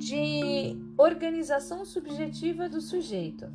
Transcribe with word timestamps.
de 0.00 0.78
organização 0.96 1.84
subjetiva 1.84 2.70
do 2.70 2.80
sujeito. 2.80 3.46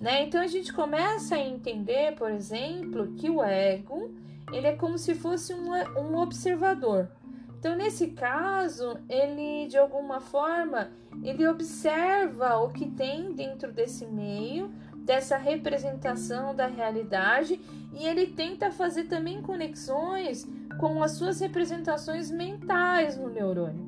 Né? 0.00 0.24
Então 0.24 0.40
a 0.40 0.46
gente 0.48 0.72
começa 0.72 1.36
a 1.36 1.38
entender, 1.38 2.16
por 2.16 2.32
exemplo, 2.32 3.14
que 3.14 3.30
o 3.30 3.42
ego 3.42 4.12
ele 4.52 4.66
é 4.66 4.74
como 4.74 4.98
se 4.98 5.14
fosse 5.14 5.54
um, 5.54 5.70
um 6.00 6.16
observador. 6.16 7.08
Então, 7.58 7.76
nesse 7.76 8.08
caso, 8.08 8.98
ele 9.08 9.68
de 9.68 9.78
alguma 9.78 10.20
forma 10.20 10.90
ele 11.22 11.46
observa 11.46 12.56
o 12.56 12.70
que 12.70 12.88
tem 12.90 13.32
dentro 13.32 13.72
desse 13.72 14.04
meio, 14.04 14.70
dessa 14.96 15.36
representação 15.36 16.54
da 16.54 16.66
realidade, 16.66 17.60
e 17.92 18.04
ele 18.04 18.26
tenta 18.26 18.70
fazer 18.72 19.04
também 19.04 19.40
conexões 19.42 20.44
com 20.80 21.02
as 21.02 21.12
suas 21.12 21.40
representações 21.40 22.30
mentais 22.30 23.16
no 23.16 23.28
neurônio. 23.28 23.87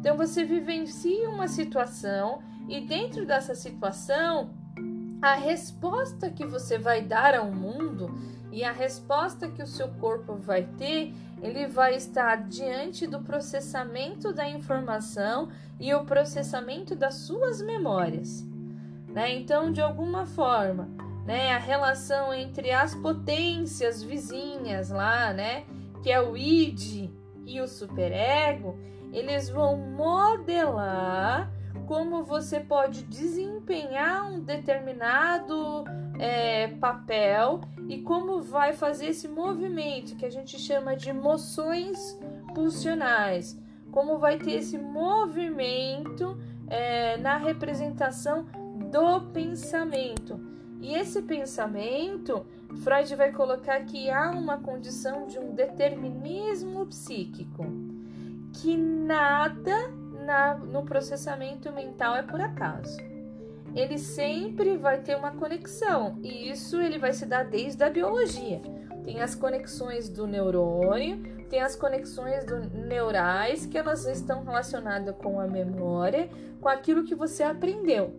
Então, 0.00 0.16
você 0.16 0.44
vivencia 0.44 1.28
uma 1.28 1.46
situação 1.46 2.40
e 2.66 2.80
dentro 2.80 3.26
dessa 3.26 3.54
situação, 3.54 4.48
a 5.20 5.34
resposta 5.34 6.30
que 6.30 6.46
você 6.46 6.78
vai 6.78 7.02
dar 7.02 7.34
ao 7.34 7.52
mundo 7.52 8.10
e 8.50 8.64
a 8.64 8.72
resposta 8.72 9.46
que 9.50 9.62
o 9.62 9.66
seu 9.66 9.88
corpo 9.88 10.36
vai 10.36 10.62
ter, 10.78 11.12
ele 11.42 11.66
vai 11.66 11.94
estar 11.94 12.48
diante 12.48 13.06
do 13.06 13.20
processamento 13.20 14.32
da 14.32 14.48
informação 14.48 15.50
e 15.78 15.92
o 15.92 16.06
processamento 16.06 16.96
das 16.96 17.16
suas 17.16 17.60
memórias. 17.60 18.42
Né? 19.06 19.34
Então, 19.34 19.70
de 19.70 19.82
alguma 19.82 20.24
forma, 20.24 20.88
né, 21.26 21.52
a 21.52 21.58
relação 21.58 22.32
entre 22.32 22.70
as 22.70 22.94
potências 22.94 24.02
vizinhas 24.02 24.88
lá, 24.88 25.34
né, 25.34 25.64
que 26.02 26.10
é 26.10 26.18
o 26.18 26.34
id 26.36 27.10
e 27.44 27.60
o 27.60 27.68
superego, 27.68 28.78
eles 29.12 29.48
vão 29.48 29.76
modelar 29.76 31.50
como 31.86 32.22
você 32.22 32.60
pode 32.60 33.02
desempenhar 33.02 34.30
um 34.30 34.40
determinado 34.40 35.84
é, 36.18 36.68
papel 36.68 37.60
e 37.88 37.98
como 38.02 38.40
vai 38.40 38.72
fazer 38.72 39.06
esse 39.06 39.26
movimento 39.26 40.14
que 40.14 40.24
a 40.24 40.30
gente 40.30 40.58
chama 40.58 40.94
de 40.94 41.12
moções 41.12 42.16
pulsionais, 42.54 43.58
como 43.90 44.18
vai 44.18 44.38
ter 44.38 44.52
esse 44.52 44.78
movimento 44.78 46.38
é, 46.68 47.16
na 47.16 47.36
representação 47.36 48.46
do 48.90 49.20
pensamento. 49.32 50.40
E 50.80 50.94
esse 50.94 51.20
pensamento, 51.22 52.46
Freud 52.82 53.14
vai 53.16 53.32
colocar 53.32 53.80
que 53.84 54.08
há 54.08 54.30
uma 54.30 54.58
condição 54.58 55.26
de 55.26 55.38
um 55.38 55.54
determinismo 55.54 56.86
psíquico, 56.86 57.66
que 58.52 58.76
nada 58.76 59.90
na, 60.24 60.54
no 60.54 60.84
processamento 60.84 61.72
mental 61.72 62.16
é 62.16 62.22
por 62.22 62.40
acaso. 62.40 62.96
Ele 63.74 63.98
sempre 63.98 64.76
vai 64.76 65.00
ter 65.00 65.16
uma 65.16 65.32
conexão, 65.32 66.18
e 66.22 66.50
isso 66.50 66.80
ele 66.80 66.98
vai 66.98 67.12
se 67.12 67.24
dar 67.24 67.44
desde 67.44 67.82
a 67.84 67.90
biologia. 67.90 68.60
Tem 69.04 69.20
as 69.20 69.34
conexões 69.34 70.08
do 70.08 70.26
neurônio, 70.26 71.22
tem 71.48 71.60
as 71.60 71.76
conexões 71.76 72.44
do 72.44 72.58
neurais, 72.78 73.66
que 73.66 73.78
elas 73.78 74.06
estão 74.06 74.44
relacionadas 74.44 75.14
com 75.16 75.40
a 75.40 75.46
memória, 75.46 76.28
com 76.60 76.68
aquilo 76.68 77.04
que 77.04 77.14
você 77.14 77.42
aprendeu. 77.42 78.14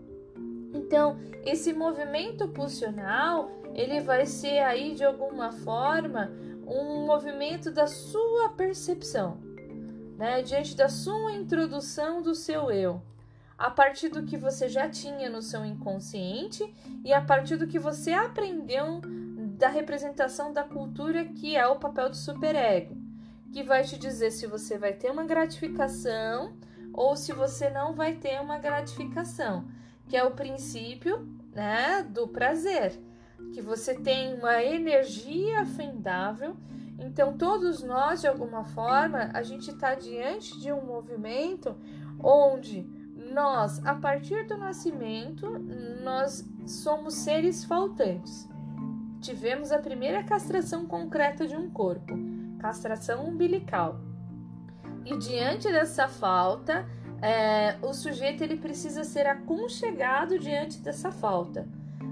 Então, 0.74 1.20
esse 1.46 1.74
movimento 1.74 2.48
pulsional, 2.48 3.52
ele 3.74 4.00
vai 4.00 4.26
ser 4.26 4.60
aí 4.60 4.96
de 4.96 5.04
alguma 5.04 5.52
forma 5.52 6.32
um 6.66 7.06
movimento 7.06 7.72
da 7.72 7.88
sua 7.88 8.50
percepção 8.50 9.51
né, 10.22 10.44
diante 10.44 10.76
da 10.76 10.88
sua 10.88 11.34
introdução 11.34 12.22
do 12.22 12.36
seu 12.36 12.70
eu, 12.70 13.02
a 13.58 13.72
partir 13.72 14.08
do 14.08 14.22
que 14.22 14.38
você 14.38 14.70
já 14.70 14.88
tinha 14.88 15.28
no 15.32 15.42
seu 15.42 15.66
inconsciente 15.66 16.64
e 17.04 17.12
a 17.12 17.20
partir 17.20 17.58
do 17.58 17.66
que 17.66 17.80
você 17.80 18.14
aprendeu 18.14 19.02
da 19.58 19.68
representação 19.68 20.54
da 20.54 20.64
cultura 20.64 21.26
que 21.26 21.58
é 21.58 21.66
o 21.66 21.80
papel 21.80 22.08
do 22.08 22.16
superego, 22.16 22.96
que 23.52 23.64
vai 23.64 23.84
te 23.84 23.98
dizer 23.98 24.30
se 24.30 24.46
você 24.46 24.78
vai 24.78 24.94
ter 24.94 25.10
uma 25.10 25.24
gratificação 25.24 26.56
ou 26.94 27.18
se 27.18 27.34
você 27.34 27.72
não 27.72 27.96
vai 27.96 28.14
ter 28.14 28.40
uma 28.40 28.60
gratificação, 28.60 29.66
que 30.08 30.16
é 30.16 30.24
o 30.24 30.36
princípio, 30.36 31.28
né, 31.52 32.04
do 32.08 32.28
prazer, 32.28 32.94
que 33.56 33.60
você 33.60 33.96
tem 33.96 34.36
uma 34.36 34.64
energia 34.64 35.66
fendável 35.66 36.56
então, 37.02 37.36
todos 37.36 37.82
nós, 37.82 38.22
de 38.22 38.28
alguma 38.28 38.64
forma, 38.64 39.32
a 39.34 39.42
gente 39.42 39.72
está 39.72 39.96
diante 39.96 40.60
de 40.60 40.72
um 40.72 40.86
movimento 40.86 41.76
onde 42.24 42.88
nós, 43.34 43.84
a 43.86 43.96
partir 43.96 44.46
do 44.46 44.56
nascimento, 44.56 45.48
nós 46.04 46.48
somos 46.68 47.16
seres 47.16 47.66
faltantes. 47.66 48.48
Tivemos 49.20 49.72
a 49.72 49.80
primeira 49.80 50.24
castração 50.24 50.86
concreta 50.86 51.48
de 51.48 51.56
um 51.56 51.72
corpo, 51.72 52.14
castração 52.60 53.26
umbilical. 53.26 54.00
E 55.04 55.18
diante 55.18 55.72
dessa 55.72 56.08
falta, 56.08 56.88
é, 57.20 57.78
o 57.82 57.94
sujeito 57.94 58.44
ele 58.44 58.58
precisa 58.58 59.04
ser 59.04 59.26
aconchegado 59.26 60.38
diante 60.38 60.80
dessa 60.80 61.12
falta. 61.12 61.68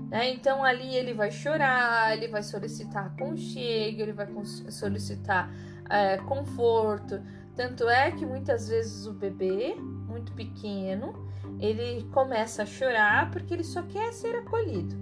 Né? 0.09 0.31
Então 0.33 0.63
ali 0.63 0.95
ele 0.95 1.13
vai 1.13 1.31
chorar, 1.31 2.17
ele 2.17 2.27
vai 2.27 2.41
solicitar 2.41 3.05
aconchego, 3.05 4.01
ele 4.01 4.13
vai 4.13 4.27
solicitar 4.69 5.51
é, 5.89 6.17
conforto. 6.17 7.21
Tanto 7.55 7.87
é 7.87 8.11
que 8.11 8.25
muitas 8.25 8.69
vezes 8.69 9.05
o 9.05 9.13
bebê, 9.13 9.75
muito 9.75 10.31
pequeno, 10.33 11.13
ele 11.59 12.03
começa 12.11 12.63
a 12.63 12.65
chorar 12.65 13.29
porque 13.31 13.53
ele 13.53 13.63
só 13.63 13.83
quer 13.83 14.11
ser 14.13 14.35
acolhido. 14.35 14.95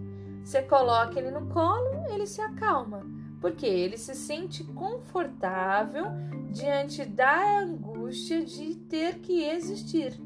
Você 0.44 0.62
coloca 0.62 1.20
ele 1.20 1.30
no 1.30 1.48
colo, 1.48 2.06
ele 2.10 2.26
se 2.26 2.42
acalma, 2.42 3.06
porque 3.40 3.66
ele 3.66 3.98
se 3.98 4.16
sente 4.16 4.64
confortável 4.64 6.06
diante 6.50 7.06
da 7.06 7.60
angústia 7.60 8.44
de 8.44 8.76
ter 8.76 9.20
que 9.20 9.44
existir 9.44 10.20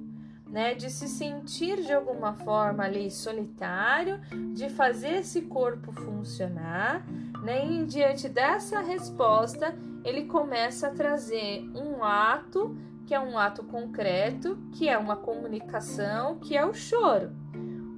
né, 0.52 0.76
de 0.76 0.90
se 0.90 1.08
sentir 1.08 1.82
de 1.82 1.94
alguma 1.94 2.34
forma 2.34 2.84
ali 2.84 3.10
solitário, 3.10 4.20
de 4.54 4.70
fazer 4.70 5.20
esse 5.20 5.44
corpo 5.44 5.94
funcionar, 5.94 7.06
né, 7.42 7.66
e 7.66 7.86
diante 7.86 8.28
dessa 8.28 8.82
resposta 8.82 9.74
ele 10.04 10.26
começa 10.26 10.88
a 10.88 10.92
trazer 10.92 11.64
um 11.74 12.04
ato 12.04 12.76
que 13.06 13.16
é 13.16 13.20
um 13.20 13.38
ato 13.38 13.64
concreto, 13.64 14.58
que 14.72 14.88
é 14.88 14.98
uma 14.98 15.18
comunicação, 15.18 16.40
que 16.40 16.56
é 16.56 16.66
o 16.66 16.74
choro. 16.74 17.32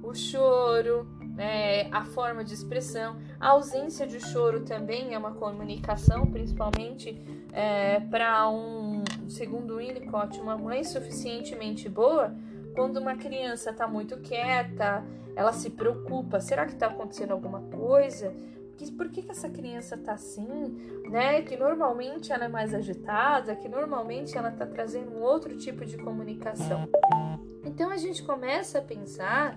O 0.02 0.12
choro, 0.12 1.06
né, 1.20 1.88
a 1.92 2.04
forma 2.04 2.42
de 2.42 2.52
expressão, 2.52 3.16
a 3.38 3.50
ausência 3.50 4.06
de 4.06 4.18
choro 4.18 4.64
também 4.64 5.14
é 5.14 5.18
uma 5.18 5.32
comunicação, 5.32 6.26
principalmente 6.26 7.16
é, 7.52 8.00
para 8.00 8.48
um, 8.48 8.93
segundo 9.34 9.78
Winnicott, 9.78 10.40
uma 10.40 10.56
mãe 10.56 10.84
suficientemente 10.84 11.88
boa, 11.88 12.34
quando 12.74 12.98
uma 12.98 13.16
criança 13.16 13.70
está 13.70 13.86
muito 13.86 14.16
quieta, 14.18 15.04
ela 15.34 15.52
se 15.52 15.70
preocupa, 15.70 16.40
será 16.40 16.64
que 16.64 16.72
está 16.72 16.86
acontecendo 16.86 17.32
alguma 17.32 17.60
coisa? 17.62 18.32
Por 18.96 19.08
que, 19.08 19.22
que 19.22 19.30
essa 19.30 19.48
criança 19.48 19.94
está 19.94 20.12
assim, 20.12 20.76
né? 21.08 21.42
Que 21.42 21.56
normalmente 21.56 22.32
ela 22.32 22.44
é 22.44 22.48
mais 22.48 22.74
agitada, 22.74 23.54
que 23.56 23.68
normalmente 23.68 24.36
ela 24.36 24.50
está 24.50 24.66
trazendo 24.66 25.12
um 25.12 25.22
outro 25.22 25.56
tipo 25.56 25.84
de 25.84 25.96
comunicação. 25.96 26.88
Então 27.64 27.90
a 27.90 27.96
gente 27.96 28.22
começa 28.22 28.78
a 28.78 28.82
pensar 28.82 29.56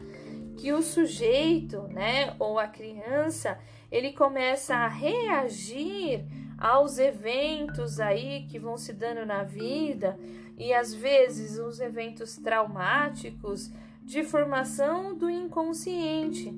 que 0.55 0.71
o 0.71 0.81
sujeito, 0.81 1.83
né, 1.89 2.35
ou 2.39 2.57
a 2.57 2.67
criança, 2.67 3.59
ele 3.91 4.13
começa 4.13 4.75
a 4.75 4.87
reagir 4.87 6.25
aos 6.57 6.97
eventos 6.97 7.99
aí 7.99 8.47
que 8.49 8.57
vão 8.57 8.77
se 8.77 8.93
dando 8.93 9.25
na 9.25 9.43
vida 9.43 10.17
e 10.57 10.73
às 10.73 10.93
vezes 10.93 11.59
os 11.59 11.79
eventos 11.79 12.35
traumáticos 12.37 13.71
de 14.01 14.23
formação 14.23 15.15
do 15.15 15.29
inconsciente. 15.29 16.53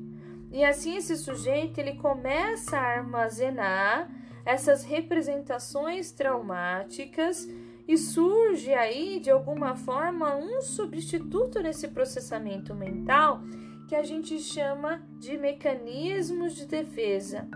E 0.51 0.63
assim 0.63 0.95
esse 0.95 1.17
sujeito 1.17 1.79
ele 1.79 1.95
começa 1.95 2.77
a 2.77 2.97
armazenar 2.97 4.09
essas 4.45 4.83
representações 4.83 6.11
traumáticas 6.11 7.47
e 7.87 7.97
surge 7.97 8.73
aí 8.73 9.19
de 9.19 9.29
alguma 9.29 9.75
forma 9.75 10.35
um 10.35 10.61
substituto 10.61 11.59
nesse 11.61 11.87
processamento 11.87 12.73
mental 12.73 13.41
que 13.87 13.95
a 13.95 14.03
gente 14.03 14.39
chama 14.39 15.01
de 15.19 15.35
mecanismos 15.37 16.55
de 16.55 16.67
defesa. 16.67 17.47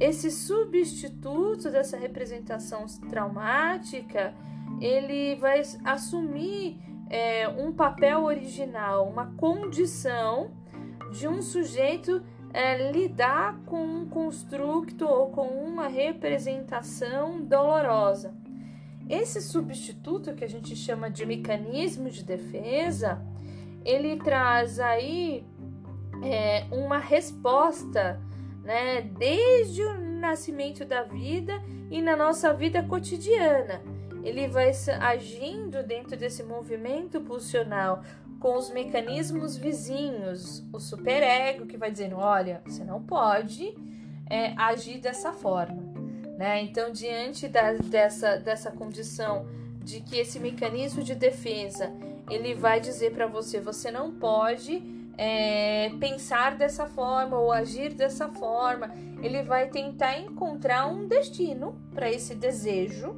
Esse 0.00 0.30
substituto 0.30 1.70
dessa 1.70 1.96
representação 1.96 2.86
traumática, 3.10 4.34
ele 4.80 5.36
vai 5.36 5.60
assumir 5.84 6.80
é, 7.10 7.46
um 7.46 7.70
papel 7.70 8.24
original, 8.24 9.06
uma 9.06 9.26
condição 9.36 10.52
de 11.12 11.28
um 11.28 11.42
sujeito 11.42 12.22
é, 12.52 12.90
lidar 12.90 13.60
com 13.66 13.84
um 13.84 14.08
construto 14.08 15.04
ou 15.06 15.30
com 15.30 15.46
uma 15.46 15.86
representação 15.86 17.40
dolorosa. 17.42 18.34
esse 19.08 19.42
substituto 19.42 20.34
que 20.34 20.44
a 20.44 20.48
gente 20.48 20.74
chama 20.76 21.10
de 21.10 21.26
mecanismo 21.26 22.08
de 22.08 22.24
defesa, 22.24 23.20
ele 23.84 24.16
traz 24.16 24.78
aí 24.78 25.44
é, 26.22 26.64
uma 26.70 26.98
resposta, 26.98 28.20
né, 28.64 29.02
desde 29.02 29.82
o 29.82 30.00
nascimento 30.00 30.84
da 30.84 31.02
vida 31.02 31.60
e 31.90 32.00
na 32.00 32.16
nossa 32.16 32.52
vida 32.52 32.82
cotidiana. 32.82 33.82
Ele 34.22 34.46
vai 34.48 34.70
agindo 35.00 35.82
dentro 35.82 36.16
desse 36.16 36.42
movimento 36.42 37.20
pulsional 37.20 38.02
com 38.38 38.56
os 38.56 38.70
mecanismos 38.70 39.56
vizinhos, 39.56 40.64
o 40.72 40.80
superego 40.80 41.66
que 41.66 41.76
vai 41.76 41.90
dizendo, 41.90 42.16
olha, 42.16 42.62
você 42.66 42.82
não 42.84 43.02
pode 43.02 43.74
é, 44.28 44.54
agir 44.56 44.98
dessa 44.98 45.32
forma, 45.32 45.82
né? 46.38 46.62
Então, 46.62 46.90
diante 46.90 47.48
da, 47.48 47.72
dessa, 47.72 48.36
dessa 48.36 48.70
condição 48.70 49.46
de 49.82 50.00
que 50.00 50.16
esse 50.18 50.38
mecanismo 50.38 51.02
de 51.02 51.14
defesa 51.14 51.92
ele 52.30 52.54
vai 52.54 52.80
dizer 52.80 53.12
para 53.12 53.26
você, 53.26 53.60
você 53.60 53.90
não 53.90 54.12
pode 54.12 54.80
é, 55.22 55.90
pensar 56.00 56.56
dessa 56.56 56.86
forma 56.86 57.38
ou 57.38 57.52
agir 57.52 57.92
dessa 57.92 58.26
forma. 58.28 58.90
Ele 59.22 59.42
vai 59.42 59.68
tentar 59.68 60.18
encontrar 60.18 60.86
um 60.86 61.06
destino 61.06 61.78
para 61.94 62.10
esse 62.10 62.34
desejo 62.34 63.14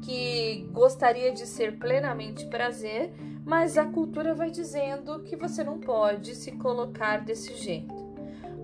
que 0.00 0.66
gostaria 0.72 1.30
de 1.30 1.46
ser 1.46 1.78
plenamente 1.78 2.46
prazer, 2.46 3.12
mas 3.44 3.76
a 3.76 3.84
cultura 3.84 4.34
vai 4.34 4.50
dizendo 4.50 5.20
que 5.24 5.36
você 5.36 5.62
não 5.62 5.78
pode 5.78 6.34
se 6.34 6.52
colocar 6.52 7.18
desse 7.18 7.54
jeito. 7.54 7.94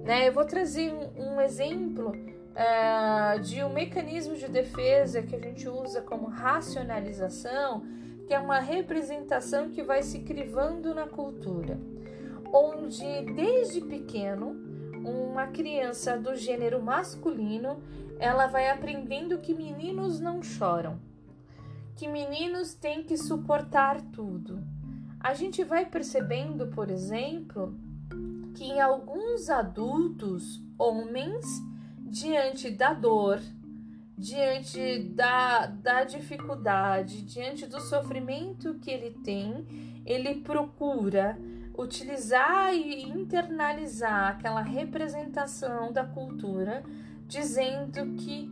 Né? 0.03 0.27
Eu 0.27 0.33
vou 0.33 0.47
trazer 0.47 0.91
um, 0.91 1.39
exemplo 1.43 2.13
uh, 2.17 3.39
de 3.41 3.63
um 3.63 3.69
mecanismo 3.69 4.35
de 4.35 4.49
defesa 4.49 5.21
que 5.21 5.37
a 5.37 5.39
gente 5.39 5.69
usa 5.69 6.01
como 6.01 6.27
racionalização, 6.27 7.83
que 8.27 8.33
é 8.33 8.39
uma 8.39 8.61
representação 8.61 9.69
que 9.69 9.83
vai 9.83 10.03
se 10.03 10.21
crivando 10.21 10.95
na 10.95 11.07
cultura, 11.07 11.79
onde 12.53 13.23
desde 13.35 13.81
pequeno 13.81 14.57
uma 15.05 15.47
criança 15.47 16.17
do 16.17 16.35
gênero 16.35 16.83
masculino 16.83 17.83
ela 18.19 18.47
vai 18.47 18.69
aprendendo 18.69 19.39
que 19.39 19.55
meninos 19.55 20.19
não 20.21 20.43
choram 20.43 20.99
que 21.99 22.07
meninos 22.07 22.75
têm 22.75 23.03
que 23.03 23.17
suportar 23.17 24.01
tudo. 24.13 24.63
A 25.19 25.35
gente 25.35 25.65
vai 25.65 25.85
percebendo, 25.85 26.69
por 26.69 26.93
exemplo, 26.93 27.77
que 28.55 28.63
em 28.63 28.81
alguns 28.81 29.51
adultos, 29.51 30.63
homens, 30.79 31.45
diante 31.99 32.71
da 32.71 32.95
dor, 32.95 33.41
diante 34.17 35.01
da, 35.11 35.67
da 35.67 36.05
dificuldade, 36.05 37.23
diante 37.23 37.67
do 37.67 37.81
sofrimento 37.81 38.75
que 38.75 38.93
ele 38.93 39.11
tem, 39.25 39.67
ele 40.07 40.37
procura 40.37 41.37
utilizar 41.79 42.75
e 42.75 43.03
internalizar 43.03 44.31
aquela 44.33 44.61
representação 44.61 45.93
da 45.93 46.05
cultura, 46.05 46.83
dizendo 47.27 48.15
que 48.17 48.51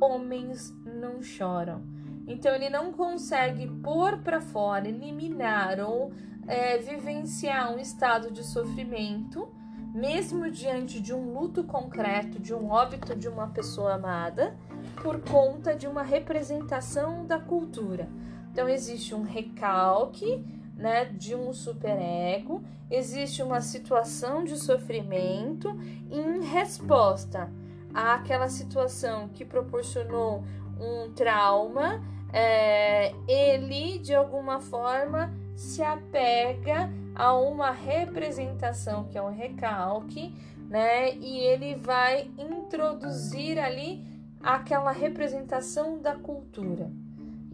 homens 0.00 0.74
não 0.84 1.22
choram 1.22 1.96
então 2.26 2.52
ele 2.52 2.68
não 2.68 2.92
consegue 2.92 3.68
pôr 3.82 4.18
para 4.18 4.40
fora, 4.40 4.88
eliminar 4.88 5.78
ou 5.78 6.12
é, 6.46 6.76
vivenciar 6.78 7.72
um 7.72 7.78
estado 7.78 8.32
de 8.32 8.44
sofrimento, 8.44 9.48
mesmo 9.94 10.50
diante 10.50 11.00
de 11.00 11.14
um 11.14 11.32
luto 11.32 11.62
concreto, 11.62 12.40
de 12.40 12.52
um 12.52 12.70
óbito 12.70 13.14
de 13.14 13.28
uma 13.28 13.48
pessoa 13.48 13.94
amada, 13.94 14.56
por 15.02 15.20
conta 15.20 15.74
de 15.74 15.86
uma 15.86 16.02
representação 16.02 17.24
da 17.24 17.38
cultura. 17.38 18.08
Então 18.50 18.68
existe 18.68 19.14
um 19.14 19.22
recalque, 19.22 20.44
né, 20.76 21.06
de 21.06 21.34
um 21.34 21.52
superego, 21.52 22.62
existe 22.90 23.42
uma 23.42 23.60
situação 23.60 24.44
de 24.44 24.56
sofrimento 24.58 25.68
em 26.10 26.44
resposta 26.44 27.50
àquela 27.94 28.48
situação 28.48 29.28
que 29.28 29.44
proporcionou 29.44 30.44
um 30.78 31.10
trauma 31.12 32.02
é, 32.32 33.14
ele 33.26 33.98
de 33.98 34.14
alguma 34.14 34.60
forma 34.60 35.32
se 35.54 35.82
apega 35.82 36.90
a 37.14 37.34
uma 37.34 37.70
representação 37.70 39.04
que 39.04 39.16
é 39.16 39.22
um 39.22 39.32
recalque, 39.32 40.34
né? 40.68 41.14
E 41.14 41.38
ele 41.38 41.76
vai 41.76 42.30
introduzir 42.36 43.58
ali 43.58 44.04
aquela 44.42 44.92
representação 44.92 45.98
da 45.98 46.14
cultura. 46.14 46.90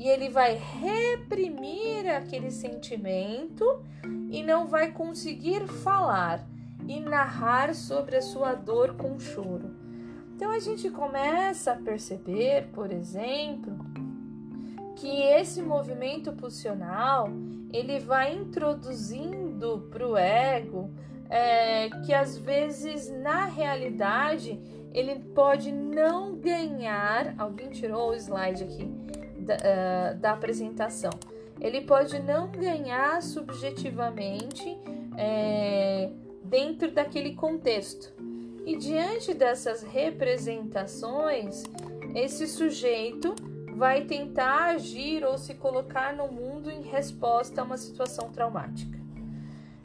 E 0.03 0.09
ele 0.09 0.29
vai 0.29 0.57
reprimir 0.57 2.09
aquele 2.11 2.51
sentimento 2.51 3.85
e 4.33 4.43
não 4.43 4.67
vai 4.67 4.91
conseguir 4.91 5.69
falar 5.69 6.45
e 6.89 6.99
narrar 6.99 7.73
sobre 7.73 8.17
a 8.17 8.21
sua 8.21 8.53
dor 8.53 8.97
com 8.97 9.17
choro. 9.21 9.77
Então 10.35 10.51
a 10.51 10.59
gente 10.59 10.91
começa 10.91 11.71
a 11.71 11.77
perceber, 11.77 12.67
por 12.73 12.91
exemplo, 12.91 13.79
que 14.97 15.23
esse 15.23 15.63
movimento 15.63 16.33
pulsional 16.33 17.29
ele 17.73 18.01
vai 18.01 18.35
introduzindo 18.35 19.89
para 19.89 20.05
o 20.05 20.17
ego 20.17 20.91
é, 21.31 21.89
que 22.05 22.13
às 22.13 22.37
vezes 22.37 23.09
na 23.09 23.45
realidade 23.45 24.59
ele 24.93 25.21
pode 25.33 25.71
não 25.71 26.35
ganhar. 26.35 27.37
Alguém 27.39 27.71
tirou 27.71 28.11
o 28.11 28.15
slide 28.17 28.65
aqui 28.65 29.22
da, 29.43 29.57
uh, 29.57 30.19
da 30.19 30.33
apresentação. 30.33 31.11
Ele 31.61 31.83
pode 31.83 32.19
não 32.21 32.51
ganhar 32.51 33.23
subjetivamente 33.23 34.77
é, 35.17 36.11
dentro 36.43 36.91
daquele 36.91 37.35
contexto. 37.35 38.13
E 38.65 38.77
diante 38.77 39.35
dessas 39.35 39.83
representações, 39.83 41.65
esse 42.15 42.47
sujeito 42.47 43.35
vai 43.77 44.05
tentar 44.05 44.75
agir 44.75 45.25
ou 45.25 45.37
se 45.37 45.55
colocar 45.55 46.15
no 46.15 46.29
mundo 46.29 46.71
em 46.71 46.83
resposta 46.83 47.61
a 47.61 47.65
uma 47.65 47.77
situação 47.77 48.31
traumática. 48.31 49.01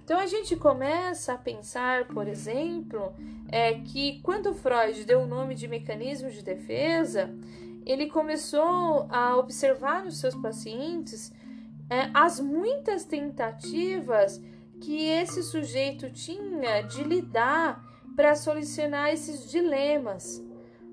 Então 0.04 0.19
a 0.19 0.25
gente 0.25 0.56
começa 0.56 1.33
a 1.33 1.38
pensar, 1.38 2.07
por 2.07 2.27
exemplo, 2.27 3.13
é 3.50 3.74
que 3.74 4.21
quando 4.21 4.54
Freud 4.54 5.04
deu 5.04 5.21
o 5.21 5.27
nome 5.27 5.54
de 5.54 5.68
mecanismo 5.68 6.30
de 6.30 6.42
defesa, 6.42 7.30
ele 7.88 8.07
começou 8.07 9.07
a 9.10 9.38
observar 9.38 10.04
nos 10.04 10.19
seus 10.19 10.36
pacientes 10.36 11.31
é, 11.89 12.09
as 12.14 12.38
muitas 12.38 13.06
tentativas 13.06 14.44
que 14.81 15.06
esse 15.06 15.42
sujeito 15.42 16.11
tinha 16.11 16.81
de 16.81 17.02
lidar 17.02 17.81
para 18.14 18.35
solucionar 18.35 19.09
esses 19.09 19.50
dilemas. 19.50 20.44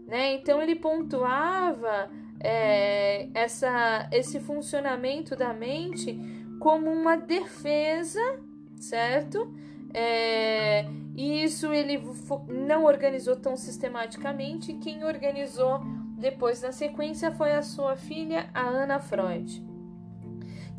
Né? 0.06 0.34
Então 0.34 0.62
ele 0.62 0.76
pontuava 0.76 2.08
é, 2.38 3.28
essa, 3.34 4.08
esse 4.12 4.38
funcionamento 4.38 5.34
da 5.34 5.52
mente 5.52 6.16
como 6.60 6.90
uma 6.92 7.16
defesa, 7.16 8.20
certo? 8.76 9.52
É, 9.92 10.84
e 11.16 11.42
isso 11.42 11.72
ele 11.72 12.00
não 12.48 12.84
organizou 12.84 13.34
tão 13.34 13.56
sistematicamente. 13.56 14.74
Quem 14.74 15.04
organizou 15.04 15.80
depois 16.24 16.62
na 16.62 16.72
sequência 16.72 17.30
foi 17.30 17.52
a 17.52 17.60
sua 17.60 17.96
filha, 17.96 18.48
a 18.54 18.62
Ana 18.62 18.98
Freud, 18.98 19.62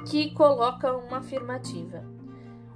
que 0.10 0.32
coloca 0.32 0.92
uma 0.98 1.18
afirmativa. 1.18 2.04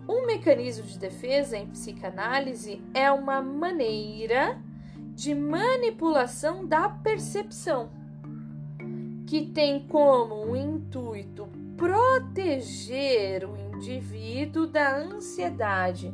Um 0.08 0.28
mecanismo 0.28 0.86
de 0.86 1.00
defesa 1.00 1.58
em 1.58 1.66
psicanálise 1.66 2.80
é 2.94 3.12
uma 3.12 3.42
maneira 3.42 4.62
de 5.16 5.34
manipulação 5.34 6.64
da 6.64 6.88
percepção 6.88 7.90
que 9.26 9.48
tem 9.48 9.88
como 9.88 10.56
intuito 10.56 11.50
proteger 11.76 13.50
o 13.50 13.58
indivíduo 13.58 14.68
da 14.68 14.96
ansiedade, 14.96 16.14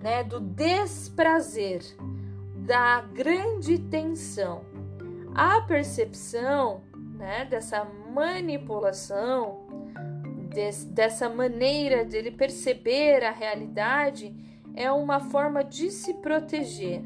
né, 0.00 0.22
do 0.22 0.38
desprazer, 0.38 1.82
da 2.54 3.00
grande 3.00 3.80
tensão. 3.80 4.77
A 5.38 5.60
percepção 5.60 6.80
né, 7.16 7.44
dessa 7.44 7.84
manipulação, 8.12 9.60
des, 10.52 10.84
dessa 10.84 11.28
maneira 11.28 12.04
dele 12.04 12.32
perceber 12.32 13.22
a 13.22 13.30
realidade, 13.30 14.34
é 14.74 14.90
uma 14.90 15.20
forma 15.20 15.62
de 15.62 15.92
se 15.92 16.14
proteger. 16.14 17.04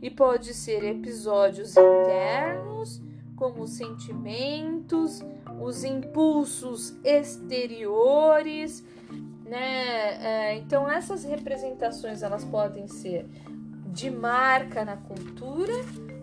E 0.00 0.08
pode 0.08 0.54
ser 0.54 0.82
episódios 0.82 1.76
internos 1.76 3.02
como 3.36 3.64
os 3.64 3.72
sentimentos, 3.72 5.22
os 5.60 5.84
impulsos 5.84 6.96
exteriores, 7.04 8.82
né? 9.44 10.24
É, 10.24 10.54
então 10.56 10.90
essas 10.90 11.22
representações 11.22 12.22
elas 12.22 12.46
podem 12.46 12.88
ser 12.88 13.28
de 13.92 14.10
marca 14.10 14.86
na 14.86 14.96
cultura 14.96 15.74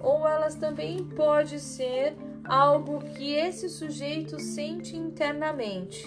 ou 0.02 0.28
elas 0.28 0.56
também 0.56 1.04
podem 1.04 1.60
ser 1.60 2.16
algo 2.44 3.00
que 3.00 3.34
esse 3.34 3.70
sujeito 3.70 4.40
sente 4.40 4.96
internamente. 4.96 6.06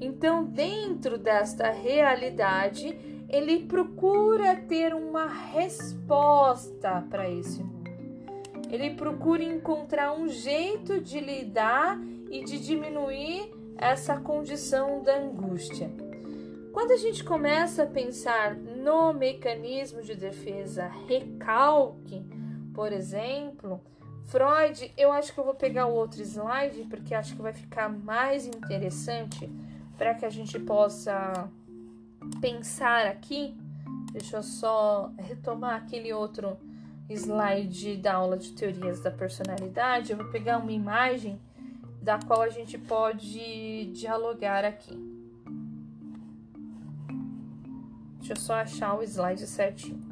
Então, 0.00 0.44
dentro 0.44 1.18
desta 1.18 1.70
realidade, 1.70 2.96
ele 3.28 3.60
procura 3.66 4.56
ter 4.56 4.94
uma 4.94 5.26
resposta 5.26 7.04
para 7.10 7.30
esse 7.30 7.62
mundo. 7.62 7.90
Ele 8.70 8.90
procura 8.90 9.42
encontrar 9.42 10.12
um 10.12 10.28
jeito 10.28 11.00
de 11.00 11.20
lidar 11.20 12.00
e 12.30 12.44
de 12.44 12.58
diminuir 12.58 13.50
essa 13.76 14.18
condição 14.18 15.02
da 15.02 15.18
angústia. 15.18 15.90
Quando 16.72 16.92
a 16.92 16.96
gente 16.96 17.24
começa 17.24 17.82
a 17.82 17.86
pensar 17.86 18.54
no 18.54 19.12
mecanismo 19.12 20.02
de 20.02 20.14
defesa 20.14 20.86
recalque, 21.08 22.24
por 22.74 22.92
exemplo, 22.92 23.80
Freud, 24.26 24.92
eu 24.96 25.12
acho 25.12 25.32
que 25.34 25.40
eu 25.40 25.44
vou 25.44 25.54
pegar 25.54 25.86
o 25.86 25.92
outro 25.92 26.22
slide 26.22 26.84
porque 26.88 27.14
acho 27.14 27.34
que 27.34 27.42
vai 27.42 27.52
ficar 27.52 27.88
mais 27.88 28.46
interessante 28.46 29.50
para 29.98 30.14
que 30.14 30.24
a 30.24 30.30
gente 30.30 30.58
possa 30.58 31.48
pensar 32.40 33.06
aqui. 33.06 33.56
Deixa 34.12 34.36
eu 34.36 34.42
só 34.42 35.12
retomar 35.18 35.76
aquele 35.76 36.12
outro 36.12 36.58
slide 37.08 37.96
da 37.96 38.14
aula 38.14 38.36
de 38.36 38.52
teorias 38.52 39.00
da 39.00 39.10
personalidade. 39.10 40.12
Eu 40.12 40.18
vou 40.18 40.30
pegar 40.30 40.58
uma 40.58 40.72
imagem 40.72 41.40
da 42.00 42.18
qual 42.18 42.42
a 42.42 42.48
gente 42.48 42.78
pode 42.78 43.86
dialogar 43.92 44.64
aqui. 44.64 44.96
Deixa 48.18 48.32
eu 48.32 48.36
só 48.36 48.54
achar 48.54 48.94
o 48.98 49.02
slide 49.02 49.46
certinho. 49.46 50.09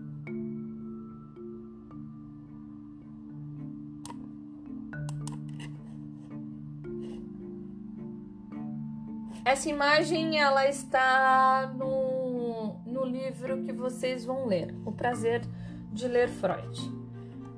Essa 9.48 9.70
imagem 9.70 10.38
ela 10.38 10.68
está 10.68 11.72
no, 11.74 12.74
no 12.84 13.02
livro 13.02 13.62
que 13.62 13.72
vocês 13.72 14.22
vão 14.22 14.44
ler, 14.44 14.74
O 14.84 14.92
Prazer 14.92 15.40
de 15.90 16.06
Ler 16.06 16.28
Freud. 16.28 16.78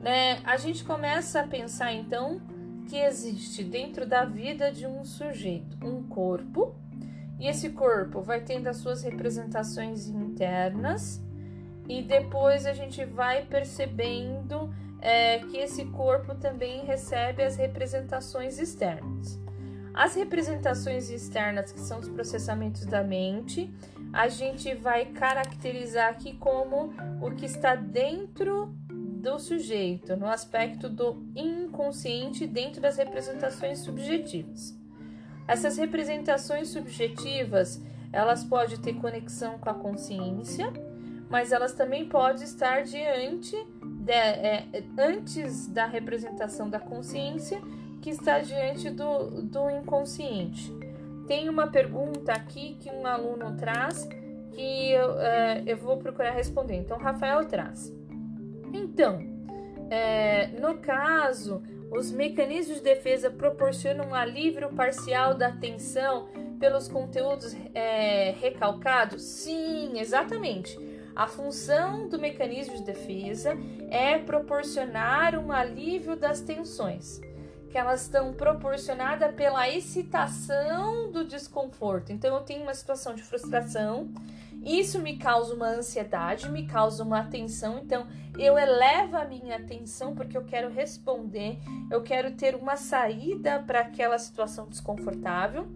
Né? 0.00 0.40
A 0.44 0.56
gente 0.56 0.84
começa 0.84 1.40
a 1.40 1.46
pensar 1.48 1.92
então 1.92 2.40
que 2.88 2.96
existe 2.96 3.64
dentro 3.64 4.06
da 4.06 4.24
vida 4.24 4.70
de 4.70 4.86
um 4.86 5.04
sujeito 5.04 5.84
um 5.84 6.04
corpo, 6.04 6.76
e 7.40 7.48
esse 7.48 7.70
corpo 7.70 8.22
vai 8.22 8.40
tendo 8.40 8.68
as 8.68 8.76
suas 8.76 9.02
representações 9.02 10.06
internas, 10.06 11.20
e 11.88 12.02
depois 12.02 12.66
a 12.66 12.72
gente 12.72 13.04
vai 13.04 13.44
percebendo 13.46 14.72
é, 15.00 15.40
que 15.40 15.56
esse 15.56 15.84
corpo 15.86 16.36
também 16.36 16.84
recebe 16.84 17.42
as 17.42 17.56
representações 17.56 18.60
externas. 18.60 19.40
As 19.92 20.14
representações 20.14 21.10
externas, 21.10 21.72
que 21.72 21.80
são 21.80 21.98
os 21.98 22.08
processamentos 22.08 22.86
da 22.86 23.02
mente, 23.02 23.72
a 24.12 24.28
gente 24.28 24.74
vai 24.74 25.06
caracterizar 25.06 26.10
aqui 26.10 26.34
como 26.36 26.92
o 27.20 27.30
que 27.32 27.46
está 27.46 27.74
dentro 27.74 28.74
do 28.88 29.38
sujeito, 29.38 30.16
no 30.16 30.26
aspecto 30.26 30.88
do 30.88 31.26
inconsciente, 31.36 32.46
dentro 32.46 32.80
das 32.80 32.96
representações 32.96 33.80
subjetivas. 33.80 34.78
Essas 35.46 35.76
representações 35.76 36.68
subjetivas, 36.68 37.82
elas 38.12 38.44
podem 38.44 38.78
ter 38.78 38.94
conexão 38.94 39.58
com 39.58 39.68
a 39.68 39.74
consciência, 39.74 40.72
mas 41.28 41.52
elas 41.52 41.72
também 41.72 42.08
podem 42.08 42.42
estar 42.42 42.82
diante 42.82 43.56
de, 43.82 44.12
é, 44.12 44.66
antes 44.98 45.66
da 45.66 45.86
representação 45.86 46.68
da 46.68 46.80
consciência 46.80 47.60
que 48.00 48.10
está 48.10 48.38
diante 48.40 48.90
do, 48.90 49.42
do 49.42 49.70
inconsciente. 49.70 50.72
Tem 51.26 51.48
uma 51.48 51.68
pergunta 51.68 52.32
aqui 52.32 52.76
que 52.80 52.90
um 52.90 53.06
aluno 53.06 53.56
traz 53.56 54.08
que 54.52 54.92
eu, 54.92 55.20
é, 55.20 55.62
eu 55.66 55.76
vou 55.76 55.96
procurar 55.98 56.30
responder. 56.30 56.76
Então, 56.76 56.98
Rafael 56.98 57.44
traz. 57.46 57.94
Então, 58.72 59.20
é, 59.90 60.48
no 60.58 60.78
caso, 60.78 61.62
os 61.90 62.10
mecanismos 62.10 62.78
de 62.78 62.82
defesa 62.82 63.30
proporcionam 63.30 64.08
um 64.08 64.14
alívio 64.14 64.70
parcial 64.70 65.34
da 65.34 65.48
atenção 65.48 66.28
pelos 66.58 66.88
conteúdos 66.88 67.56
é, 67.74 68.32
recalcados? 68.40 69.22
Sim, 69.22 69.98
exatamente. 69.98 70.78
A 71.14 71.26
função 71.26 72.08
do 72.08 72.18
mecanismo 72.18 72.76
de 72.76 72.82
defesa 72.82 73.56
é 73.90 74.18
proporcionar 74.18 75.36
um 75.38 75.52
alívio 75.52 76.16
das 76.16 76.40
tensões 76.40 77.20
que 77.70 77.78
elas 77.78 78.02
estão 78.02 78.32
proporcionadas 78.32 79.32
pela 79.34 79.68
excitação 79.68 81.10
do 81.12 81.24
desconforto. 81.24 82.12
Então 82.12 82.34
eu 82.34 82.42
tenho 82.42 82.62
uma 82.62 82.74
situação 82.74 83.14
de 83.14 83.22
frustração, 83.22 84.10
isso 84.62 84.98
me 84.98 85.16
causa 85.16 85.54
uma 85.54 85.68
ansiedade, 85.68 86.50
me 86.50 86.66
causa 86.66 87.04
uma 87.04 87.20
atenção, 87.20 87.78
então 87.78 88.06
eu 88.36 88.58
elevo 88.58 89.16
a 89.16 89.24
minha 89.24 89.56
atenção 89.56 90.14
porque 90.14 90.36
eu 90.36 90.44
quero 90.44 90.68
responder, 90.68 91.58
eu 91.90 92.02
quero 92.02 92.32
ter 92.32 92.56
uma 92.56 92.76
saída 92.76 93.60
para 93.60 93.80
aquela 93.80 94.18
situação 94.18 94.68
desconfortável. 94.68 95.68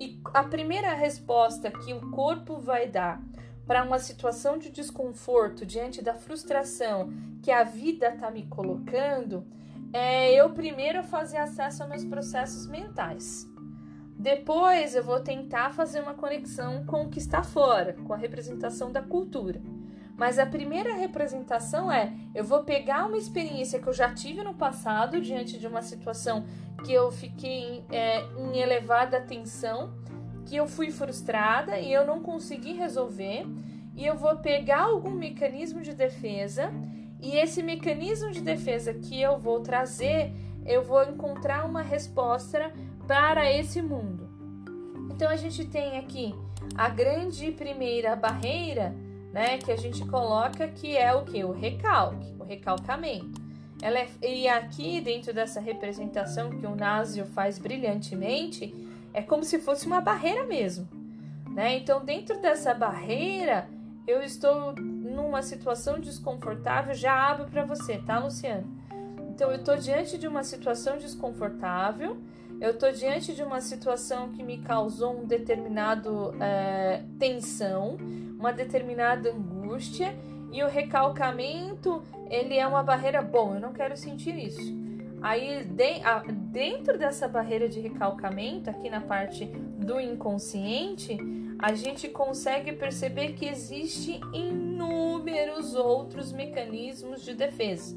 E 0.00 0.18
a 0.32 0.42
primeira 0.42 0.92
resposta 0.92 1.70
que 1.70 1.92
o 1.92 2.10
corpo 2.10 2.58
vai 2.58 2.88
dar 2.88 3.22
para 3.64 3.84
uma 3.84 3.98
situação 3.98 4.58
de 4.58 4.70
desconforto 4.70 5.64
diante 5.64 6.02
da 6.02 6.14
frustração 6.14 7.12
que 7.42 7.50
a 7.52 7.62
vida 7.62 8.08
está 8.08 8.30
me 8.30 8.44
colocando 8.46 9.46
é 9.94 10.34
eu 10.34 10.50
primeiro 10.50 11.04
fazer 11.04 11.36
acesso 11.36 11.84
aos 11.84 11.90
meus 11.90 12.04
processos 12.04 12.66
mentais. 12.66 13.48
Depois 14.18 14.96
eu 14.96 15.04
vou 15.04 15.20
tentar 15.20 15.72
fazer 15.72 16.00
uma 16.00 16.14
conexão 16.14 16.84
com 16.84 17.02
o 17.02 17.08
que 17.08 17.20
está 17.20 17.44
fora, 17.44 17.92
com 17.92 18.12
a 18.12 18.16
representação 18.16 18.90
da 18.90 19.00
cultura. 19.00 19.62
Mas 20.16 20.36
a 20.40 20.46
primeira 20.46 20.94
representação 20.96 21.92
é: 21.92 22.12
eu 22.34 22.42
vou 22.42 22.64
pegar 22.64 23.06
uma 23.06 23.16
experiência 23.16 23.78
que 23.78 23.86
eu 23.86 23.92
já 23.92 24.12
tive 24.12 24.42
no 24.42 24.54
passado, 24.54 25.20
diante 25.20 25.58
de 25.58 25.66
uma 25.68 25.82
situação 25.82 26.44
que 26.84 26.92
eu 26.92 27.12
fiquei 27.12 27.84
é, 27.88 28.20
em 28.36 28.58
elevada 28.58 29.20
tensão, 29.20 29.94
que 30.44 30.56
eu 30.56 30.66
fui 30.66 30.90
frustrada 30.90 31.78
e 31.78 31.92
eu 31.92 32.04
não 32.04 32.20
consegui 32.20 32.72
resolver, 32.72 33.46
e 33.94 34.04
eu 34.04 34.16
vou 34.16 34.36
pegar 34.38 34.82
algum 34.82 35.12
mecanismo 35.12 35.82
de 35.82 35.94
defesa 35.94 36.72
e 37.24 37.38
esse 37.38 37.62
mecanismo 37.62 38.30
de 38.30 38.42
defesa 38.42 38.92
que 38.92 39.20
eu 39.20 39.38
vou 39.38 39.60
trazer, 39.60 40.30
eu 40.66 40.82
vou 40.82 41.02
encontrar 41.02 41.64
uma 41.64 41.80
resposta 41.80 42.70
para 43.06 43.50
esse 43.50 43.80
mundo. 43.80 44.28
Então 45.10 45.30
a 45.30 45.36
gente 45.36 45.64
tem 45.64 45.96
aqui 45.96 46.34
a 46.76 46.90
grande 46.90 47.50
primeira 47.50 48.14
barreira, 48.14 48.94
né, 49.32 49.56
que 49.56 49.72
a 49.72 49.76
gente 49.76 50.04
coloca 50.06 50.68
que 50.68 50.96
é 50.98 51.14
o 51.14 51.24
que 51.24 51.42
o 51.42 51.52
recalque, 51.52 52.34
o 52.38 52.44
recalcamento. 52.44 53.42
Ela 53.80 54.00
é, 54.00 54.08
e 54.22 54.46
aqui 54.46 55.00
dentro 55.00 55.32
dessa 55.32 55.60
representação 55.60 56.50
que 56.50 56.66
o 56.66 56.76
Násio 56.76 57.24
faz 57.24 57.58
brilhantemente, 57.58 58.74
é 59.14 59.22
como 59.22 59.44
se 59.44 59.58
fosse 59.58 59.86
uma 59.86 60.00
barreira 60.00 60.44
mesmo, 60.44 60.86
né? 61.48 61.76
Então 61.78 62.04
dentro 62.04 62.38
dessa 62.40 62.74
barreira 62.74 63.66
eu 64.06 64.22
estou 64.22 64.74
numa 65.14 65.42
situação 65.42 65.98
desconfortável, 65.98 66.94
já 66.94 67.14
abro 67.14 67.46
para 67.46 67.64
você, 67.64 67.98
tá, 67.98 68.18
Luciano? 68.18 68.66
Então, 69.30 69.50
eu 69.50 69.56
estou 69.56 69.76
diante 69.76 70.18
de 70.18 70.28
uma 70.28 70.44
situação 70.44 70.98
desconfortável, 70.98 72.16
eu 72.60 72.70
estou 72.70 72.92
diante 72.92 73.34
de 73.34 73.42
uma 73.42 73.60
situação 73.60 74.30
que 74.30 74.42
me 74.42 74.58
causou 74.58 75.20
um 75.20 75.26
determinado 75.26 76.34
é, 76.40 77.02
tensão, 77.18 77.96
uma 78.38 78.52
determinada 78.52 79.30
angústia, 79.30 80.14
e 80.52 80.62
o 80.62 80.68
recalcamento, 80.68 82.02
ele 82.30 82.56
é 82.56 82.66
uma 82.66 82.82
barreira, 82.82 83.20
bom, 83.20 83.54
eu 83.54 83.60
não 83.60 83.72
quero 83.72 83.96
sentir 83.96 84.38
isso. 84.38 84.72
Aí, 85.20 85.64
de, 85.64 86.00
a, 86.04 86.18
dentro 86.20 86.96
dessa 86.96 87.26
barreira 87.26 87.68
de 87.68 87.80
recalcamento, 87.80 88.70
aqui 88.70 88.88
na 88.88 89.00
parte 89.00 89.46
do 89.46 89.98
inconsciente, 89.98 91.16
a 91.58 91.74
gente 91.74 92.08
consegue 92.08 92.72
perceber 92.72 93.32
que 93.32 93.46
existe 93.46 94.20
inúmeros 94.32 95.74
outros 95.74 96.32
mecanismos 96.32 97.22
de 97.22 97.34
defesa, 97.34 97.96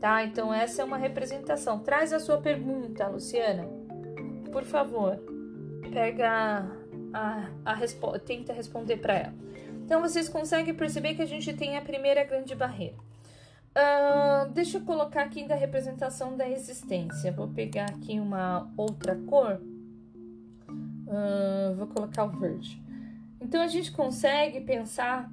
tá? 0.00 0.24
Então 0.24 0.52
essa 0.52 0.82
é 0.82 0.84
uma 0.84 0.96
representação. 0.96 1.80
Traz 1.80 2.12
a 2.12 2.18
sua 2.18 2.38
pergunta, 2.38 3.06
Luciana. 3.08 3.68
Por 4.50 4.64
favor. 4.64 5.20
Pega 5.92 6.66
a, 7.12 7.48
a, 7.64 8.18
tenta 8.18 8.52
responder 8.52 8.96
para 8.96 9.14
ela. 9.14 9.34
Então 9.84 10.00
vocês 10.00 10.28
conseguem 10.28 10.74
perceber 10.74 11.14
que 11.14 11.22
a 11.22 11.26
gente 11.26 11.52
tem 11.52 11.76
a 11.76 11.82
primeira 11.82 12.24
grande 12.24 12.54
barreira. 12.54 12.96
Uh, 13.76 14.50
deixa 14.52 14.78
eu 14.78 14.82
colocar 14.82 15.22
aqui 15.22 15.46
da 15.46 15.54
representação 15.54 16.34
da 16.36 16.48
existência. 16.48 17.30
Vou 17.30 17.48
pegar 17.48 17.90
aqui 17.90 18.18
uma 18.18 18.72
outra 18.76 19.14
cor. 19.14 19.60
Uh, 21.06 21.74
vou 21.76 21.86
colocar 21.86 22.24
o 22.24 22.30
verde. 22.30 22.85
Então 23.40 23.62
a 23.62 23.66
gente 23.66 23.92
consegue 23.92 24.60
pensar 24.60 25.30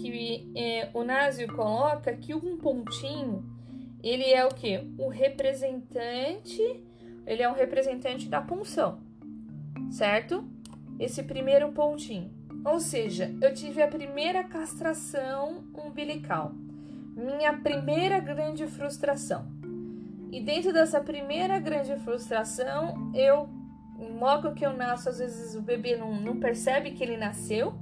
que 0.00 0.50
é, 0.54 0.90
o 0.92 1.02
Násio 1.02 1.46
coloca 1.54 2.12
que 2.14 2.34
um 2.34 2.56
pontinho 2.56 3.44
ele 4.02 4.24
é 4.24 4.44
o 4.44 4.48
que? 4.50 4.80
O 4.98 5.08
representante 5.08 6.62
ele 7.26 7.42
é 7.42 7.48
um 7.48 7.54
representante 7.54 8.28
da 8.28 8.40
punção, 8.40 9.00
certo? 9.90 10.48
Esse 10.98 11.22
primeiro 11.22 11.72
pontinho. 11.72 12.30
Ou 12.64 12.80
seja, 12.80 13.34
eu 13.40 13.52
tive 13.52 13.82
a 13.82 13.88
primeira 13.88 14.44
castração 14.44 15.64
umbilical, 15.74 16.52
minha 17.16 17.52
primeira 17.52 18.20
grande 18.20 18.66
frustração. 18.66 19.46
E 20.30 20.40
dentro 20.40 20.72
dessa 20.72 21.00
primeira 21.00 21.58
grande 21.58 21.96
frustração, 21.96 23.12
eu, 23.14 23.48
logo 23.98 24.52
que 24.52 24.64
eu 24.64 24.72
nasço, 24.72 25.08
às 25.08 25.18
vezes 25.18 25.54
o 25.54 25.62
bebê 25.62 25.96
não, 25.96 26.20
não 26.20 26.38
percebe 26.38 26.90
que 26.90 27.02
ele 27.02 27.16
nasceu, 27.16 27.74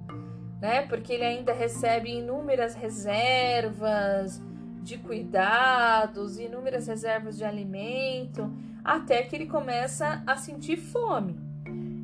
né? 0.60 0.82
Porque 0.86 1.12
ele 1.12 1.24
ainda 1.24 1.52
recebe 1.52 2.10
inúmeras 2.10 2.74
reservas 2.74 4.42
de 4.82 4.98
cuidados, 4.98 6.38
inúmeras 6.38 6.86
reservas 6.86 7.36
de 7.36 7.44
alimento, 7.44 8.52
até 8.84 9.22
que 9.22 9.34
ele 9.34 9.46
começa 9.46 10.22
a 10.26 10.36
sentir 10.36 10.76
fome. 10.76 11.36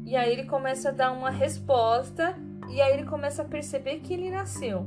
E 0.05 0.17
aí 0.17 0.33
ele 0.33 0.45
começa 0.45 0.88
a 0.88 0.93
dar 0.93 1.12
uma 1.12 1.31
resposta 1.31 2.37
e 2.71 2.81
aí 2.81 2.95
ele 2.95 3.05
começa 3.05 3.43
a 3.43 3.45
perceber 3.45 4.00
que 4.00 4.14
ele 4.14 4.31
nasceu. 4.31 4.87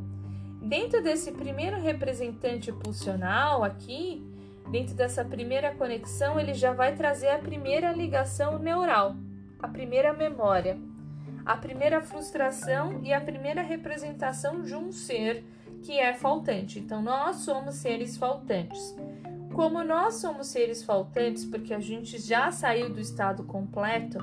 Dentro 0.62 1.04
desse 1.04 1.32
primeiro 1.32 1.80
representante 1.80 2.72
pulsional 2.72 3.64
aqui, 3.64 4.24
dentro 4.70 4.96
dessa 4.96 5.24
primeira 5.24 5.74
conexão, 5.74 6.40
ele 6.40 6.54
já 6.54 6.74
vai 6.74 6.96
trazer 6.96 7.30
a 7.30 7.40
primeira 7.40 7.92
ligação 7.92 8.58
neural, 8.60 9.16
a 9.60 9.68
primeira 9.68 10.14
memória, 10.14 10.78
a 11.46 11.58
primeira 11.58 12.02
frustração 12.02 13.02
e 13.04 13.14
a 13.14 13.20
primeira 13.20 13.62
representação 13.62 14.62
de 14.62 14.76
um 14.76 14.92
ser 14.92 15.44
que 15.82 16.00
é 16.00 16.14
faltante. 16.14 16.80
Então, 16.80 17.02
nós 17.02 17.38
somos 17.38 17.76
seres 17.76 18.18
faltantes. 18.18 18.96
Como 19.54 19.84
nós 19.84 20.16
somos 20.16 20.48
seres 20.48 20.84
faltantes, 20.84 21.46
porque 21.46 21.74
a 21.74 21.80
gente 21.80 22.18
já 22.18 22.52
saiu 22.52 22.90
do 22.90 23.00
estado 23.00 23.44
completo 23.44 24.18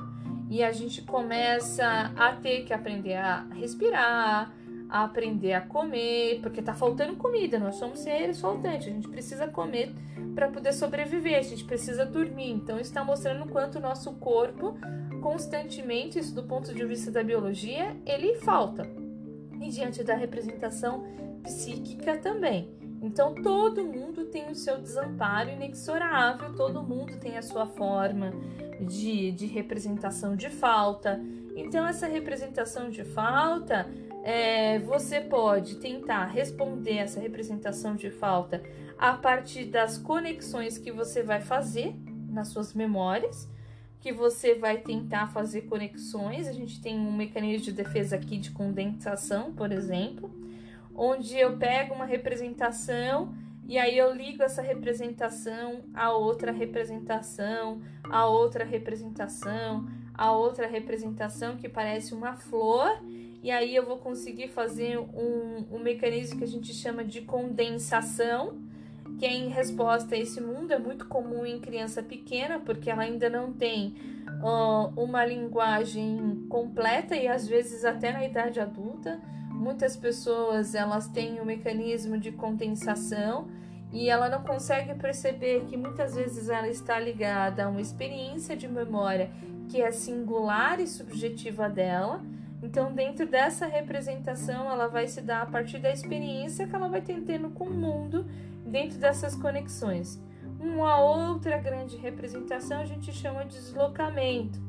e 0.49 0.61
a 0.61 0.71
gente 0.71 1.01
começa 1.03 2.11
a 2.17 2.33
ter 2.33 2.65
que 2.65 2.73
aprender 2.73 3.15
a 3.15 3.47
respirar, 3.53 4.51
a 4.89 5.03
aprender 5.05 5.53
a 5.53 5.61
comer, 5.61 6.39
porque 6.41 6.61
tá 6.61 6.73
faltando 6.73 7.15
comida, 7.15 7.57
nós 7.57 7.75
somos 7.75 7.99
seres 7.99 8.41
faltantes, 8.41 8.87
a 8.87 8.91
gente 8.91 9.07
precisa 9.07 9.47
comer 9.47 9.95
para 10.33 10.47
poder 10.47 10.73
sobreviver, 10.73 11.37
a 11.37 11.41
gente 11.41 11.63
precisa 11.63 12.05
dormir. 12.05 12.51
Então, 12.51 12.79
está 12.79 13.03
mostrando 13.03 13.49
quanto 13.49 13.77
o 13.77 13.81
nosso 13.81 14.13
corpo 14.13 14.77
constantemente, 15.21 16.19
isso 16.19 16.33
do 16.33 16.43
ponto 16.43 16.73
de 16.73 16.83
vista 16.85 17.11
da 17.11 17.23
biologia, 17.23 17.95
ele 18.05 18.35
falta. 18.35 18.89
E 19.61 19.69
diante 19.69 20.03
da 20.03 20.15
representação 20.15 21.03
psíquica 21.43 22.17
também. 22.17 22.69
Então, 23.01 23.33
todo 23.33 23.83
mundo 23.83 24.25
tem 24.25 24.49
o 24.49 24.55
seu 24.55 24.79
desamparo 24.79 25.49
inexorável, 25.49 26.53
todo 26.53 26.83
mundo 26.83 27.17
tem 27.19 27.37
a 27.37 27.41
sua 27.41 27.65
forma 27.65 28.31
de, 28.79 29.31
de 29.31 29.47
representação 29.47 30.35
de 30.35 30.49
falta. 30.49 31.19
Então, 31.55 31.85
essa 31.85 32.07
representação 32.07 32.89
de 32.89 33.03
falta, 33.03 33.89
é, 34.23 34.77
você 34.79 35.19
pode 35.19 35.77
tentar 35.77 36.25
responder 36.25 36.97
essa 36.97 37.19
representação 37.19 37.95
de 37.95 38.11
falta 38.11 38.61
a 39.01 39.13
partir 39.13 39.65
das 39.65 39.97
conexões 39.97 40.77
que 40.77 40.93
você 40.93 41.21
vai 41.21 41.41
fazer 41.41 41.93
nas 42.29 42.47
suas 42.47 42.73
memórias, 42.73 43.49
que 43.99 44.13
você 44.13 44.55
vai 44.55 44.77
tentar 44.77 45.27
fazer 45.27 45.63
conexões. 45.63 46.47
A 46.47 46.53
gente 46.53 46.79
tem 46.79 46.97
um 46.97 47.11
mecanismo 47.11 47.65
de 47.65 47.73
defesa 47.73 48.15
aqui 48.15 48.37
de 48.37 48.51
condensação, 48.51 49.51
por 49.53 49.73
exemplo 49.73 50.39
onde 50.95 51.37
eu 51.37 51.57
pego 51.57 51.93
uma 51.93 52.05
representação 52.05 53.33
e 53.67 53.77
aí 53.77 53.97
eu 53.97 54.13
ligo 54.13 54.43
essa 54.43 54.61
representação 54.61 55.81
a 55.93 56.11
outra 56.11 56.51
representação, 56.51 57.81
a 58.03 58.25
outra 58.27 58.63
representação, 58.63 59.87
a 60.13 60.31
outra 60.31 60.67
representação 60.67 61.55
que 61.55 61.69
parece 61.69 62.13
uma 62.13 62.35
flor, 62.35 63.01
e 63.41 63.49
aí 63.49 63.75
eu 63.75 63.85
vou 63.85 63.97
conseguir 63.97 64.49
fazer 64.49 64.99
um, 64.99 65.65
um 65.71 65.79
mecanismo 65.79 66.37
que 66.37 66.43
a 66.43 66.47
gente 66.47 66.73
chama 66.73 67.03
de 67.03 67.21
condensação, 67.21 68.61
que 69.21 69.27
em 69.27 69.49
resposta 69.49 70.15
a 70.15 70.17
esse 70.17 70.41
mundo, 70.41 70.73
é 70.73 70.79
muito 70.79 71.05
comum 71.05 71.45
em 71.45 71.59
criança 71.59 72.01
pequena, 72.01 72.57
porque 72.57 72.89
ela 72.89 73.03
ainda 73.03 73.29
não 73.29 73.53
tem 73.53 73.93
uh, 74.41 74.99
uma 74.99 75.23
linguagem 75.23 76.47
completa 76.49 77.15
e 77.15 77.27
às 77.27 77.47
vezes 77.47 77.85
até 77.85 78.11
na 78.11 78.25
idade 78.25 78.59
adulta 78.59 79.21
muitas 79.51 79.95
pessoas 79.95 80.73
elas 80.73 81.07
têm 81.07 81.39
um 81.39 81.45
mecanismo 81.45 82.17
de 82.17 82.31
condensação 82.31 83.47
e 83.93 84.09
ela 84.09 84.27
não 84.27 84.41
consegue 84.41 84.95
perceber 84.95 85.65
que 85.65 85.77
muitas 85.77 86.15
vezes 86.15 86.49
ela 86.49 86.67
está 86.67 86.99
ligada 86.99 87.65
a 87.65 87.69
uma 87.69 87.79
experiência 87.79 88.57
de 88.57 88.67
memória 88.67 89.29
que 89.69 89.83
é 89.83 89.91
singular 89.91 90.79
e 90.79 90.87
subjetiva 90.87 91.69
dela. 91.69 92.23
Então, 92.63 92.91
dentro 92.91 93.27
dessa 93.27 93.67
representação, 93.67 94.69
ela 94.69 94.87
vai 94.87 95.07
se 95.07 95.21
dar 95.21 95.43
a 95.43 95.45
partir 95.45 95.77
da 95.77 95.91
experiência 95.91 96.67
que 96.67 96.75
ela 96.75 96.87
vai 96.89 97.01
tendo 97.01 97.51
com 97.51 97.65
o 97.65 97.73
mundo 97.73 98.25
dentro 98.65 98.97
dessas 98.97 99.35
conexões. 99.35 100.21
Uma 100.59 100.99
outra 100.99 101.57
grande 101.57 101.97
representação 101.97 102.81
a 102.81 102.85
gente 102.85 103.11
chama 103.11 103.45
de 103.45 103.55
deslocamento, 103.55 104.59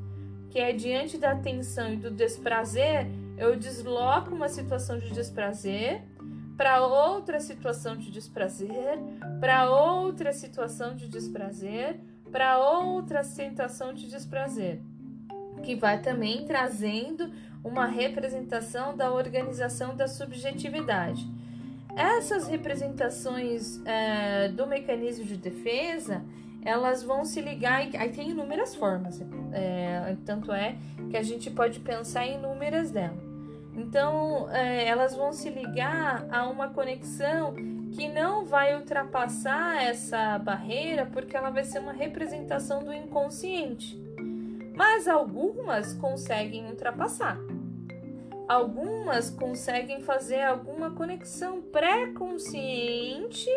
que 0.50 0.59
é 0.59 0.72
diante 0.72 1.18
da 1.18 1.35
tensão 1.35 1.92
e 1.92 1.96
do 1.96 2.11
desprazer, 2.11 3.07
eu 3.38 3.57
desloco 3.57 4.35
uma 4.35 4.48
situação 4.48 4.98
de 4.98 5.11
desprazer 5.11 6.02
para 6.57 6.85
outra 6.87 7.40
situação 7.40 7.96
de 7.96 8.11
desprazer, 8.11 8.98
para 9.40 9.70
outra 9.70 10.33
situação 10.33 10.94
de 10.94 11.09
desprazer, 11.09 11.98
para 12.31 12.59
outra 12.59 13.22
sensação 13.22 13.92
de 13.92 14.09
desprazer, 14.09 14.81
que 15.62 15.74
vai 15.74 16.00
também 16.00 16.44
trazendo 16.44 17.33
uma 17.64 17.87
representação 17.87 18.96
da 18.96 19.12
organização 19.12 19.94
da 19.96 20.07
subjetividade. 20.07 21.26
Essas 21.96 22.48
representações 22.48 23.81
é, 23.85 24.48
do 24.48 24.66
mecanismo 24.66 25.24
de 25.24 25.37
defesa 25.37 26.22
elas 26.64 27.02
vão 27.02 27.24
se 27.24 27.40
ligar 27.40 27.92
e 27.92 27.96
aí 27.96 28.11
tem 28.11 28.31
inúmeras 28.31 28.74
formas, 28.74 29.20
é, 29.52 30.16
tanto 30.24 30.52
é 30.52 30.76
que 31.11 31.16
a 31.16 31.22
gente 31.22 31.50
pode 31.50 31.81
pensar 31.81 32.26
em 32.26 32.37
inúmeras 32.37 32.90
delas. 32.90 33.33
Então, 33.74 34.50
é, 34.50 34.87
elas 34.87 35.14
vão 35.14 35.33
se 35.33 35.48
ligar 35.48 36.26
a 36.31 36.46
uma 36.48 36.68
conexão 36.68 37.55
que 37.90 38.09
não 38.09 38.44
vai 38.44 38.76
ultrapassar 38.76 39.83
essa 39.83 40.38
barreira, 40.38 41.07
porque 41.07 41.37
ela 41.37 41.50
vai 41.50 41.64
ser 41.64 41.78
uma 41.78 41.92
representação 41.92 42.85
do 42.85 42.92
inconsciente. 42.92 43.98
Mas 44.76 45.09
algumas 45.09 45.94
conseguem 45.94 46.66
ultrapassar. 46.66 47.38
Algumas 48.53 49.31
conseguem 49.31 50.03
fazer 50.03 50.43
alguma 50.43 50.91
conexão 50.91 51.62
pré-consciente 51.62 53.49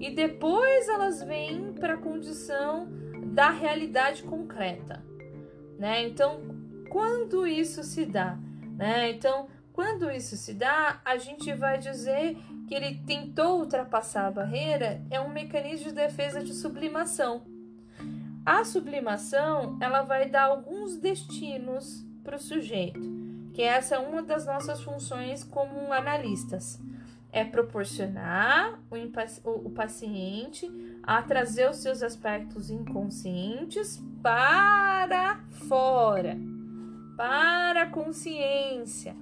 e 0.00 0.10
depois 0.10 0.88
elas 0.88 1.22
vêm 1.22 1.72
para 1.72 1.94
a 1.94 1.96
condição 1.96 2.88
da 3.26 3.50
realidade 3.50 4.24
concreta, 4.24 5.00
né? 5.78 6.02
Então, 6.02 6.40
quando 6.90 7.46
isso 7.46 7.84
se 7.84 8.04
dá? 8.04 8.36
Né? 8.76 9.10
Então, 9.10 9.46
quando 9.72 10.10
isso 10.10 10.36
se 10.36 10.54
dá, 10.54 11.00
a 11.04 11.16
gente 11.18 11.52
vai 11.52 11.78
dizer 11.78 12.36
que 12.66 12.74
ele 12.74 13.00
tentou 13.06 13.60
ultrapassar 13.60 14.26
a 14.26 14.32
barreira, 14.32 15.06
é 15.08 15.20
um 15.20 15.32
mecanismo 15.32 15.90
de 15.90 15.94
defesa 15.94 16.42
de 16.42 16.52
sublimação. 16.52 17.44
A 18.44 18.64
sublimação, 18.64 19.78
ela 19.80 20.02
vai 20.02 20.28
dar 20.28 20.46
alguns 20.46 20.96
destinos 20.96 22.04
para 22.24 22.34
o 22.34 22.40
sujeito, 22.40 23.15
que 23.56 23.62
essa 23.62 23.94
é 23.94 23.98
uma 23.98 24.22
das 24.22 24.44
nossas 24.44 24.82
funções 24.82 25.42
como 25.42 25.90
analistas. 25.90 26.78
É 27.32 27.42
proporcionar 27.42 28.78
o, 29.44 29.70
paciente 29.70 30.70
a 31.02 31.22
trazer 31.22 31.68
os 31.70 31.78
seus 31.78 32.02
aspectos 32.02 32.70
inconscientes 32.70 33.98
para 34.22 35.40
fora 35.68 36.36
para 37.16 37.84
a 37.84 37.86
consciência, 37.86 39.16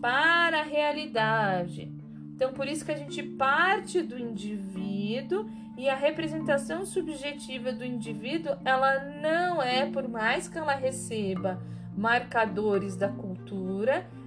para 0.00 0.60
a 0.60 0.62
realidade. 0.62 1.92
Então, 2.36 2.52
por 2.52 2.68
isso 2.68 2.84
que 2.84 2.92
a 2.92 2.96
gente 2.96 3.22
parte 3.22 4.00
do 4.00 4.16
indivíduo 4.16 5.50
e 5.76 5.88
a 5.88 5.96
representação 5.96 6.86
subjetiva 6.86 7.72
do 7.72 7.84
indivíduo, 7.84 8.56
ela 8.64 9.04
não 9.20 9.60
é, 9.60 9.84
por 9.90 10.08
mais 10.08 10.46
que 10.48 10.56
ela 10.56 10.74
receba 10.74 11.60
marcadores 11.96 12.96
da 12.96 13.08
cultura, 13.08 13.29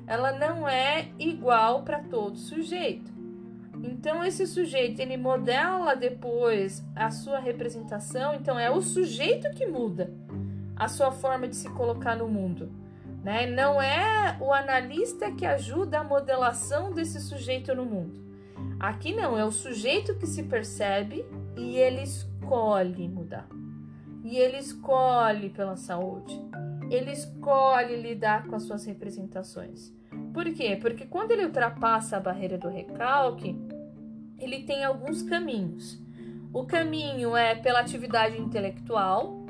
ela 0.06 0.32
não 0.32 0.68
é 0.68 1.10
igual 1.18 1.84
para 1.84 2.00
todo 2.00 2.38
sujeito. 2.38 3.12
Então 3.84 4.24
esse 4.24 4.48
sujeito 4.48 5.02
ele 5.02 5.18
modela 5.18 5.96
depois 5.96 6.86
a 6.96 7.12
sua 7.12 7.40
representação, 7.40 8.34
então 8.34 8.58
é 8.58 8.70
o 8.70 8.82
sujeito 8.82 9.50
que 9.52 9.66
muda 9.66 10.14
a 10.76 10.88
sua 10.88 11.12
forma 11.12 11.48
de 11.48 11.56
se 11.56 11.70
colocar 11.70 12.16
no 12.16 12.28
mundo. 12.28 12.72
Né? 13.24 13.46
Não 13.46 13.82
é 13.82 14.38
o 14.42 14.52
analista 14.52 15.32
que 15.32 15.46
ajuda 15.46 16.00
a 16.00 16.04
modelação 16.04 16.92
desse 16.92 17.20
sujeito 17.22 17.74
no 17.74 17.86
mundo. 17.86 18.22
Aqui 18.80 19.14
não, 19.14 19.38
é 19.38 19.46
o 19.46 19.52
sujeito 19.52 20.16
que 20.16 20.28
se 20.28 20.44
percebe 20.44 21.26
e 21.56 21.78
ele 21.78 22.02
escolhe 22.04 23.08
mudar. 23.08 23.48
e 24.24 24.38
ele 24.38 24.58
escolhe 24.58 25.50
pela 25.50 25.76
saúde. 25.76 26.34
Ele 26.90 27.12
escolhe 27.12 27.96
lidar 27.96 28.48
com 28.48 28.56
as 28.56 28.64
suas 28.64 28.86
representações. 28.86 29.92
Por 30.34 30.46
quê? 30.54 30.78
Porque 30.80 31.06
quando 31.06 31.32
ele 31.32 31.46
ultrapassa 31.46 32.18
a 32.18 32.20
barreira 32.20 32.58
do 32.58 32.70
recalque, 32.70 33.56
ele 34.40 34.64
tem 34.64 34.84
alguns 34.84 35.22
caminhos. 35.22 36.02
O 36.52 36.66
caminho 36.66 37.36
é 37.36 37.56
pela 37.56 37.80
atividade 37.80 38.40
intelectual, 38.40 39.44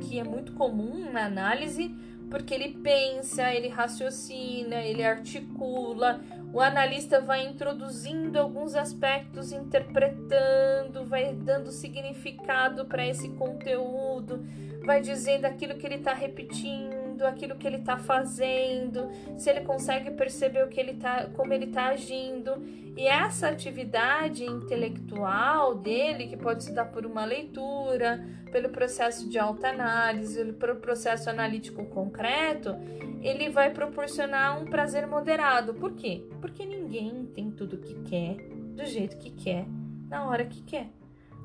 que 0.00 0.18
é 0.18 0.24
muito 0.24 0.52
comum 0.52 1.10
na 1.12 1.26
análise, 1.26 1.94
porque 2.30 2.54
ele 2.54 2.78
pensa, 2.82 3.52
ele 3.52 3.68
raciocina, 3.68 4.76
ele 4.76 5.04
articula. 5.04 6.20
O 6.52 6.60
analista 6.60 7.20
vai 7.20 7.46
introduzindo 7.46 8.38
alguns 8.38 8.74
aspectos, 8.74 9.52
interpretando, 9.52 11.04
vai 11.04 11.34
dando 11.34 11.70
significado 11.70 12.86
para 12.86 13.06
esse 13.06 13.28
conteúdo, 13.30 14.44
vai 14.84 15.00
dizendo 15.00 15.44
aquilo 15.44 15.76
que 15.76 15.86
ele 15.86 15.96
está 15.96 16.14
repetindo, 16.14 17.07
aquilo 17.26 17.56
que 17.56 17.66
ele 17.66 17.76
está 17.78 17.96
fazendo, 17.96 19.08
se 19.36 19.50
ele 19.50 19.60
consegue 19.60 20.10
perceber 20.10 20.64
o 20.64 20.68
que 20.68 20.78
ele 20.78 20.94
tá, 20.94 21.26
como 21.34 21.52
ele 21.52 21.66
está 21.66 21.86
agindo. 21.86 22.62
E 22.96 23.06
essa 23.06 23.48
atividade 23.48 24.44
intelectual 24.44 25.74
dele, 25.76 26.26
que 26.26 26.36
pode 26.36 26.64
se 26.64 26.72
dar 26.72 26.86
por 26.86 27.06
uma 27.06 27.24
leitura, 27.24 28.24
pelo 28.50 28.70
processo 28.70 29.28
de 29.28 29.38
autoanálise, 29.38 30.52
pelo 30.54 30.76
processo 30.76 31.30
analítico 31.30 31.84
concreto, 31.86 32.76
ele 33.22 33.50
vai 33.50 33.70
proporcionar 33.70 34.60
um 34.60 34.64
prazer 34.64 35.06
moderado. 35.06 35.74
Por 35.74 35.92
quê? 35.92 36.24
Porque 36.40 36.64
ninguém 36.64 37.26
tem 37.26 37.50
tudo 37.50 37.76
o 37.76 37.80
que 37.80 37.94
quer, 38.02 38.36
do 38.74 38.84
jeito 38.84 39.16
que 39.16 39.30
quer, 39.30 39.66
na 40.08 40.26
hora 40.26 40.44
que 40.44 40.62
quer. 40.62 40.88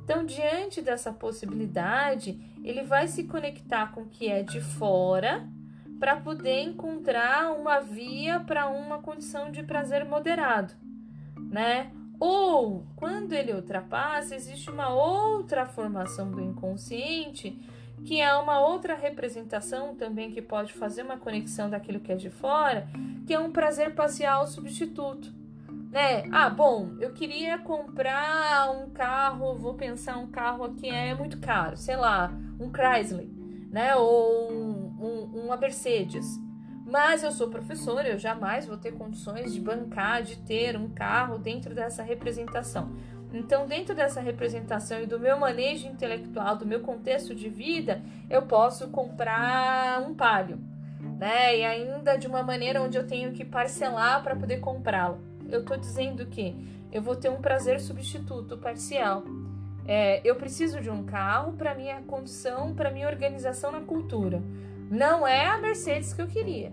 Então, 0.03 0.25
diante 0.25 0.81
dessa 0.81 1.13
possibilidade, 1.13 2.38
ele 2.63 2.83
vai 2.83 3.07
se 3.07 3.23
conectar 3.23 3.91
com 3.93 4.01
o 4.01 4.09
que 4.09 4.27
é 4.27 4.43
de 4.43 4.59
fora 4.59 5.47
para 6.03 6.17
poder 6.17 6.63
encontrar 6.63 7.53
uma 7.53 7.79
via 7.79 8.37
para 8.37 8.67
uma 8.67 8.99
condição 8.99 9.49
de 9.49 9.63
prazer 9.63 10.03
moderado, 10.03 10.73
né? 11.49 11.93
Ou, 12.19 12.85
quando 12.93 13.31
ele 13.31 13.53
ultrapassa, 13.53 14.35
existe 14.35 14.69
uma 14.69 14.89
outra 14.89 15.65
formação 15.65 16.29
do 16.29 16.41
inconsciente, 16.41 17.57
que 18.03 18.19
é 18.19 18.35
uma 18.35 18.59
outra 18.59 18.95
representação 18.95 19.95
também 19.95 20.29
que 20.29 20.41
pode 20.41 20.73
fazer 20.73 21.03
uma 21.03 21.15
conexão 21.15 21.69
daquilo 21.69 22.01
que 22.01 22.11
é 22.11 22.17
de 22.17 22.29
fora, 22.29 22.85
que 23.25 23.33
é 23.33 23.39
um 23.39 23.53
prazer 23.53 23.95
parcial 23.95 24.45
substituto. 24.45 25.33
Né? 25.89 26.25
Ah, 26.33 26.49
bom, 26.49 26.97
eu 26.99 27.13
queria 27.13 27.57
comprar 27.59 28.69
um 28.71 28.89
carro, 28.89 29.55
vou 29.55 29.75
pensar 29.75 30.17
um 30.17 30.27
carro 30.27 30.73
que 30.73 30.89
é 30.89 31.15
muito 31.15 31.39
caro, 31.39 31.77
sei 31.77 31.95
lá, 31.95 32.29
um 32.59 32.69
Chrysler, 32.69 33.29
né? 33.71 33.95
Ou 33.95 34.62
um, 35.03 35.37
um, 35.37 35.45
uma 35.45 35.57
Mercedes. 35.57 36.39
Mas 36.85 37.23
eu 37.23 37.31
sou 37.31 37.49
professora, 37.49 38.09
eu 38.09 38.19
jamais 38.19 38.65
vou 38.65 38.77
ter 38.77 38.91
condições 38.91 39.53
de 39.53 39.59
bancar, 39.59 40.21
de 40.21 40.37
ter 40.37 40.75
um 40.75 40.89
carro 40.89 41.37
dentro 41.37 41.73
dessa 41.73 42.03
representação. 42.03 42.91
Então, 43.33 43.65
dentro 43.65 43.95
dessa 43.95 44.21
representação 44.21 45.01
e 45.01 45.07
do 45.07 45.19
meu 45.19 45.39
manejo 45.39 45.87
intelectual, 45.87 46.55
do 46.55 46.67
meu 46.67 46.81
contexto 46.81 47.33
de 47.33 47.49
vida, 47.49 48.03
eu 48.29 48.43
posso 48.43 48.89
comprar 48.89 50.01
um 50.01 50.13
palio, 50.13 50.59
né? 51.17 51.57
E 51.57 51.63
ainda 51.63 52.15
de 52.15 52.27
uma 52.27 52.43
maneira 52.43 52.81
onde 52.81 52.95
eu 52.95 53.07
tenho 53.07 53.31
que 53.31 53.43
parcelar 53.43 54.21
para 54.21 54.35
poder 54.35 54.59
comprá-lo. 54.59 55.19
Eu 55.49 55.61
estou 55.61 55.77
dizendo 55.77 56.27
que 56.27 56.55
eu 56.91 57.01
vou 57.01 57.15
ter 57.15 57.29
um 57.29 57.41
prazer 57.41 57.79
substituto 57.79 58.57
parcial. 58.57 59.23
É, 59.85 60.21
eu 60.23 60.35
preciso 60.35 60.79
de 60.79 60.91
um 60.91 61.03
carro 61.03 61.53
para 61.53 61.73
minha 61.73 62.01
condição, 62.03 62.73
para 62.75 62.91
minha 62.91 63.07
organização 63.07 63.71
na 63.71 63.81
cultura. 63.81 64.43
Não 64.93 65.27
é 65.27 65.47
a 65.47 65.58
Mercedes 65.58 66.13
que 66.13 66.21
eu 66.21 66.27
queria 66.27 66.71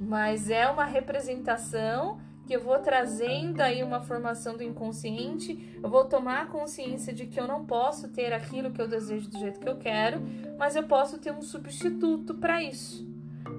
mas 0.00 0.50
é 0.50 0.68
uma 0.68 0.84
representação 0.84 2.18
que 2.46 2.54
eu 2.54 2.62
vou 2.62 2.78
trazendo 2.78 3.60
aí 3.60 3.82
uma 3.82 4.00
formação 4.00 4.56
do 4.56 4.62
inconsciente, 4.62 5.76
eu 5.82 5.90
vou 5.90 6.04
tomar 6.04 6.48
consciência 6.48 7.12
de 7.12 7.26
que 7.26 7.40
eu 7.40 7.46
não 7.46 7.66
posso 7.66 8.08
ter 8.08 8.32
aquilo 8.32 8.70
que 8.70 8.80
eu 8.80 8.86
desejo 8.86 9.28
do 9.28 9.38
jeito 9.38 9.58
que 9.58 9.68
eu 9.68 9.76
quero, 9.76 10.22
mas 10.56 10.76
eu 10.76 10.84
posso 10.84 11.18
ter 11.18 11.32
um 11.32 11.42
substituto 11.42 12.34
para 12.34 12.62
isso. 12.62 13.04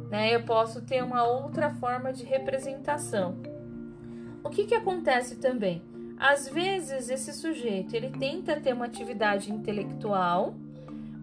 Né? 0.10 0.34
Eu 0.34 0.46
posso 0.46 0.82
ter 0.86 1.04
uma 1.04 1.26
outra 1.26 1.70
forma 1.70 2.14
de 2.14 2.24
representação. 2.24 3.38
O 4.42 4.50
que, 4.50 4.66
que 4.66 4.76
acontece 4.76 5.36
também? 5.36 5.82
Às 6.18 6.48
vezes 6.48 7.10
esse 7.10 7.34
sujeito 7.34 7.94
ele 7.94 8.10
tenta 8.12 8.58
ter 8.58 8.72
uma 8.72 8.86
atividade 8.86 9.52
intelectual, 9.52 10.56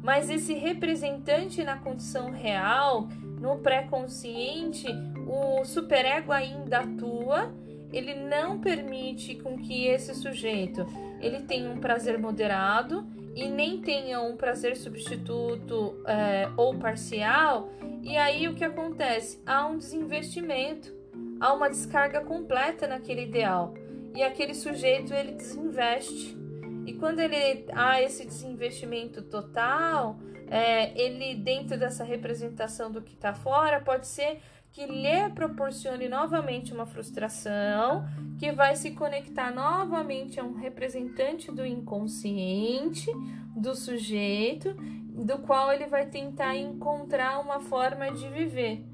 mas 0.05 0.29
esse 0.29 0.53
representante 0.53 1.65
na 1.65 1.79
condição 1.79 2.31
real 2.31 3.09
no 3.41 3.57
pré-consciente, 3.59 4.87
o 5.27 5.65
superego 5.65 6.31
ainda 6.31 6.81
atua, 6.81 7.55
ele 7.91 8.15
não 8.15 8.59
permite 8.59 9.35
com 9.37 9.57
que 9.57 9.87
esse 9.87 10.15
sujeito 10.15 10.87
ele 11.21 11.41
tenha 11.41 11.71
um 11.71 11.79
prazer 11.79 12.19
moderado 12.19 13.07
e 13.35 13.49
nem 13.49 13.81
tenha 13.81 14.21
um 14.21 14.37
prazer 14.37 14.77
substituto 14.77 15.97
é, 16.07 16.51
ou 16.55 16.75
parcial, 16.75 17.71
e 18.03 18.15
aí 18.17 18.47
o 18.47 18.55
que 18.55 18.63
acontece? 18.63 19.41
Há 19.47 19.67
um 19.67 19.79
desinvestimento, 19.79 20.95
há 21.41 21.53
uma 21.55 21.71
descarga 21.71 22.21
completa 22.21 22.87
naquele 22.87 23.23
ideal, 23.23 23.73
e 24.15 24.23
aquele 24.23 24.53
sujeito 24.53 25.15
ele 25.15 25.33
desinveste. 25.33 26.44
E 26.87 26.93
quando 26.95 27.21
ele 27.21 27.67
há 27.73 28.01
esse 28.03 28.27
desinvestimento 28.27 29.23
total, 29.23 30.19
é, 30.49 30.99
ele 31.01 31.35
dentro 31.35 31.79
dessa 31.79 32.05
representação 32.05 32.91
do 32.91 33.01
que 33.01 33.15
está 33.15 33.35
fora, 33.35 33.81
pode 33.81 34.07
ser 34.07 34.41
que 34.73 34.87
lhe 34.87 35.31
proporcione 35.31 36.09
novamente 36.09 36.75
uma 36.75 36.85
frustração, 36.85 38.05
que 38.39 38.51
vai 38.51 38.75
se 38.75 38.91
conectar 38.91 39.55
novamente 39.55 40.41
a 40.41 40.45
um 40.45 40.55
representante 40.55 41.51
do 41.53 41.65
inconsciente 41.65 43.09
do 43.57 43.75
sujeito, 43.75 44.75
do 44.75 45.39
qual 45.39 45.73
ele 45.73 45.87
vai 45.87 46.07
tentar 46.07 46.57
encontrar 46.57 47.39
uma 47.39 47.61
forma 47.61 48.11
de 48.11 48.29
viver. 48.29 48.85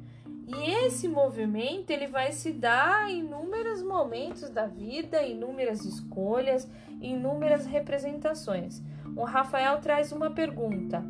E 0.56 0.86
esse 0.86 1.06
movimento 1.06 1.90
ele 1.90 2.06
vai 2.06 2.32
se 2.32 2.52
dar 2.52 3.08
em 3.08 3.20
inúmeros 3.20 3.82
momentos 3.82 4.50
da 4.50 4.66
vida, 4.66 5.22
inúmeras 5.22 5.84
escolhas, 5.84 6.68
inúmeras 7.00 7.66
representações. 7.66 8.82
O 9.16 9.24
Rafael 9.24 9.80
traz 9.80 10.12
uma 10.12 10.30
pergunta. 10.30 11.00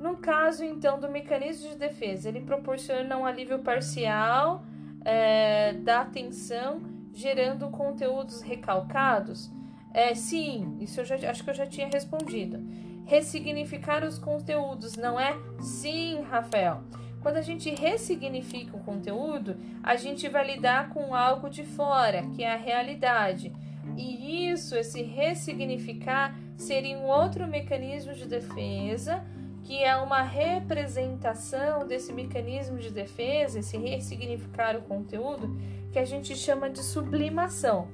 No 0.00 0.18
caso, 0.18 0.62
então, 0.62 1.00
do 1.00 1.08
mecanismo 1.08 1.70
de 1.70 1.76
defesa, 1.76 2.28
ele 2.28 2.42
proporciona 2.42 3.16
um 3.16 3.26
alívio 3.26 3.58
parcial 3.60 4.62
é, 5.04 5.72
da 5.72 6.02
atenção, 6.02 6.80
gerando 7.12 7.68
conteúdos 7.70 8.40
recalcados? 8.42 9.50
É, 9.92 10.14
sim, 10.14 10.76
isso 10.80 11.00
eu 11.00 11.04
já, 11.04 11.30
acho 11.30 11.42
que 11.42 11.50
eu 11.50 11.54
já 11.54 11.66
tinha 11.66 11.88
respondido. 11.88 12.62
Ressignificar 13.06 14.04
os 14.04 14.18
conteúdos, 14.18 14.96
não 14.96 15.18
é? 15.18 15.34
Sim, 15.60 16.20
Rafael. 16.22 16.82
Quando 17.26 17.38
a 17.38 17.42
gente 17.42 17.74
ressignifica 17.74 18.76
o 18.76 18.84
conteúdo, 18.84 19.56
a 19.82 19.96
gente 19.96 20.28
vai 20.28 20.46
lidar 20.46 20.90
com 20.90 21.12
algo 21.12 21.50
de 21.50 21.64
fora, 21.64 22.22
que 22.28 22.44
é 22.44 22.52
a 22.52 22.56
realidade. 22.56 23.52
E 23.96 24.48
isso, 24.48 24.76
esse 24.76 25.02
ressignificar, 25.02 26.38
seria 26.56 26.96
um 26.96 27.04
outro 27.06 27.44
mecanismo 27.48 28.14
de 28.14 28.26
defesa 28.26 29.24
que 29.64 29.82
é 29.82 29.96
uma 29.96 30.22
representação 30.22 31.84
desse 31.84 32.12
mecanismo 32.12 32.78
de 32.78 32.90
defesa, 32.92 33.58
esse 33.58 33.76
ressignificar 33.76 34.76
o 34.76 34.82
conteúdo, 34.82 35.58
que 35.90 35.98
a 35.98 36.04
gente 36.04 36.36
chama 36.36 36.70
de 36.70 36.78
sublimação. 36.78 37.88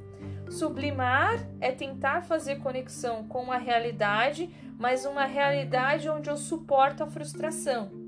Sublimar 0.51 1.43
é 1.59 1.73
tentar 1.73 2.21
fazer 2.21 2.57
conexão 2.57 3.25
com 3.25 3.51
a 3.51 3.57
realidade, 3.57 4.51
mas 4.79 5.07
uma 5.07 5.25
realidade 5.25 6.07
onde 6.11 6.29
eu 6.29 6.37
suporto 6.37 7.03
a 7.03 7.07
frustração. 7.07 8.02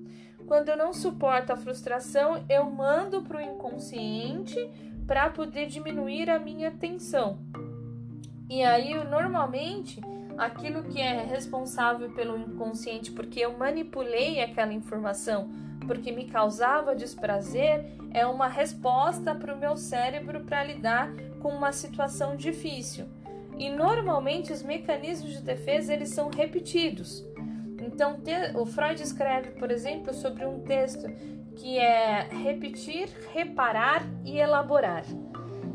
Quando 0.47 0.69
eu 0.69 0.77
não 0.77 0.93
suporto 0.93 1.53
a 1.53 1.57
frustração, 1.57 2.45
eu 2.49 2.65
mando 2.71 3.23
para 3.23 3.39
o 3.39 3.41
inconsciente 3.41 4.59
para 5.07 5.29
poder 5.31 5.67
diminuir 5.67 6.31
a 6.31 6.39
minha 6.39 6.71
tensão. 6.71 7.39
E 8.49 8.63
aí, 8.63 8.93
normalmente, 9.05 10.01
aquilo 10.37 10.85
que 10.85 11.01
é 11.01 11.23
responsável 11.23 12.11
pelo 12.11 12.37
inconsciente, 12.39 13.11
porque 13.11 13.41
eu 13.41 13.57
manipulei 13.57 14.43
aquela 14.43 14.73
informação, 14.73 15.51
porque 15.87 16.13
me 16.13 16.27
causava 16.27 16.95
desprazer, 16.95 17.85
é 18.11 18.27
uma 18.27 18.49
resposta 18.49 19.35
para 19.35 19.55
o 19.55 19.59
meu 19.59 19.77
cérebro 19.77 20.45
para 20.45 20.65
lidar 20.65 21.11
com 21.41 21.49
uma 21.49 21.73
situação 21.73 22.37
difícil. 22.37 23.07
E 23.59 23.71
normalmente 23.71 24.53
os 24.53 24.63
mecanismos 24.63 25.33
de 25.33 25.43
defesa 25.43 25.93
eles 25.93 26.11
são 26.11 26.29
repetidos. 26.29 27.25
Então, 27.87 28.19
o 28.55 28.65
Freud 28.65 29.03
escreve, 29.03 29.51
por 29.51 29.71
exemplo, 29.71 30.13
sobre 30.15 30.45
um 30.47 30.61
texto 30.61 31.07
que 31.57 31.79
é 31.79 32.23
repetir, 32.31 33.09
reparar 33.33 34.05
e 34.25 34.39
elaborar. 34.39 35.05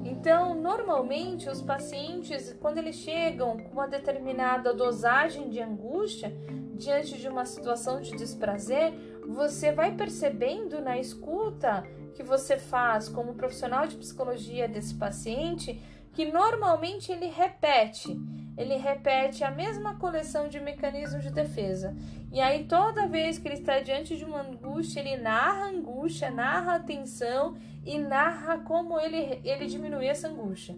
Então, 0.03 0.55
normalmente, 0.55 1.49
os 1.49 1.61
pacientes, 1.61 2.55
quando 2.59 2.79
eles 2.79 2.95
chegam 2.95 3.57
com 3.57 3.73
uma 3.73 3.87
determinada 3.87 4.73
dosagem 4.73 5.49
de 5.49 5.61
angústia, 5.61 6.33
diante 6.75 7.17
de 7.17 7.27
uma 7.27 7.45
situação 7.45 8.01
de 8.01 8.11
desprazer, 8.11 8.93
você 9.27 9.71
vai 9.71 9.95
percebendo 9.95 10.81
na 10.81 10.97
escuta 10.97 11.83
que 12.15 12.23
você 12.23 12.57
faz 12.57 13.07
como 13.07 13.35
profissional 13.35 13.85
de 13.85 13.95
psicologia 13.95 14.67
desse 14.67 14.95
paciente 14.95 15.79
que 16.13 16.25
normalmente 16.25 17.11
ele 17.11 17.27
repete, 17.27 18.17
ele 18.59 18.75
repete 18.75 19.41
a 19.41 19.49
mesma 19.49 19.95
coleção 19.95 20.49
de 20.49 20.59
mecanismos 20.59 21.23
de 21.23 21.31
defesa. 21.31 21.95
E 22.29 22.41
aí 22.41 22.65
toda 22.65 23.07
vez 23.07 23.39
que 23.39 23.47
ele 23.47 23.55
está 23.55 23.79
diante 23.79 24.17
de 24.17 24.25
uma 24.25 24.41
angústia, 24.41 24.99
ele 24.99 25.15
narra 25.15 25.63
a 25.63 25.69
angústia, 25.69 26.29
narra 26.29 26.75
a 26.75 26.79
tensão 26.79 27.55
e 27.85 27.97
narra 27.97 28.57
como 28.59 28.99
ele 28.99 29.39
ele 29.45 29.65
diminuiu 29.65 30.09
essa 30.09 30.27
angústia. 30.27 30.75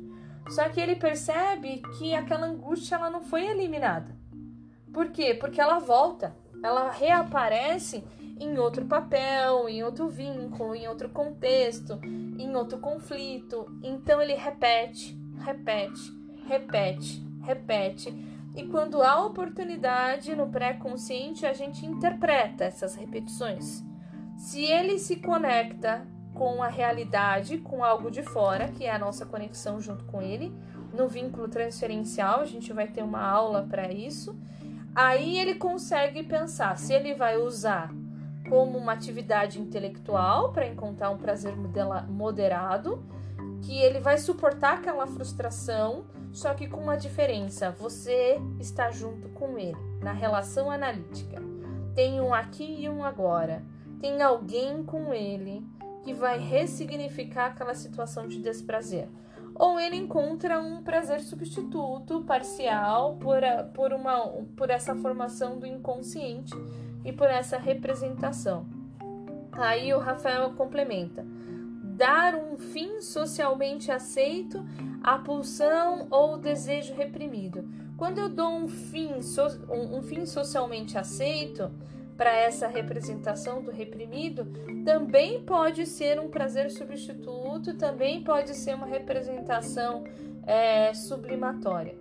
Só 0.50 0.70
que 0.70 0.80
ele 0.80 0.96
percebe 0.96 1.82
que 1.98 2.14
aquela 2.14 2.46
angústia 2.46 2.96
ela 2.96 3.10
não 3.10 3.24
foi 3.24 3.48
eliminada. 3.48 4.16
Por 4.94 5.10
quê? 5.10 5.34
Porque 5.34 5.60
ela 5.60 5.80
volta, 5.80 6.36
ela 6.64 6.92
reaparece 6.92 8.04
em 8.40 8.60
outro 8.60 8.86
papel, 8.86 9.68
em 9.68 9.84
outro 9.84 10.08
vínculo, 10.08 10.76
em 10.76 10.88
outro 10.88 11.10
contexto, 11.10 12.00
em 12.04 12.56
outro 12.56 12.78
conflito. 12.78 13.66
Então 13.82 14.22
ele 14.22 14.36
repete, 14.36 15.18
repete, 15.40 16.12
repete, 16.48 17.31
repete. 17.42 18.10
E 18.56 18.64
quando 18.68 19.02
há 19.02 19.26
oportunidade 19.26 20.36
no 20.36 20.48
pré-consciente, 20.48 21.46
a 21.46 21.54
gente 21.54 21.86
interpreta 21.86 22.66
essas 22.66 22.96
repetições. 22.96 23.84
Se 24.38 24.64
ele 24.64 25.00
se 25.00 25.18
conecta 25.18 26.06
com 26.34 26.62
a 26.64 26.68
realidade, 26.68 27.60
com 27.60 27.84
algo 27.84 28.10
de 28.10 28.24
fora, 28.24 28.68
que 28.70 28.86
é 28.86 28.92
a 28.92 29.00
nossa 29.00 29.26
conexão 29.26 29.80
junto 29.80 30.04
com 30.06 30.22
ele, 30.22 30.54
no 30.94 31.08
vínculo 31.08 31.48
transferencial, 31.48 32.42
a 32.42 32.46
gente 32.46 32.74
vai 32.74 32.88
ter 32.88 33.04
uma 33.04 33.22
aula 33.22 33.66
para 33.70 33.92
isso. 33.92 34.38
Aí 34.94 35.38
ele 35.38 35.56
consegue 35.56 36.24
pensar 36.24 36.78
se 36.78 36.94
ele 36.94 37.14
vai 37.14 37.38
usar 37.38 37.94
como 38.50 38.78
uma 38.78 38.92
atividade 38.92 39.62
intelectual 39.62 40.52
para 40.52 40.68
encontrar 40.68 41.10
um 41.10 41.18
prazer 41.18 41.54
moderado, 42.10 43.02
que 43.62 43.78
ele 43.78 44.00
vai 44.00 44.18
suportar 44.18 44.80
aquela 44.80 45.08
frustração, 45.08 46.06
só 46.32 46.54
que 46.54 46.68
com 46.68 46.82
uma 46.82 46.98
diferença: 46.98 47.72
você 47.72 48.40
está 48.60 48.90
junto 48.90 49.30
com 49.30 49.58
ele 49.58 49.78
na 50.02 50.12
relação 50.12 50.72
analítica. 50.72 51.42
Tem 51.94 52.22
um 52.22 52.34
aqui 52.34 52.84
e 52.84 52.90
um 52.90 53.04
agora. 53.04 53.64
Tem 54.00 54.22
alguém 54.22 54.84
com 54.84 55.14
ele 55.14 55.66
que 56.04 56.14
vai 56.14 56.40
ressignificar 56.40 57.48
aquela 57.48 57.76
situação 57.76 58.28
de 58.28 58.42
desprazer. 58.42 59.08
Ou 59.54 59.80
ele 59.80 59.96
encontra 59.96 60.60
um 60.60 60.82
prazer 60.82 61.20
substituto 61.20 62.24
parcial 62.24 63.18
por, 63.18 63.42
por, 63.74 63.94
uma, 63.94 64.28
por 64.56 64.70
essa 64.70 64.96
formação 64.96 65.60
do 65.60 65.68
inconsciente 65.68 66.54
e 67.04 67.12
por 67.12 67.28
essa 67.28 67.58
representação. 67.58 68.66
Aí 69.52 69.94
o 69.94 70.00
Rafael 70.00 70.52
complementa: 70.54 71.26
dar 72.02 72.34
um 72.34 72.58
fim 72.58 73.00
socialmente 73.00 73.92
aceito 73.92 74.66
à 75.04 75.20
pulsão 75.20 76.08
ou 76.10 76.36
desejo 76.36 76.96
reprimido. 76.96 77.64
Quando 77.96 78.18
eu 78.18 78.28
dou 78.28 78.50
um 78.50 78.68
fim, 78.68 79.22
so, 79.22 79.44
um, 79.70 79.98
um 80.00 80.02
fim 80.02 80.26
socialmente 80.26 80.98
aceito 80.98 81.72
para 82.18 82.34
essa 82.34 82.68
representação 82.68 83.62
do 83.62 83.70
reprimido, 83.70 84.48
também 84.84 85.44
pode 85.44 85.86
ser 85.86 86.20
um 86.20 86.28
prazer 86.28 86.72
substituto, 86.72 87.78
também 87.78 88.24
pode 88.24 88.56
ser 88.56 88.74
uma 88.74 88.88
representação 88.88 90.04
é, 90.48 90.96
sublimatória. 90.96 91.96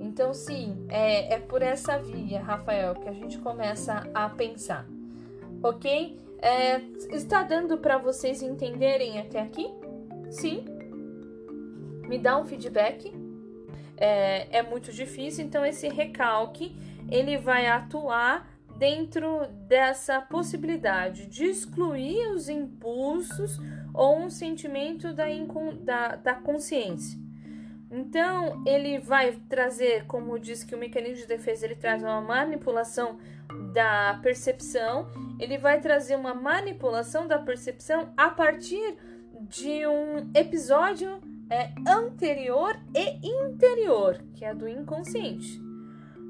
Então, 0.00 0.34
sim, 0.34 0.84
é, 0.88 1.34
é 1.34 1.38
por 1.38 1.62
essa 1.62 1.96
via, 1.96 2.42
Rafael, 2.42 2.96
que 2.96 3.08
a 3.08 3.12
gente 3.12 3.38
começa 3.38 4.02
a 4.12 4.28
pensar, 4.28 4.84
ok? 5.62 6.23
É, 6.44 6.78
está 7.16 7.42
dando 7.42 7.78
para 7.78 7.96
vocês 7.96 8.42
entenderem 8.42 9.18
até 9.18 9.40
aqui? 9.40 9.66
Sim? 10.30 10.62
Me 12.06 12.18
dá 12.18 12.38
um 12.38 12.44
feedback. 12.44 13.10
É, 13.96 14.58
é 14.58 14.62
muito 14.62 14.92
difícil, 14.92 15.42
então 15.42 15.64
esse 15.64 15.88
recalque 15.88 16.76
ele 17.10 17.38
vai 17.38 17.66
atuar 17.66 18.46
dentro 18.76 19.46
dessa 19.66 20.20
possibilidade 20.20 21.26
de 21.26 21.46
excluir 21.46 22.28
os 22.34 22.50
impulsos 22.50 23.58
ou 23.94 24.18
um 24.18 24.28
sentimento 24.28 25.14
da, 25.14 25.24
da, 25.80 26.16
da 26.16 26.34
consciência. 26.34 27.18
Então, 27.90 28.62
ele 28.66 28.98
vai 28.98 29.38
trazer, 29.48 30.04
como 30.06 30.38
diz 30.38 30.62
que 30.62 30.74
o 30.74 30.78
mecanismo 30.78 31.22
de 31.22 31.26
defesa 31.26 31.64
ele 31.64 31.76
traz 31.76 32.02
uma 32.02 32.20
manipulação 32.20 33.18
da 33.72 34.18
percepção, 34.22 35.08
ele 35.38 35.58
vai 35.58 35.80
trazer 35.80 36.16
uma 36.16 36.34
manipulação 36.34 37.26
da 37.26 37.38
percepção 37.38 38.12
a 38.16 38.30
partir 38.30 38.96
de 39.48 39.86
um 39.86 40.30
episódio 40.34 41.20
é, 41.50 41.70
anterior 41.86 42.76
e 42.94 43.26
interior, 43.26 44.22
que 44.34 44.44
é 44.44 44.54
do 44.54 44.68
inconsciente. 44.68 45.62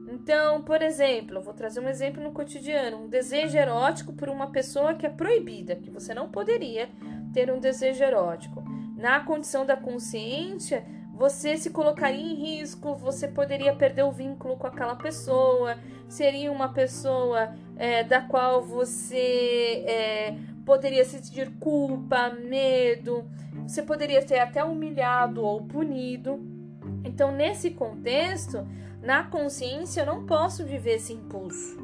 Então, 0.08 0.62
por 0.62 0.82
exemplo, 0.82 1.40
vou 1.40 1.54
trazer 1.54 1.80
um 1.80 1.88
exemplo 1.88 2.22
no 2.22 2.32
cotidiano: 2.32 3.04
um 3.04 3.08
desejo 3.08 3.56
erótico 3.56 4.12
por 4.12 4.28
uma 4.28 4.50
pessoa 4.50 4.94
que 4.94 5.06
é 5.06 5.10
proibida, 5.10 5.76
que 5.76 5.90
você 5.90 6.12
não 6.12 6.28
poderia 6.28 6.88
ter 7.32 7.50
um 7.50 7.58
desejo 7.58 8.02
erótico. 8.02 8.62
Na 8.96 9.20
condição 9.20 9.66
da 9.66 9.76
consciência, 9.76 10.84
você 11.14 11.56
se 11.56 11.70
colocaria 11.70 12.20
em 12.20 12.34
risco, 12.34 12.94
você 12.96 13.28
poderia 13.28 13.72
perder 13.74 14.02
o 14.02 14.10
vínculo 14.10 14.56
com 14.56 14.66
aquela 14.66 14.96
pessoa, 14.96 15.78
seria 16.08 16.50
uma 16.50 16.70
pessoa 16.70 17.54
é, 17.76 18.02
da 18.02 18.20
qual 18.20 18.62
você 18.62 19.84
é, 19.86 20.36
poderia 20.66 21.04
sentir 21.04 21.52
culpa, 21.60 22.30
medo, 22.30 23.24
você 23.64 23.80
poderia 23.80 24.26
ser 24.26 24.40
até 24.40 24.64
humilhado 24.64 25.42
ou 25.44 25.62
punido. 25.64 26.40
Então, 27.04 27.30
nesse 27.30 27.70
contexto, 27.70 28.66
na 29.00 29.22
consciência, 29.22 30.00
eu 30.00 30.06
não 30.06 30.26
posso 30.26 30.64
viver 30.64 30.96
esse 30.96 31.12
impulso. 31.12 31.78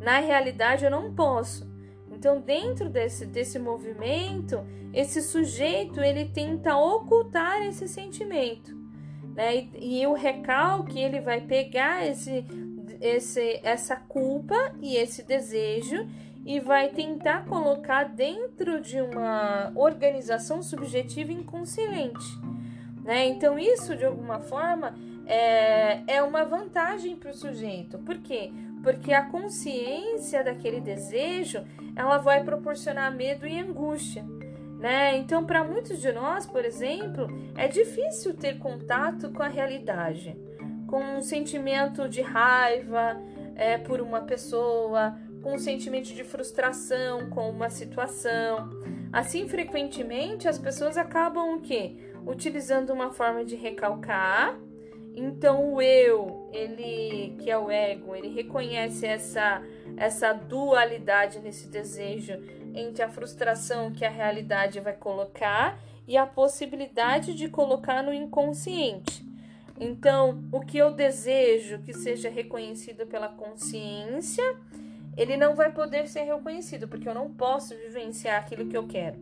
Na 0.00 0.18
realidade, 0.18 0.84
eu 0.84 0.90
não 0.90 1.14
posso. 1.14 1.70
Então, 2.10 2.40
dentro 2.40 2.88
desse, 2.88 3.26
desse 3.26 3.58
movimento, 3.60 4.60
esse 4.96 5.20
sujeito 5.20 6.00
ele 6.00 6.24
tenta 6.24 6.74
ocultar 6.74 7.62
esse 7.66 7.86
sentimento, 7.86 8.74
né? 9.34 9.68
E, 9.74 10.00
e 10.00 10.06
o 10.06 10.14
recalque 10.14 10.98
ele 10.98 11.20
vai 11.20 11.42
pegar 11.42 12.06
esse, 12.06 12.42
esse, 12.98 13.60
essa 13.62 13.96
culpa 13.96 14.56
e 14.80 14.96
esse 14.96 15.22
desejo 15.22 16.08
e 16.46 16.58
vai 16.60 16.88
tentar 16.88 17.44
colocar 17.44 18.04
dentro 18.04 18.80
de 18.80 18.98
uma 19.02 19.70
organização 19.74 20.62
subjetiva 20.62 21.30
inconsciente, 21.30 22.26
né? 23.04 23.26
Então, 23.26 23.58
isso 23.58 23.94
de 23.94 24.06
alguma 24.06 24.40
forma 24.40 24.94
é, 25.26 26.04
é 26.06 26.22
uma 26.22 26.42
vantagem 26.42 27.16
para 27.16 27.32
o 27.32 27.34
sujeito. 27.34 27.98
Por 27.98 28.16
quê? 28.16 28.50
Porque 28.82 29.12
a 29.12 29.26
consciência 29.26 30.42
daquele 30.42 30.80
desejo 30.80 31.62
ela 31.94 32.16
vai 32.16 32.42
proporcionar 32.42 33.14
medo 33.14 33.46
e 33.46 33.60
angústia. 33.60 34.24
Né? 34.78 35.16
Então, 35.16 35.44
para 35.44 35.64
muitos 35.64 36.00
de 36.00 36.12
nós, 36.12 36.44
por 36.44 36.64
exemplo, 36.64 37.28
é 37.56 37.66
difícil 37.66 38.34
ter 38.34 38.58
contato 38.58 39.30
com 39.32 39.42
a 39.42 39.48
realidade, 39.48 40.36
com 40.86 41.02
um 41.02 41.22
sentimento 41.22 42.08
de 42.08 42.20
raiva 42.20 43.16
é, 43.54 43.78
por 43.78 44.02
uma 44.02 44.20
pessoa, 44.20 45.18
com 45.42 45.54
um 45.54 45.58
sentimento 45.58 46.12
de 46.12 46.22
frustração 46.24 47.30
com 47.30 47.48
uma 47.48 47.70
situação. 47.70 48.68
Assim, 49.12 49.48
frequentemente, 49.48 50.46
as 50.46 50.58
pessoas 50.58 50.98
acabam 50.98 51.54
o 51.54 51.60
quê? 51.60 51.96
Utilizando 52.26 52.92
uma 52.92 53.10
forma 53.10 53.44
de 53.44 53.56
recalcar. 53.56 54.58
Então, 55.14 55.72
o 55.72 55.80
eu, 55.80 56.50
ele, 56.52 57.34
que 57.38 57.50
é 57.50 57.56
o 57.56 57.70
ego, 57.70 58.14
ele 58.14 58.28
reconhece 58.28 59.06
essa 59.06 59.62
essa 59.96 60.32
dualidade 60.32 61.40
nesse 61.40 61.68
desejo 61.68 62.34
entre 62.76 63.02
a 63.02 63.08
frustração 63.08 63.90
que 63.90 64.04
a 64.04 64.10
realidade 64.10 64.78
vai 64.80 64.92
colocar 64.92 65.78
e 66.06 66.16
a 66.16 66.26
possibilidade 66.26 67.34
de 67.34 67.48
colocar 67.48 68.02
no 68.02 68.12
inconsciente. 68.12 69.24
Então, 69.78 70.42
o 70.52 70.60
que 70.60 70.78
eu 70.78 70.92
desejo 70.92 71.80
que 71.80 71.92
seja 71.92 72.30
reconhecido 72.30 73.06
pela 73.06 73.28
consciência, 73.28 74.44
ele 75.16 75.36
não 75.36 75.54
vai 75.54 75.72
poder 75.72 76.06
ser 76.06 76.22
reconhecido, 76.22 76.86
porque 76.86 77.08
eu 77.08 77.14
não 77.14 77.32
posso 77.32 77.74
vivenciar 77.74 78.40
aquilo 78.40 78.66
que 78.66 78.76
eu 78.76 78.86
quero. 78.86 79.18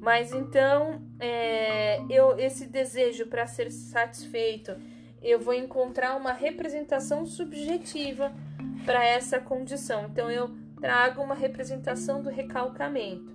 Mas 0.00 0.32
então, 0.32 1.02
é, 1.18 2.00
eu, 2.08 2.38
esse 2.38 2.66
desejo 2.66 3.26
para 3.26 3.46
ser 3.46 3.70
satisfeito, 3.70 4.76
eu 5.22 5.40
vou 5.40 5.54
encontrar 5.54 6.16
uma 6.16 6.32
representação 6.32 7.26
subjetiva 7.26 8.32
para 8.84 9.04
essa 9.04 9.40
condição. 9.40 10.06
Então 10.06 10.30
eu 10.30 10.50
trago 10.80 11.22
uma 11.22 11.34
representação 11.34 12.22
do 12.22 12.30
recalcamento. 12.30 13.34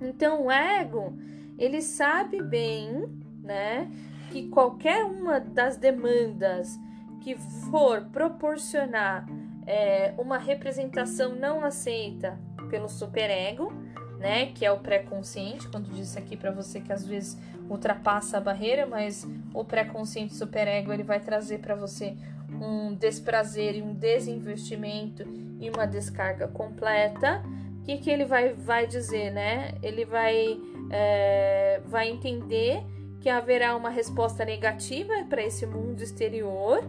Então 0.00 0.46
o 0.46 0.50
ego, 0.50 1.16
ele 1.58 1.82
sabe 1.82 2.42
bem, 2.42 3.04
né, 3.42 3.90
que 4.30 4.48
qualquer 4.48 5.04
uma 5.04 5.40
das 5.40 5.76
demandas 5.76 6.78
que 7.20 7.36
for 7.70 8.06
proporcionar 8.06 9.26
é, 9.66 10.14
uma 10.18 10.38
representação 10.38 11.34
não 11.34 11.64
aceita 11.64 12.38
pelo 12.70 12.88
superego, 12.88 13.72
né, 14.18 14.46
que 14.46 14.64
é 14.64 14.70
o 14.72 14.78
pré-consciente, 14.78 15.68
quando 15.68 15.90
disse 15.90 16.18
aqui 16.18 16.36
para 16.36 16.50
você 16.50 16.80
que 16.80 16.92
às 16.92 17.04
vezes 17.04 17.38
ultrapassa 17.68 18.38
a 18.38 18.40
barreira, 18.40 18.86
mas 18.86 19.26
o 19.54 19.64
pré-consciente 19.64 20.34
superego 20.34 20.92
ele 20.92 21.02
vai 21.02 21.20
trazer 21.20 21.58
para 21.58 21.74
você 21.74 22.16
um 22.60 22.94
desprazer 22.94 23.76
e 23.76 23.82
um 23.82 23.94
desinvestimento 23.94 25.24
e 25.60 25.70
uma 25.70 25.86
descarga 25.86 26.48
completa. 26.48 27.42
O 27.80 27.82
que, 27.82 27.98
que 27.98 28.10
ele 28.10 28.24
vai, 28.24 28.52
vai 28.52 28.86
dizer, 28.86 29.30
né? 29.30 29.74
Ele 29.82 30.04
vai, 30.04 30.58
é, 30.90 31.80
vai 31.86 32.08
entender 32.08 32.82
que 33.20 33.28
haverá 33.28 33.76
uma 33.76 33.90
resposta 33.90 34.44
negativa 34.44 35.12
para 35.28 35.42
esse 35.42 35.66
mundo 35.66 36.02
exterior 36.02 36.82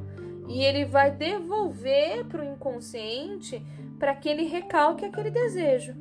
e 0.48 0.64
ele 0.64 0.86
vai 0.86 1.12
devolver 1.12 2.26
para 2.26 2.42
o 2.42 2.46
inconsciente 2.46 3.62
para 4.00 4.16
que 4.16 4.28
ele 4.28 4.44
recalque 4.44 5.06
aquele 5.06 5.30
desejo. 5.30 5.94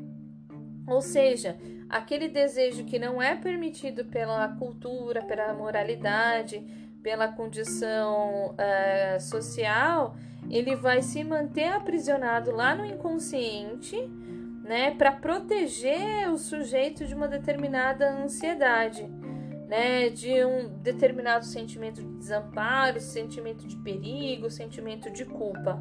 Ou 0.86 1.00
seja, 1.00 1.56
aquele 1.88 2.28
desejo 2.28 2.84
que 2.84 2.98
não 2.98 3.20
é 3.20 3.36
permitido 3.36 4.04
pela 4.04 4.48
cultura, 4.56 5.22
pela 5.22 5.52
moralidade, 5.52 6.60
pela 7.02 7.28
condição 7.28 8.54
uh, 8.54 9.20
social, 9.20 10.16
ele 10.48 10.74
vai 10.76 11.02
se 11.02 11.22
manter 11.22 11.68
aprisionado 11.68 12.50
lá 12.50 12.74
no 12.74 12.84
inconsciente, 12.84 13.96
né, 14.64 14.92
para 14.92 15.12
proteger 15.12 16.30
o 16.30 16.38
sujeito 16.38 17.04
de 17.04 17.14
uma 17.14 17.26
determinada 17.26 18.08
ansiedade, 18.10 19.04
né, 19.68 20.08
de 20.08 20.44
um 20.44 20.68
determinado 20.80 21.44
sentimento 21.44 22.02
de 22.02 22.18
desamparo, 22.18 23.00
sentimento 23.00 23.66
de 23.66 23.76
perigo, 23.76 24.50
sentimento 24.50 25.10
de 25.10 25.24
culpa. 25.24 25.80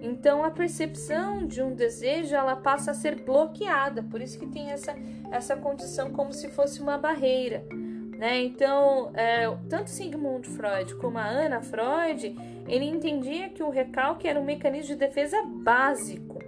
Então 0.00 0.44
a 0.44 0.50
percepção 0.50 1.46
de 1.46 1.62
um 1.62 1.74
desejo 1.74 2.34
ela 2.34 2.56
passa 2.56 2.90
a 2.90 2.94
ser 2.94 3.22
bloqueada, 3.22 4.02
por 4.02 4.20
isso 4.20 4.38
que 4.38 4.46
tem 4.46 4.70
essa, 4.70 4.94
essa 5.30 5.56
condição 5.56 6.10
como 6.10 6.32
se 6.32 6.48
fosse 6.48 6.80
uma 6.80 6.98
barreira. 6.98 7.64
Né? 8.22 8.44
Então, 8.44 9.10
é, 9.14 9.52
tanto 9.68 9.90
Sigmund 9.90 10.48
Freud 10.48 10.94
como 10.94 11.18
a 11.18 11.26
Ana 11.26 11.60
Freud, 11.60 12.36
ele 12.68 12.84
entendia 12.84 13.48
que 13.48 13.64
o 13.64 13.68
recalque 13.68 14.28
era 14.28 14.38
um 14.38 14.44
mecanismo 14.44 14.94
de 14.94 14.94
defesa 14.94 15.42
básico, 15.44 16.38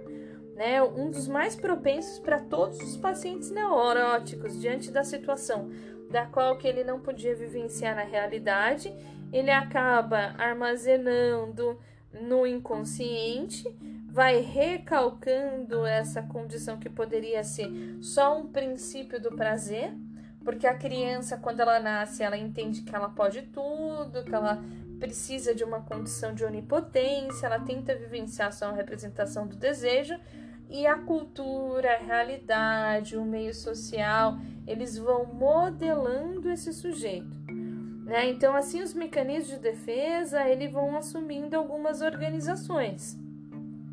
né? 0.55 0.81
um 0.81 1.11
dos 1.11 1.27
mais 1.27 1.53
propensos 1.53 2.17
para 2.19 2.39
todos 2.39 2.79
os 2.79 2.95
pacientes 2.95 3.51
neuróticos 3.51 4.57
diante 4.57 4.89
da 4.89 5.03
situação 5.03 5.69
da 6.09 6.25
qual 6.25 6.57
que 6.57 6.65
ele 6.65 6.81
não 6.81 7.01
podia 7.01 7.35
vivenciar 7.35 7.93
na 7.93 8.03
realidade, 8.03 8.95
ele 9.33 9.51
acaba 9.51 10.33
armazenando 10.37 11.77
no 12.21 12.47
inconsciente, 12.47 13.65
vai 14.07 14.39
recalcando 14.39 15.85
essa 15.85 16.23
condição 16.23 16.79
que 16.79 16.89
poderia 16.89 17.43
ser 17.43 17.69
só 17.99 18.39
um 18.39 18.47
princípio 18.47 19.21
do 19.21 19.35
prazer, 19.35 19.93
porque 20.45 20.67
a 20.67 20.75
criança, 20.75 21.37
quando 21.37 21.59
ela 21.59 21.79
nasce, 21.79 22.21
ela 22.21 22.37
entende 22.37 22.83
que 22.83 22.95
ela 22.95 23.09
pode 23.09 23.41
tudo, 23.41 24.23
que 24.23 24.33
ela 24.33 24.63
precisa 24.99 25.55
de 25.55 25.63
uma 25.63 25.81
condição 25.81 26.35
de 26.35 26.45
onipotência, 26.45 27.47
ela 27.47 27.59
tenta 27.59 27.95
vivenciar 27.95 28.53
só 28.53 28.67
uma 28.67 28.77
representação 28.77 29.47
do 29.47 29.55
desejo, 29.55 30.15
e 30.69 30.85
a 30.85 30.95
cultura, 30.99 31.95
a 31.95 31.97
realidade, 31.97 33.17
o 33.17 33.25
meio 33.25 33.53
social, 33.53 34.37
eles 34.67 34.97
vão 34.97 35.25
modelando 35.25 36.49
esse 36.49 36.71
sujeito. 36.71 37.35
Né? 38.05 38.29
Então, 38.29 38.55
assim, 38.55 38.83
os 38.83 38.93
mecanismos 38.93 39.49
de 39.49 39.59
defesa 39.59 40.47
eles 40.47 40.71
vão 40.71 40.95
assumindo 40.95 41.55
algumas 41.55 42.01
organizações. 42.01 43.17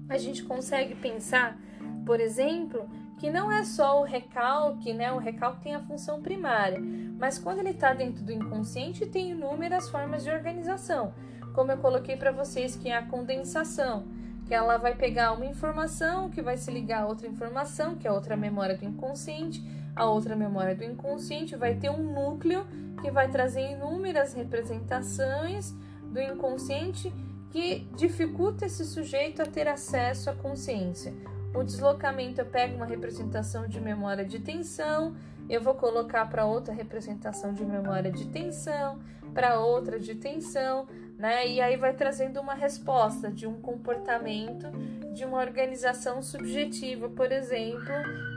A 0.06 0.18
gente 0.18 0.44
consegue 0.44 0.94
pensar, 0.94 1.58
por 2.04 2.20
exemplo, 2.20 2.88
que 3.22 3.30
não 3.30 3.52
é 3.52 3.62
só 3.62 4.00
o 4.00 4.04
recalque, 4.04 4.92
né? 4.92 5.12
O 5.12 5.18
recalque 5.18 5.62
tem 5.62 5.76
a 5.76 5.80
função 5.80 6.20
primária, 6.20 6.80
mas 7.16 7.38
quando 7.38 7.60
ele 7.60 7.70
está 7.70 7.94
dentro 7.94 8.24
do 8.24 8.32
inconsciente, 8.32 9.06
tem 9.06 9.30
inúmeras 9.30 9.88
formas 9.88 10.24
de 10.24 10.30
organização. 10.32 11.14
Como 11.54 11.70
eu 11.70 11.78
coloquei 11.78 12.16
para 12.16 12.32
vocês, 12.32 12.74
que 12.74 12.88
é 12.88 12.96
a 12.96 13.06
condensação, 13.06 14.08
que 14.44 14.52
ela 14.52 14.76
vai 14.76 14.96
pegar 14.96 15.34
uma 15.34 15.46
informação 15.46 16.30
que 16.30 16.42
vai 16.42 16.56
se 16.56 16.68
ligar 16.72 17.04
a 17.04 17.06
outra 17.06 17.28
informação, 17.28 17.94
que 17.94 18.08
é 18.08 18.10
outra 18.10 18.36
memória 18.36 18.76
do 18.76 18.84
inconsciente, 18.84 19.64
a 19.94 20.04
outra 20.04 20.34
memória 20.34 20.74
do 20.74 20.82
inconsciente 20.82 21.54
vai 21.54 21.76
ter 21.76 21.90
um 21.90 22.02
núcleo 22.02 22.66
que 23.00 23.08
vai 23.08 23.30
trazer 23.30 23.70
inúmeras 23.70 24.34
representações 24.34 25.72
do 26.10 26.20
inconsciente 26.20 27.14
que 27.52 27.86
dificulta 27.96 28.66
esse 28.66 28.84
sujeito 28.84 29.40
a 29.40 29.46
ter 29.46 29.68
acesso 29.68 30.28
à 30.28 30.34
consciência. 30.34 31.14
O 31.54 31.62
deslocamento 31.62 32.40
eu 32.40 32.46
pego 32.46 32.76
uma 32.76 32.86
representação 32.86 33.68
de 33.68 33.80
memória 33.80 34.24
de 34.24 34.38
tensão, 34.38 35.14
eu 35.48 35.60
vou 35.60 35.74
colocar 35.74 36.24
para 36.26 36.46
outra 36.46 36.72
representação 36.72 37.52
de 37.52 37.64
memória 37.64 38.10
de 38.10 38.26
tensão, 38.26 38.98
para 39.34 39.58
outra 39.58 39.98
de 39.98 40.14
tensão, 40.14 40.86
né? 41.18 41.46
E 41.46 41.60
aí 41.60 41.76
vai 41.76 41.92
trazendo 41.92 42.40
uma 42.40 42.54
resposta 42.54 43.30
de 43.30 43.46
um 43.46 43.60
comportamento 43.60 44.70
de 45.12 45.24
uma 45.24 45.38
organização 45.38 46.22
subjetiva, 46.22 47.08
por 47.08 47.30
exemplo, 47.30 47.92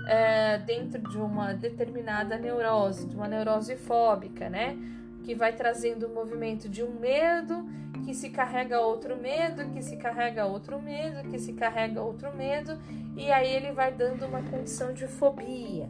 é, 0.07 0.57
dentro 0.59 1.01
de 1.09 1.17
uma 1.17 1.53
determinada 1.53 2.37
neurose, 2.37 3.07
de 3.07 3.15
uma 3.15 3.27
neurose 3.27 3.77
fóbica, 3.77 4.49
né? 4.49 4.77
Que 5.25 5.33
vai 5.33 5.53
trazendo 5.53 6.05
o 6.05 6.13
movimento 6.13 6.69
de 6.69 6.83
um 6.83 6.99
medo, 6.99 7.65
que 8.05 8.13
se 8.13 8.29
carrega 8.29 8.79
outro 8.79 9.17
medo, 9.17 9.67
que 9.71 9.81
se 9.81 9.97
carrega 9.97 10.45
outro 10.45 10.79
medo, 10.79 11.27
que 11.29 11.39
se 11.39 11.53
carrega 11.53 12.01
outro 12.01 12.35
medo, 12.35 12.77
e 13.17 13.31
aí 13.31 13.51
ele 13.55 13.71
vai 13.71 13.91
dando 13.91 14.25
uma 14.25 14.43
condição 14.43 14.93
de 14.93 15.07
fobia. 15.07 15.87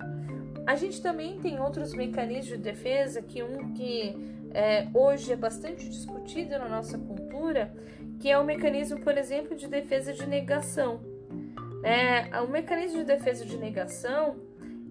A 0.66 0.76
gente 0.76 1.02
também 1.02 1.38
tem 1.40 1.60
outros 1.60 1.94
mecanismos 1.94 2.48
de 2.48 2.58
defesa, 2.58 3.22
que 3.22 3.44
um 3.44 3.74
que 3.74 4.16
é, 4.54 4.88
hoje 4.94 5.34
é 5.34 5.36
bastante 5.36 5.88
discutido 5.90 6.58
na 6.58 6.70
nossa 6.70 6.98
cultura, 6.98 7.74
que 8.20 8.32
é 8.32 8.40
o 8.40 8.44
mecanismo, 8.44 9.02
por 9.02 9.18
exemplo, 9.18 9.56
de 9.56 9.68
defesa 9.68 10.14
de 10.14 10.26
negação. 10.26 11.02
É, 11.84 12.40
o 12.42 12.48
mecanismo 12.48 13.00
de 13.00 13.04
defesa 13.04 13.46
de 13.46 13.58
negação 13.58 14.38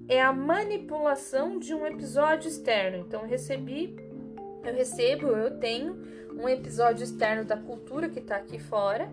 é 0.07 0.21
a 0.21 0.33
manipulação 0.33 1.59
de 1.59 1.75
um 1.75 1.87
episódio 1.87 2.49
externo. 2.49 2.99
Então, 2.99 3.27
recebi, 3.27 3.97
eu 4.69 4.75
recebo, 4.75 5.29
eu 5.29 5.59
tenho 5.59 5.97
um 6.37 6.49
episódio 6.49 7.05
externo 7.05 7.45
da 7.45 7.57
cultura 7.57 8.09
que 8.09 8.19
está 8.19 8.37
aqui 8.37 8.59
fora, 8.59 9.11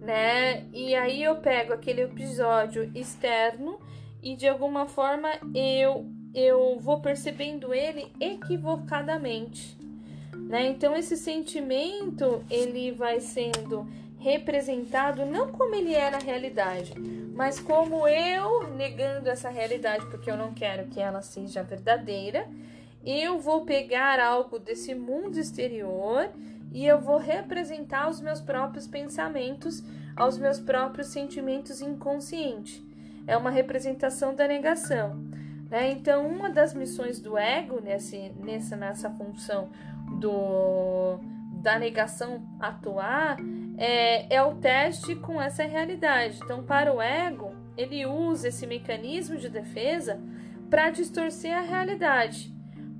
né? 0.00 0.66
E 0.72 0.94
aí 0.94 1.22
eu 1.22 1.36
pego 1.36 1.72
aquele 1.72 2.02
episódio 2.02 2.90
externo 2.94 3.78
e 4.22 4.34
de 4.34 4.48
alguma 4.48 4.86
forma 4.86 5.28
eu 5.54 6.06
eu 6.34 6.80
vou 6.80 7.00
percebendo 7.00 7.72
ele 7.72 8.10
equivocadamente, 8.18 9.78
né? 10.34 10.66
Então 10.66 10.96
esse 10.96 11.16
sentimento 11.16 12.44
ele 12.50 12.90
vai 12.90 13.20
sendo 13.20 13.86
representado 14.18 15.24
não 15.26 15.52
como 15.52 15.74
ele 15.74 15.94
é 15.94 16.10
na 16.10 16.18
realidade, 16.18 16.94
mas 17.34 17.60
como 17.60 18.08
eu 18.08 18.68
negando 18.74 19.28
essa 19.28 19.48
realidade 19.48 20.06
porque 20.06 20.30
eu 20.30 20.36
não 20.36 20.52
quero 20.52 20.88
que 20.88 20.98
ela 20.98 21.22
seja 21.22 21.62
verdadeira, 21.62 22.48
eu 23.04 23.38
vou 23.38 23.64
pegar 23.64 24.18
algo 24.18 24.58
desse 24.58 24.94
mundo 24.94 25.38
exterior 25.38 26.30
e 26.72 26.86
eu 26.86 27.00
vou 27.00 27.18
representar 27.18 28.08
os 28.08 28.20
meus 28.20 28.40
próprios 28.40 28.86
pensamentos, 28.86 29.82
aos 30.16 30.38
meus 30.38 30.58
próprios 30.58 31.08
sentimentos 31.08 31.80
inconscientes. 31.80 32.82
É 33.26 33.36
uma 33.36 33.50
representação 33.50 34.34
da 34.34 34.46
negação. 34.46 35.16
Né? 35.70 35.90
Então, 35.92 36.26
uma 36.26 36.50
das 36.50 36.74
missões 36.74 37.20
do 37.20 37.36
ego 37.36 37.80
nesse, 37.80 38.30
nessa, 38.40 38.76
nessa 38.76 39.10
função 39.10 39.70
do, 40.20 41.18
da 41.62 41.78
negação 41.78 42.46
atuar 42.60 43.38
é, 43.76 44.34
é 44.34 44.42
o 44.42 44.54
teste 44.54 45.16
com 45.16 45.40
essa 45.40 45.64
realidade. 45.64 46.38
Então, 46.44 46.62
para 46.62 46.92
o 46.92 47.00
ego, 47.00 47.52
ele 47.76 48.06
usa 48.06 48.48
esse 48.48 48.66
mecanismo 48.66 49.36
de 49.36 49.48
defesa 49.48 50.20
para 50.70 50.90
distorcer 50.90 51.56
a 51.56 51.60
realidade, 51.60 52.53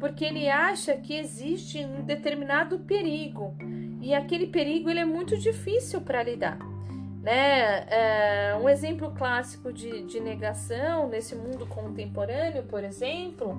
porque 0.05 0.23
ele 0.23 0.51
acha 0.51 0.95
que 0.99 1.17
existe 1.17 1.83
um 1.83 2.03
determinado 2.03 2.79
perigo 2.81 3.57
e 4.03 4.13
aquele 4.13 4.49
perigo 4.49 4.91
ele 4.91 5.01
é 5.01 5.05
muito 5.07 5.35
difícil 5.39 5.99
para 6.03 6.23
lidar. 6.23 6.59
Né? 7.23 7.87
É, 7.89 8.55
um 8.61 8.69
exemplo 8.69 9.13
clássico 9.13 9.73
de, 9.73 10.03
de 10.03 10.21
negação 10.21 11.09
nesse 11.09 11.35
mundo 11.35 11.65
contemporâneo, 11.67 12.65
por 12.65 12.85
exemplo, 12.85 13.57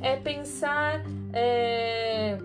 é 0.00 0.16
pensar 0.16 1.02
é, 1.30 2.38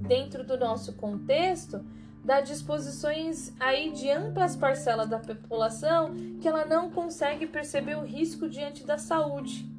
dentro 0.00 0.42
do 0.42 0.56
nosso 0.56 0.94
contexto 0.94 1.84
dá 2.24 2.40
disposições 2.40 3.52
aí 3.60 3.92
de 3.92 4.08
amplas 4.08 4.56
parcelas 4.56 5.10
da 5.10 5.18
população 5.18 6.14
que 6.40 6.48
ela 6.48 6.64
não 6.64 6.88
consegue 6.88 7.46
perceber 7.46 7.98
o 7.98 8.02
risco 8.02 8.48
diante 8.48 8.86
da 8.86 8.96
saúde. 8.96 9.70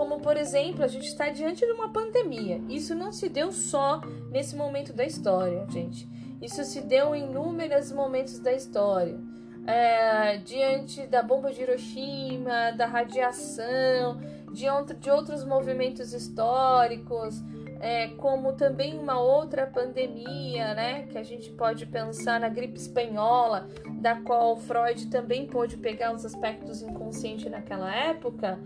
Como, 0.00 0.18
por 0.18 0.34
exemplo, 0.34 0.82
a 0.82 0.88
gente 0.88 1.08
está 1.08 1.28
diante 1.28 1.66
de 1.66 1.72
uma 1.72 1.90
pandemia. 1.90 2.58
Isso 2.70 2.94
não 2.94 3.12
se 3.12 3.28
deu 3.28 3.52
só 3.52 4.00
nesse 4.30 4.56
momento 4.56 4.94
da 4.94 5.04
história, 5.04 5.66
gente. 5.68 6.08
Isso 6.40 6.64
se 6.64 6.80
deu 6.80 7.14
em 7.14 7.24
inúmeros 7.24 7.92
momentos 7.92 8.38
da 8.38 8.50
história. 8.50 9.18
é, 9.66 10.38
diante 10.38 11.06
da 11.06 11.22
bomba 11.22 11.52
de 11.52 11.60
Hiroshima, 11.60 12.72
da 12.78 12.86
radiação, 12.86 14.18
de, 14.50 14.64
de 14.98 15.10
outros 15.10 15.44
movimentos 15.44 16.14
históricos, 16.14 17.44
é, 17.78 18.08
como 18.08 18.54
também 18.54 18.98
uma 18.98 19.20
outra 19.20 19.66
pandemia, 19.66 20.74
né, 20.74 21.06
que 21.10 21.18
a 21.18 21.22
gente 21.22 21.50
pode 21.50 21.84
pensar 21.84 22.40
na 22.40 22.48
gripe 22.48 22.78
espanhola, 22.78 23.68
da 24.00 24.16
qual 24.16 24.56
Freud 24.56 25.08
também 25.08 25.46
pôde 25.46 25.76
pegar 25.76 26.14
os 26.14 26.24
aspectos 26.24 26.80
inconscientes 26.80 27.50
naquela 27.50 27.94
época, 27.94 28.58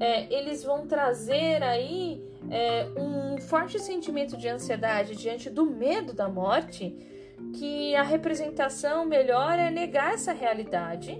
é, 0.00 0.32
eles 0.32 0.62
vão 0.62 0.86
trazer 0.86 1.62
aí 1.62 2.22
é, 2.50 2.88
um 2.96 3.38
forte 3.38 3.78
sentimento 3.78 4.36
de 4.36 4.48
ansiedade 4.48 5.16
diante 5.16 5.50
do 5.50 5.66
medo 5.66 6.12
da 6.12 6.28
morte, 6.28 6.96
que 7.58 7.94
a 7.94 8.02
representação 8.02 9.04
melhor 9.04 9.58
é 9.58 9.70
negar 9.70 10.14
essa 10.14 10.32
realidade, 10.32 11.18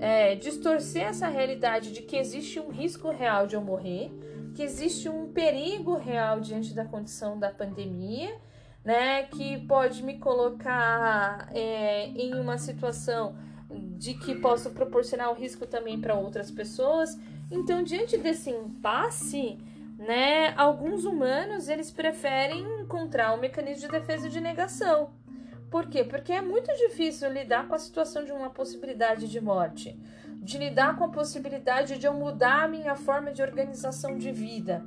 é, 0.00 0.34
distorcer 0.34 1.04
essa 1.04 1.28
realidade 1.28 1.92
de 1.92 2.02
que 2.02 2.16
existe 2.16 2.58
um 2.58 2.70
risco 2.70 3.10
real 3.10 3.46
de 3.46 3.54
eu 3.54 3.60
morrer 3.60 4.10
que 4.54 4.62
existe 4.62 5.08
um 5.08 5.32
perigo 5.32 5.96
real 5.96 6.40
diante 6.40 6.72
da 6.72 6.84
condição 6.84 7.38
da 7.38 7.50
pandemia, 7.50 8.34
né, 8.84 9.24
que 9.24 9.58
pode 9.66 10.02
me 10.02 10.18
colocar 10.18 11.48
é, 11.52 12.06
em 12.08 12.34
uma 12.34 12.56
situação 12.56 13.34
de 13.96 14.14
que 14.14 14.34
posso 14.34 14.70
proporcionar 14.70 15.30
o 15.30 15.34
risco 15.34 15.66
também 15.66 16.00
para 16.00 16.14
outras 16.14 16.50
pessoas. 16.50 17.18
Então, 17.50 17.82
diante 17.82 18.16
desse 18.16 18.50
impasse, 18.50 19.58
né, 19.98 20.54
alguns 20.56 21.04
humanos 21.04 21.68
eles 21.68 21.90
preferem 21.90 22.64
encontrar 22.80 23.34
um 23.34 23.40
mecanismo 23.40 23.82
de 23.82 23.98
defesa 23.98 24.28
de 24.28 24.40
negação. 24.40 25.10
Por 25.70 25.86
quê? 25.88 26.04
Porque 26.04 26.32
é 26.32 26.40
muito 26.40 26.72
difícil 26.76 27.30
lidar 27.32 27.66
com 27.66 27.74
a 27.74 27.78
situação 27.78 28.24
de 28.24 28.32
uma 28.32 28.50
possibilidade 28.50 29.28
de 29.28 29.40
morte 29.40 29.98
de 30.44 30.58
lidar 30.58 30.96
com 30.96 31.04
a 31.04 31.08
possibilidade 31.08 31.98
de 31.98 32.06
eu 32.06 32.12
mudar 32.12 32.64
a 32.64 32.68
minha 32.68 32.94
forma 32.94 33.32
de 33.32 33.40
organização 33.40 34.18
de 34.18 34.30
vida. 34.30 34.84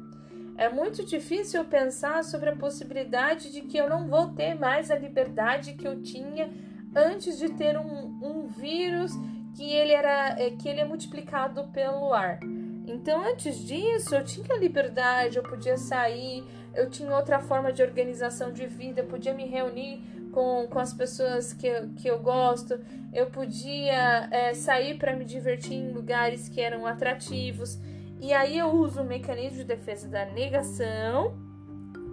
É 0.56 0.70
muito 0.70 1.04
difícil 1.04 1.66
pensar 1.66 2.24
sobre 2.24 2.52
a 2.52 2.56
possibilidade 2.56 3.52
de 3.52 3.62
que 3.62 3.76
eu 3.76 3.90
não 3.90 4.08
vou 4.08 4.30
ter 4.30 4.54
mais 4.54 4.92
a 4.92 4.96
liberdade 4.96 5.74
que 5.74 5.88
eu 5.88 6.00
tinha 6.04 6.52
antes 6.98 7.38
de 7.38 7.50
ter 7.50 7.78
um, 7.78 8.20
um 8.22 8.48
vírus 8.48 9.12
que 9.56 9.72
ele 9.72 9.94
era 9.94 10.36
é, 10.40 10.50
que 10.52 10.68
ele 10.68 10.82
é 10.82 10.86
multiplicado 10.86 11.68
pelo 11.70 12.14
ar. 12.14 12.40
Então, 12.86 13.24
antes 13.24 13.60
disso, 13.60 14.16
eu 14.16 14.24
tinha 14.24 14.58
liberdade, 14.58 15.38
eu 15.38 15.44
podia 15.44 15.78
sair, 15.78 16.44
eu 16.74 16.90
tinha 16.90 17.14
outra 17.14 17.40
forma 17.40 17.72
de 17.72 17.84
organização 17.84 18.52
de 18.52 18.66
vida, 18.66 19.02
eu 19.02 19.06
podia 19.06 19.34
me 19.34 19.46
reunir 19.46 20.02
com, 20.32 20.68
com 20.68 20.80
as 20.80 20.94
pessoas 20.94 21.52
que 21.52 21.68
eu, 21.68 21.90
que 21.90 22.08
eu 22.08 22.20
gosto, 22.20 22.80
eu 23.14 23.28
podia 23.28 24.30
é, 24.32 24.54
sair 24.54 24.98
para 24.98 25.16
me 25.16 25.26
divertir 25.26 25.74
em 25.74 25.92
lugares 25.92 26.48
que 26.48 26.62
eram 26.62 26.86
atrativos. 26.86 27.78
E 28.22 28.34
aí 28.34 28.58
eu 28.58 28.68
uso 28.68 29.02
o 29.02 29.06
mecanismo 29.06 29.58
de 29.58 29.64
defesa 29.64 30.08
da 30.08 30.26
negação. 30.26 31.36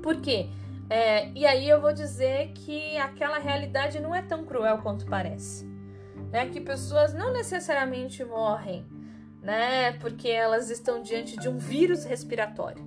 Por 0.03 0.21
quê? 0.21 0.49
É, 0.89 1.31
e 1.35 1.47
aí 1.47 1.69
eu 1.69 1.81
vou 1.81 1.93
dizer 1.93 2.53
que 2.53 2.97
aquela 2.99 3.39
realidade 3.39 4.01
não 4.01 4.15
é 4.15 4.23
tão 4.23 4.45
cruel 4.45 4.79
quanto 4.79 5.07
parece. 5.07 5.67
Né? 6.31 6.49
Que 6.49 6.61
pessoas 6.61 7.15
não 7.15 7.33
necessariamente 7.33 8.25
morrem, 8.25 8.85
né? 9.43 9.93
Porque 9.93 10.29
elas 10.29 10.71
estão 10.71 11.03
diante 11.03 11.37
de 11.39 11.49
um 11.49 11.59
vírus 11.59 12.05
respiratório. 12.05 12.85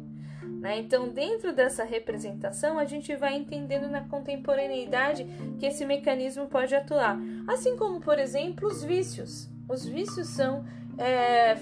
Né? 0.59 0.79
Então, 0.79 1.09
dentro 1.09 1.53
dessa 1.53 1.83
representação, 1.83 2.79
a 2.79 2.85
gente 2.85 3.15
vai 3.15 3.35
entendendo 3.35 3.87
na 3.87 4.01
contemporaneidade 4.01 5.25
que 5.59 5.65
esse 5.65 5.85
mecanismo 5.85 6.47
pode 6.47 6.75
atuar. 6.75 7.19
Assim 7.47 7.77
como, 7.77 7.99
por 7.99 8.17
exemplo, 8.17 8.67
os 8.67 8.83
vícios. 8.83 9.49
Os 9.69 9.85
vícios 9.85 10.27
são 10.29 10.65
é, 10.97 11.55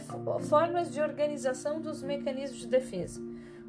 formas 0.47 0.93
de 0.93 1.01
organização 1.01 1.81
dos 1.81 2.01
mecanismos 2.01 2.61
de 2.61 2.67
defesa. 2.67 3.21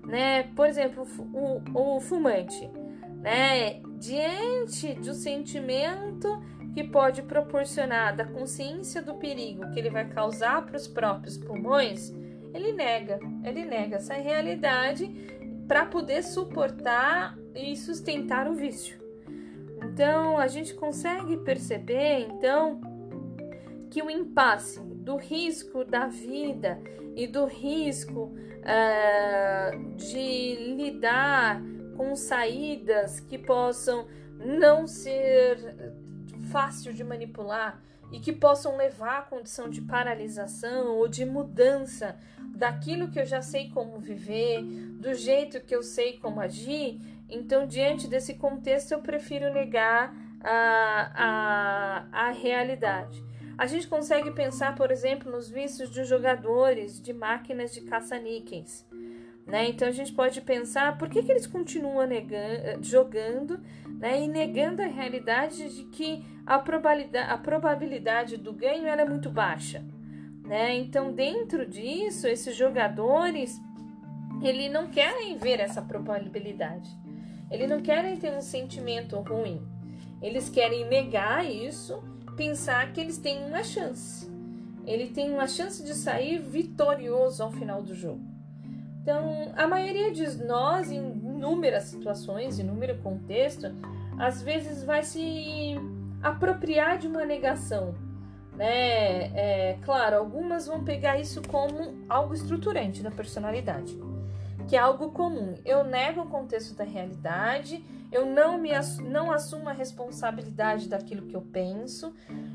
Né? 0.06 0.44
Por 0.54 0.66
exemplo, 0.66 1.06
o, 1.32 1.96
o 1.96 2.00
fumante. 2.00 2.70
Né? 3.20 3.80
Diante 3.98 4.94
do 4.94 5.12
sentimento 5.14 6.40
que 6.72 6.84
pode 6.84 7.22
proporcionar 7.22 8.14
da 8.14 8.24
consciência 8.24 9.02
do 9.02 9.14
perigo 9.14 9.70
que 9.72 9.78
ele 9.78 9.90
vai 9.90 10.08
causar 10.08 10.64
para 10.64 10.76
os 10.76 10.86
próprios 10.86 11.36
pulmões, 11.36 12.14
ele 12.54 12.72
nega, 12.72 13.18
ele 13.44 13.64
nega 13.64 13.96
essa 13.96 14.14
realidade 14.14 15.10
para 15.66 15.86
poder 15.86 16.22
suportar 16.22 17.36
e 17.54 17.74
sustentar 17.76 18.48
o 18.48 18.54
vício. 18.54 18.98
Então 19.82 20.38
a 20.38 20.46
gente 20.46 20.74
consegue 20.74 21.36
perceber 21.38 22.26
então 22.30 22.80
que 23.90 24.02
o 24.02 24.10
impasse 24.10 24.80
do 25.06 25.14
risco 25.14 25.84
da 25.84 26.08
vida 26.08 26.82
e 27.14 27.28
do 27.28 27.44
risco 27.44 28.34
uh, 28.64 29.94
de 29.94 30.74
lidar 30.74 31.62
com 31.96 32.16
saídas 32.16 33.20
que 33.20 33.38
possam 33.38 34.08
não 34.36 34.88
ser 34.88 35.94
fácil 36.50 36.92
de 36.92 37.04
manipular 37.04 37.80
e 38.10 38.18
que 38.18 38.32
possam 38.32 38.76
levar 38.76 39.18
à 39.18 39.22
condição 39.22 39.70
de 39.70 39.80
paralisação 39.80 40.96
ou 40.96 41.06
de 41.06 41.24
mudança 41.24 42.18
daquilo 42.56 43.08
que 43.08 43.20
eu 43.20 43.26
já 43.26 43.40
sei 43.40 43.70
como 43.70 44.00
viver, 44.00 44.60
do 44.98 45.14
jeito 45.14 45.60
que 45.60 45.74
eu 45.74 45.84
sei 45.84 46.18
como 46.18 46.40
agir, 46.40 47.00
então, 47.28 47.64
diante 47.64 48.08
desse 48.08 48.34
contexto, 48.34 48.90
eu 48.92 49.00
prefiro 49.00 49.52
negar 49.52 50.12
a, 50.40 52.06
a, 52.12 52.26
a 52.28 52.30
realidade. 52.30 53.25
A 53.58 53.66
gente 53.66 53.88
consegue 53.88 54.30
pensar, 54.30 54.74
por 54.74 54.90
exemplo, 54.90 55.32
nos 55.32 55.48
vícios 55.48 55.90
de 55.90 56.04
jogadores 56.04 57.00
de 57.00 57.12
máquinas 57.12 57.72
de 57.72 57.80
caça-níqueis. 57.82 58.86
Né? 59.46 59.68
Então 59.68 59.86
a 59.86 59.92
gente 59.92 60.12
pode 60.12 60.40
pensar 60.40 60.98
por 60.98 61.08
que, 61.08 61.22
que 61.22 61.30
eles 61.30 61.46
continuam 61.46 62.06
negando, 62.06 62.82
jogando 62.82 63.60
né? 63.86 64.22
e 64.22 64.28
negando 64.28 64.82
a 64.82 64.86
realidade 64.86 65.74
de 65.74 65.84
que 65.84 66.24
a 66.44 66.58
probabilidade, 66.58 67.30
a 67.30 67.38
probabilidade 67.38 68.36
do 68.36 68.52
ganho 68.52 68.86
era 68.86 69.06
muito 69.06 69.30
baixa. 69.30 69.84
Né? 70.44 70.76
Então, 70.76 71.12
dentro 71.12 71.66
disso, 71.66 72.26
esses 72.26 72.54
jogadores 72.54 73.60
ele 74.42 74.68
não 74.68 74.88
querem 74.88 75.36
ver 75.36 75.60
essa 75.60 75.80
probabilidade. 75.80 76.88
Eles 77.50 77.68
não 77.68 77.80
querem 77.80 78.16
ter 78.16 78.32
um 78.32 78.40
sentimento 78.40 79.16
ruim. 79.20 79.60
Eles 80.20 80.48
querem 80.48 80.86
negar 80.88 81.44
isso, 81.44 82.02
pensar 82.36 82.92
que 82.92 83.00
eles 83.00 83.18
têm 83.18 83.44
uma 83.44 83.64
chance. 83.64 84.30
Ele 84.84 85.08
tem 85.08 85.32
uma 85.32 85.48
chance 85.48 85.82
de 85.82 85.94
sair 85.94 86.38
vitorioso 86.38 87.42
ao 87.42 87.50
final 87.50 87.82
do 87.82 87.94
jogo. 87.94 88.20
Então, 89.02 89.52
a 89.56 89.66
maioria 89.66 90.12
de 90.12 90.44
nós, 90.44 90.90
em 90.90 90.98
inúmeras 90.98 91.84
situações, 91.84 92.58
inúmero 92.58 92.98
contexto, 92.98 93.72
às 94.18 94.42
vezes 94.42 94.84
vai 94.84 95.02
se 95.02 95.74
apropriar 96.22 96.98
de 96.98 97.06
uma 97.06 97.24
negação 97.24 97.94
né? 98.56 99.30
É, 99.34 99.78
claro, 99.84 100.16
algumas 100.16 100.66
vão 100.66 100.82
pegar 100.82 101.20
isso 101.20 101.42
como 101.46 101.94
algo 102.08 102.34
estruturante 102.34 103.02
da 103.02 103.10
personalidade, 103.10 103.96
que 104.68 104.76
é 104.76 104.78
algo 104.78 105.10
comum. 105.10 105.54
Eu 105.64 105.84
nego 105.84 106.22
o 106.22 106.28
contexto 106.28 106.74
da 106.74 106.84
realidade, 106.84 107.84
eu 108.10 108.26
não 108.26 108.58
me 108.58 108.70
não 109.04 109.30
assumo 109.30 109.68
a 109.68 109.72
responsabilidade 109.72 110.88
daquilo 110.88 111.26
que 111.26 111.34
eu 111.34 111.42
penso, 111.42 112.14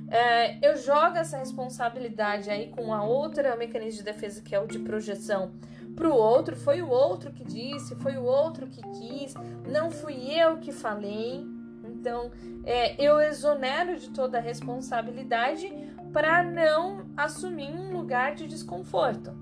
é, 0.09 0.57
eu 0.65 0.75
jogo 0.77 1.17
essa 1.17 1.37
responsabilidade 1.37 2.49
aí 2.49 2.69
com 2.69 2.93
a 2.93 3.03
outra 3.03 3.55
mecanismo 3.55 3.99
de 3.99 4.03
defesa 4.03 4.41
que 4.41 4.53
é 4.53 4.59
o 4.59 4.67
de 4.67 4.79
projeção 4.79 5.51
para 5.95 6.09
o 6.09 6.13
outro. 6.13 6.55
Foi 6.55 6.81
o 6.81 6.89
outro 6.89 7.31
que 7.31 7.43
disse, 7.43 7.95
foi 7.95 8.17
o 8.17 8.23
outro 8.23 8.67
que 8.67 8.81
quis, 8.81 9.33
não 9.67 9.89
fui 9.91 10.31
eu 10.31 10.57
que 10.57 10.71
falei. 10.71 11.45
Então, 11.83 12.31
é, 12.65 13.01
eu 13.01 13.19
exonero 13.19 13.97
de 13.99 14.09
toda 14.09 14.37
a 14.37 14.41
responsabilidade 14.41 15.71
para 16.11 16.43
não 16.43 17.05
assumir 17.15 17.71
um 17.71 17.95
lugar 17.95 18.35
de 18.35 18.47
desconforto, 18.47 19.33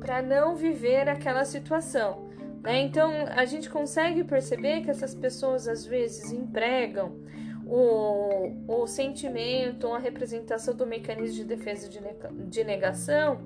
para 0.00 0.22
não 0.22 0.56
viver 0.56 1.08
aquela 1.08 1.44
situação. 1.44 2.28
Né? 2.62 2.80
Então, 2.80 3.10
a 3.34 3.44
gente 3.44 3.68
consegue 3.70 4.24
perceber 4.24 4.82
que 4.82 4.90
essas 4.90 5.14
pessoas 5.14 5.68
às 5.68 5.84
vezes 5.84 6.32
empregam 6.32 7.16
o, 7.66 8.52
o 8.66 8.86
sentimento, 8.86 9.88
a 9.88 9.98
representação 9.98 10.74
do 10.74 10.86
mecanismo 10.86 11.36
de 11.36 11.44
defesa 11.44 11.88
de, 11.88 12.00
de 12.48 12.64
negação 12.64 13.40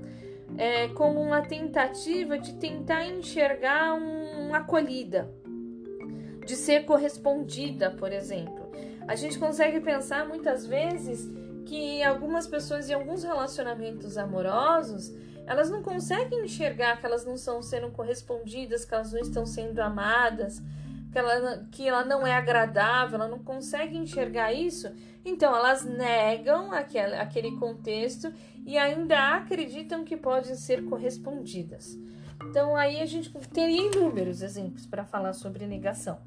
é, 0.56 0.88
como 0.88 1.20
uma 1.20 1.42
tentativa 1.42 2.38
de 2.38 2.54
tentar 2.54 3.04
enxergar 3.06 3.94
um, 3.94 4.46
uma 4.46 4.58
acolhida 4.58 5.30
de 6.44 6.56
ser 6.56 6.84
correspondida, 6.84 7.90
por 7.90 8.12
exemplo. 8.12 8.70
A 9.06 9.14
gente 9.14 9.38
consegue 9.38 9.80
pensar 9.80 10.26
muitas 10.26 10.66
vezes 10.66 11.28
que 11.64 12.02
algumas 12.02 12.46
pessoas 12.46 12.90
em 12.90 12.94
alguns 12.94 13.22
relacionamentos 13.22 14.18
amorosos 14.18 15.14
elas 15.46 15.70
não 15.70 15.82
conseguem 15.82 16.44
enxergar 16.44 16.98
que 16.98 17.06
elas 17.06 17.24
não 17.24 17.34
estão 17.34 17.62
sendo 17.62 17.90
correspondidas, 17.90 18.84
que 18.84 18.94
elas 18.94 19.12
não 19.12 19.20
estão 19.20 19.44
sendo 19.44 19.78
amadas, 19.80 20.62
que 21.10 21.18
ela, 21.18 21.66
que 21.70 21.88
ela 21.88 22.04
não 22.04 22.26
é 22.26 22.34
agradável, 22.34 23.16
ela 23.16 23.28
não 23.28 23.38
consegue 23.38 23.96
enxergar 23.96 24.52
isso, 24.52 24.90
então 25.24 25.54
elas 25.54 25.84
negam 25.84 26.72
aquele, 26.72 27.14
aquele 27.16 27.56
contexto 27.58 28.32
e 28.64 28.78
ainda 28.78 29.36
acreditam 29.36 30.04
que 30.04 30.16
podem 30.16 30.54
ser 30.54 30.84
correspondidas. 30.86 31.98
Então 32.48 32.74
aí 32.74 33.00
a 33.00 33.06
gente 33.06 33.30
teria 33.48 33.86
inúmeros 33.86 34.42
exemplos 34.42 34.86
para 34.86 35.04
falar 35.04 35.34
sobre 35.34 35.66
negação, 35.66 36.18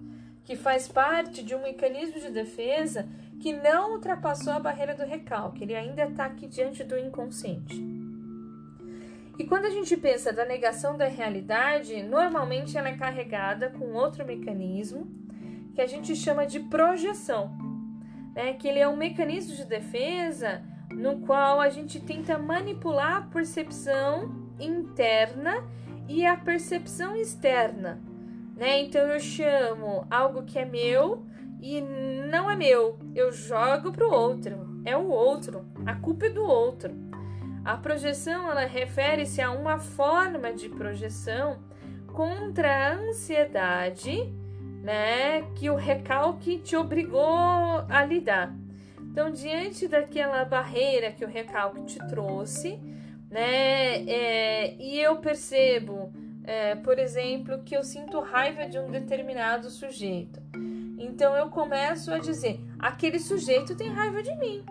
que 0.43 0.55
faz 0.55 0.87
parte 0.87 1.41
de 1.41 1.55
um 1.55 1.63
mecanismo 1.63 2.19
de 2.19 2.29
defesa 2.29 3.07
que 3.41 3.51
não 3.51 3.93
ultrapassou 3.93 4.53
a 4.53 4.59
barreira 4.59 4.93
do 4.93 5.03
recalque, 5.03 5.63
ele 5.63 5.75
ainda 5.75 6.03
está 6.03 6.25
aqui 6.25 6.47
diante 6.47 6.83
do 6.83 6.97
inconsciente. 6.97 8.04
E 9.37 9.43
quando 9.43 9.65
a 9.65 9.69
gente 9.69 9.97
pensa 9.97 10.31
da 10.31 10.45
negação 10.45 10.95
da 10.95 11.07
realidade, 11.07 12.01
normalmente 12.03 12.77
ela 12.77 12.89
é 12.89 12.95
carregada 12.95 13.69
com 13.69 13.93
outro 13.93 14.25
mecanismo 14.25 15.07
que 15.73 15.81
a 15.81 15.87
gente 15.87 16.15
chama 16.15 16.45
de 16.45 16.61
projeção, 16.61 17.51
né? 18.33 18.53
que 18.53 18.67
ele 18.67 18.79
é 18.79 18.87
um 18.87 18.95
mecanismo 18.95 19.53
de 19.55 19.65
defesa 19.65 20.63
no 20.89 21.19
qual 21.19 21.59
a 21.59 21.69
gente 21.69 21.99
tenta 21.99 22.37
manipular 22.37 23.17
a 23.17 23.21
percepção 23.21 24.47
interna 24.57 25.63
e 26.07 26.25
a 26.25 26.37
percepção 26.37 27.13
externa. 27.15 28.01
Né? 28.55 28.79
Então 28.83 29.01
eu 29.01 29.19
chamo 29.19 30.07
algo 30.09 30.43
que 30.43 30.57
é 30.57 30.63
meu 30.63 31.25
e 31.59 31.81
não 31.81 32.49
é 32.49 32.55
meu, 32.55 32.97
eu 33.13 33.31
jogo 33.33 33.91
para 33.91 34.07
o 34.07 34.13
outro, 34.13 34.81
é 34.85 34.95
o 34.95 35.07
outro, 35.07 35.65
a 35.85 35.95
culpa 35.95 36.27
é 36.27 36.29
do 36.29 36.43
outro. 36.43 36.93
A 37.65 37.75
projeção 37.75 38.49
ela 38.51 38.65
refere-se 38.65 39.41
a 39.41 39.49
uma 39.49 39.79
forma 39.79 40.53
de 40.53 40.69
projeção 40.69 41.57
contra 42.13 42.69
a 42.69 42.93
ansiedade, 42.93 44.31
né, 44.83 45.41
que 45.55 45.69
o 45.71 45.75
recalque 45.75 46.59
te 46.59 46.75
obrigou 46.75 47.83
a 47.89 48.05
lidar. 48.05 48.53
Então, 49.01 49.31
diante 49.31 49.87
daquela 49.87 50.45
barreira 50.45 51.11
que 51.11 51.25
o 51.25 51.27
recalque 51.27 51.83
te 51.85 51.99
trouxe, 52.07 52.79
né, 53.31 54.05
é, 54.07 54.75
e 54.75 54.99
eu 54.99 55.17
percebo, 55.17 56.13
é, 56.43 56.75
por 56.75 56.99
exemplo, 56.99 57.63
que 57.63 57.75
eu 57.75 57.83
sinto 57.83 58.19
raiva 58.19 58.69
de 58.69 58.77
um 58.77 58.91
determinado 58.91 59.71
sujeito. 59.71 60.39
Então 60.97 61.35
eu 61.35 61.49
começo 61.49 62.11
a 62.11 62.19
dizer: 62.19 62.59
aquele 62.79 63.19
sujeito 63.19 63.75
tem 63.75 63.89
raiva 63.89 64.21
de 64.23 64.35
mim. 64.37 64.63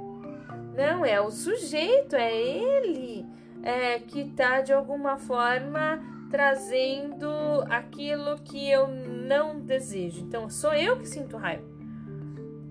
Não, 0.76 1.04
é 1.04 1.20
o 1.20 1.30
sujeito, 1.30 2.16
é 2.16 2.34
ele 2.34 3.24
é, 3.62 3.98
que 3.98 4.20
está 4.20 4.60
de 4.60 4.72
alguma 4.72 5.16
forma 5.16 6.02
trazendo 6.30 7.28
aquilo 7.70 8.36
que 8.38 8.68
eu 8.68 8.88
não 8.88 9.60
desejo. 9.60 10.20
Então, 10.20 10.50
sou 10.50 10.74
eu 10.74 10.98
que 10.98 11.08
sinto 11.08 11.36
raiva, 11.36 11.64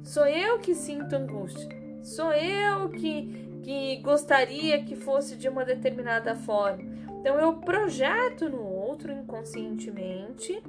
sou 0.04 0.28
eu 0.28 0.60
que 0.60 0.76
sinto 0.76 1.16
angústia, 1.16 1.70
sou 2.04 2.34
eu 2.34 2.89
que, 2.89 3.60
que 3.64 3.97
gostaria 4.01 4.84
que 4.84 4.95
fosse 4.95 5.36
de 5.36 5.47
uma 5.47 5.64
determinada 5.64 6.36
forma. 6.36 6.84
Então, 7.20 7.39
eu 7.39 7.54
projeto 7.54 8.49
no 8.49 8.62
outro 8.62 9.12
inconscientemente 9.12 10.62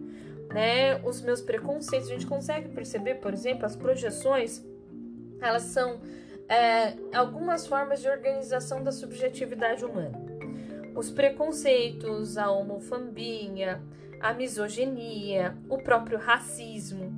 né, 0.52 1.00
os 1.04 1.20
meus 1.20 1.42
preconceitos. 1.42 2.08
A 2.08 2.12
gente 2.12 2.26
consegue 2.26 2.68
perceber, 2.68 3.16
por 3.16 3.34
exemplo, 3.34 3.66
as 3.66 3.74
projeções, 3.74 4.64
elas 5.40 5.64
são 5.64 6.00
é, 6.48 6.96
algumas 7.16 7.66
formas 7.66 8.00
de 8.00 8.08
organização 8.08 8.82
da 8.82 8.92
subjetividade 8.92 9.84
humana. 9.84 10.20
Os 10.94 11.10
preconceitos, 11.10 12.38
a 12.38 12.50
homofobia, 12.50 13.82
a 14.20 14.32
misoginia, 14.32 15.56
o 15.68 15.78
próprio 15.78 16.18
racismo, 16.18 17.12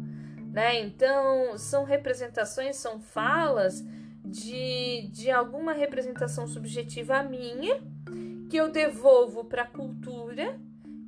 né? 0.50 0.80
Então, 0.80 1.58
são 1.58 1.84
representações, 1.84 2.76
são 2.76 2.98
falas 2.98 3.84
de, 4.24 5.08
de 5.12 5.30
alguma 5.30 5.72
representação 5.72 6.48
subjetiva 6.48 7.22
minha 7.22 7.80
que 8.48 8.56
eu 8.56 8.70
devolvo 8.70 9.44
para 9.44 9.62
a 9.62 9.66
cultura, 9.66 10.58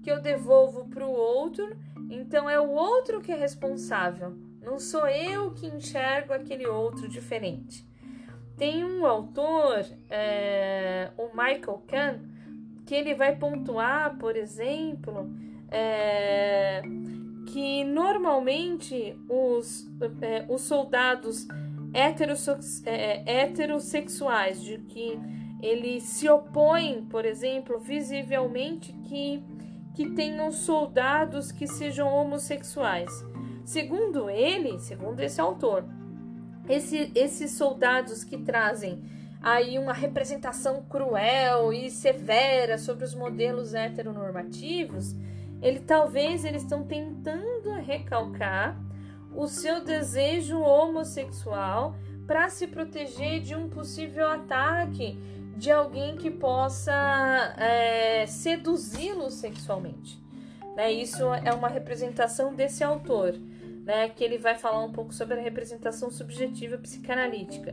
que 0.03 0.11
eu 0.11 0.21
devolvo 0.21 0.89
para 0.89 1.07
o 1.07 1.11
outro. 1.11 1.67
Então, 2.11 2.49
é 2.49 2.61
o 2.61 2.71
outro 2.71 3.21
que 3.21 3.33
é 3.33 3.37
responsável, 3.37 4.37
não 4.61 4.79
sou 4.79 5.09
eu 5.09 5.55
que 5.55 5.67
enxergo 5.67 6.35
aquele 6.35 6.67
outro 6.67 7.09
diferente. 7.09 7.88
Tem 8.59 8.85
um 8.85 9.07
autor, 9.07 9.87
é, 10.11 11.11
o 11.17 11.29
Michael 11.29 11.81
Kahn, 11.87 12.19
que 12.85 12.93
ele 12.93 13.15
vai 13.15 13.37
pontuar, 13.37 14.19
por 14.19 14.37
exemplo, 14.37 15.31
é, 15.71 16.83
que 17.47 17.85
normalmente 17.85 19.17
os, 19.29 19.89
é, 20.21 20.45
os 20.49 20.63
soldados 20.63 21.47
é, 22.85 23.43
heterossexuais, 23.45 24.61
de 24.61 24.79
que 24.79 25.17
ele 25.63 26.01
se 26.01 26.29
opõe, 26.29 27.07
por 27.09 27.25
exemplo, 27.25 27.79
visivelmente 27.79 28.93
que, 29.05 29.41
que 29.95 30.11
tenham 30.11 30.51
soldados 30.51 31.53
que 31.53 31.69
sejam 31.69 32.13
homossexuais. 32.13 33.11
Segundo 33.65 34.29
ele, 34.29 34.81
segundo 34.81 35.21
esse 35.21 35.41
autor, 35.41 35.85
esse, 36.69 37.11
esses 37.15 37.53
soldados 37.53 38.25
que 38.25 38.37
trazem 38.37 39.03
aí 39.41 39.79
uma 39.79 39.93
representação 39.93 40.83
cruel 40.89 41.73
e 41.73 41.91
severa 41.91 42.77
sobre 42.77 43.05
os 43.05 43.15
modelos 43.15 43.75
heteronormativos, 43.75 45.15
ele 45.63 45.81
talvez 45.81 46.45
eles 46.45 46.63
estão 46.63 46.85
tentando 46.85 47.73
recalcar 47.75 48.77
o 49.35 49.47
seu 49.47 49.85
desejo 49.85 50.59
homossexual 50.61 51.95
para 52.27 52.49
se 52.49 52.67
proteger 52.67 53.41
de 53.41 53.55
um 53.55 53.69
possível 53.69 54.29
ataque 54.29 55.19
de 55.57 55.71
alguém 55.73 56.17
que 56.17 56.31
possa 56.31 56.93
é, 57.57 58.27
seduzi-lo 58.27 59.31
sexualmente. 59.31 60.23
Né? 60.77 60.93
Isso 60.93 61.25
é 61.35 61.53
uma 61.53 61.69
representação 61.69 62.55
desse 62.55 62.85
autor 62.85 63.35
né, 63.89 64.11
que 64.11 64.23
ele 64.23 64.37
vai 64.37 64.55
falar 64.55 64.85
um 64.85 64.93
pouco 64.93 65.15
sobre 65.15 65.41
a 65.41 65.43
representação 65.43 66.11
subjetiva 66.11 66.77
psicanalítica. 66.77 67.73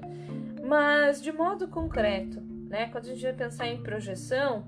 Mas, 0.63 1.21
de 1.21 1.29
modo 1.29 1.67
concreto, 1.67 2.39
né, 2.69 2.87
quando 2.89 3.07
a 3.07 3.09
gente 3.09 3.21
vai 3.21 3.33
pensar 3.33 3.67
em 3.67 3.83
projeção, 3.83 4.65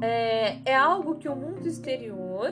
é, 0.00 0.58
é 0.64 0.74
algo 0.74 1.18
que 1.18 1.28
o 1.28 1.36
mundo 1.36 1.68
exterior, 1.68 2.50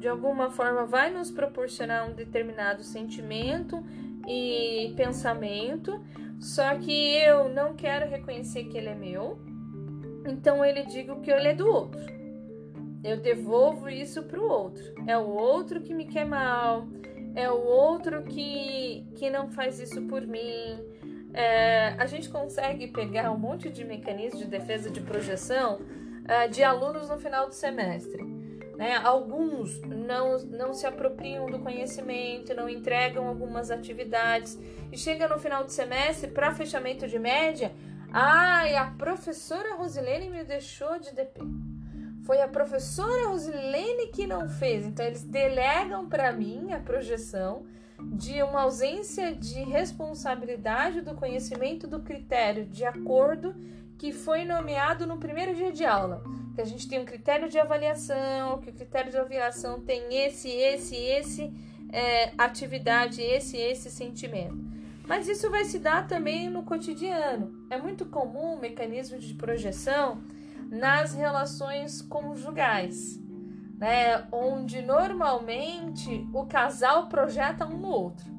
de 0.00 0.08
alguma 0.08 0.50
forma, 0.50 0.84
vai 0.84 1.12
nos 1.12 1.30
proporcionar 1.30 2.10
um 2.10 2.12
determinado 2.12 2.82
sentimento 2.82 3.84
e 4.26 4.92
pensamento, 4.96 6.04
só 6.40 6.74
que 6.76 7.14
eu 7.18 7.48
não 7.48 7.76
quero 7.76 8.10
reconhecer 8.10 8.64
que 8.64 8.76
ele 8.76 8.88
é 8.88 8.96
meu, 8.96 9.38
então 10.26 10.64
ele 10.64 10.82
digo 10.86 11.20
que 11.20 11.30
ele 11.30 11.46
é 11.46 11.54
do 11.54 11.68
outro. 11.68 12.00
Eu 13.04 13.18
devolvo 13.18 13.88
isso 13.88 14.24
para 14.24 14.40
o 14.40 14.46
outro. 14.46 14.84
É 15.06 15.16
o 15.16 15.26
outro 15.26 15.80
que 15.80 15.94
me 15.94 16.04
quer 16.04 16.26
mal, 16.26 16.86
é 17.34 17.50
o 17.50 17.62
outro 17.62 18.22
que, 18.22 19.06
que 19.16 19.30
não 19.30 19.48
faz 19.48 19.78
isso 19.78 20.02
por 20.02 20.26
mim. 20.26 20.78
É, 21.32 21.94
a 21.96 22.06
gente 22.06 22.28
consegue 22.28 22.88
pegar 22.88 23.30
um 23.30 23.38
monte 23.38 23.70
de 23.70 23.84
mecanismos 23.84 24.42
de 24.42 24.48
defesa 24.48 24.90
de 24.90 25.00
projeção 25.00 25.80
é, 26.26 26.48
de 26.48 26.62
alunos 26.62 27.08
no 27.08 27.18
final 27.18 27.46
do 27.46 27.54
semestre. 27.54 28.22
Né? 28.76 28.96
Alguns 28.96 29.80
não, 29.82 30.38
não 30.38 30.72
se 30.72 30.86
apropriam 30.86 31.46
do 31.46 31.58
conhecimento, 31.58 32.54
não 32.54 32.68
entregam 32.68 33.28
algumas 33.28 33.70
atividades 33.70 34.58
e 34.90 34.96
chega 34.96 35.28
no 35.28 35.38
final 35.38 35.64
do 35.64 35.70
semestre 35.70 36.30
para 36.30 36.54
fechamento 36.54 37.06
de 37.06 37.18
média. 37.18 37.72
Ai, 38.12 38.74
a 38.74 38.86
professora 38.86 39.76
Rosilene 39.76 40.30
me 40.30 40.42
deixou 40.42 40.98
de 40.98 41.14
DP 41.14 41.40
foi 42.24 42.40
a 42.40 42.48
professora 42.48 43.28
Rosilene 43.28 44.08
que 44.08 44.26
não 44.26 44.48
fez. 44.48 44.86
Então 44.86 45.04
eles 45.04 45.22
delegam 45.22 46.08
para 46.08 46.32
mim 46.32 46.72
a 46.72 46.78
projeção 46.78 47.64
de 47.98 48.42
uma 48.42 48.62
ausência 48.62 49.34
de 49.34 49.62
responsabilidade 49.62 51.00
do 51.00 51.14
conhecimento 51.14 51.86
do 51.86 52.00
critério 52.00 52.64
de 52.64 52.84
acordo 52.84 53.54
que 53.98 54.12
foi 54.12 54.44
nomeado 54.44 55.06
no 55.06 55.18
primeiro 55.18 55.54
dia 55.54 55.70
de 55.70 55.84
aula. 55.84 56.22
Que 56.54 56.60
a 56.60 56.64
gente 56.64 56.88
tem 56.88 56.98
um 56.98 57.04
critério 57.04 57.48
de 57.48 57.58
avaliação, 57.58 58.58
que 58.58 58.70
o 58.70 58.72
critério 58.72 59.10
de 59.10 59.18
avaliação 59.18 59.80
tem 59.80 60.02
esse, 60.24 60.48
esse, 60.48 60.96
esse 60.96 61.52
é, 61.92 62.32
atividade, 62.38 63.20
esse, 63.20 63.56
esse 63.56 63.90
sentimento. 63.90 64.58
Mas 65.06 65.28
isso 65.28 65.50
vai 65.50 65.64
se 65.64 65.78
dar 65.78 66.06
também 66.06 66.48
no 66.48 66.62
cotidiano. 66.62 67.66
É 67.68 67.76
muito 67.76 68.06
comum 68.06 68.54
o 68.54 68.60
mecanismo 68.60 69.18
de 69.18 69.34
projeção 69.34 70.22
nas 70.70 71.12
relações 71.12 72.00
conjugais, 72.00 73.20
né? 73.76 74.26
Onde 74.30 74.80
normalmente 74.80 76.28
o 76.32 76.46
casal 76.46 77.08
projeta 77.08 77.66
um 77.66 77.78
no 77.78 77.88
outro. 77.88 78.30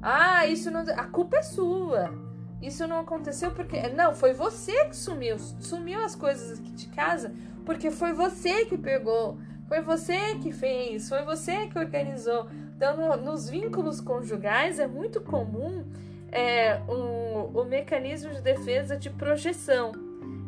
Ah, 0.00 0.46
isso 0.46 0.70
não. 0.70 0.80
A 0.82 1.04
culpa 1.04 1.38
é 1.38 1.42
sua. 1.42 2.14
Isso 2.62 2.86
não 2.86 3.00
aconteceu 3.00 3.50
porque. 3.50 3.88
Não, 3.88 4.14
foi 4.14 4.32
você 4.32 4.86
que 4.86 4.96
sumiu. 4.96 5.38
Sumiu 5.38 6.04
as 6.04 6.14
coisas 6.14 6.58
aqui 6.58 6.70
de 6.70 6.86
casa 6.88 7.34
porque 7.64 7.90
foi 7.90 8.12
você 8.12 8.66
que 8.66 8.78
pegou. 8.78 9.38
Foi 9.66 9.80
você 9.80 10.36
que 10.36 10.52
fez. 10.52 11.08
Foi 11.08 11.22
você 11.22 11.66
que 11.66 11.78
organizou. 11.78 12.46
Então, 12.76 12.96
no, 12.96 13.16
nos 13.16 13.48
vínculos 13.48 14.00
conjugais 14.00 14.78
é 14.78 14.86
muito 14.86 15.20
comum 15.20 15.84
é, 16.30 16.80
um, 16.88 17.58
o 17.58 17.64
mecanismo 17.64 18.30
de 18.32 18.42
defesa 18.42 18.96
de 18.96 19.08
projeção. 19.08 19.92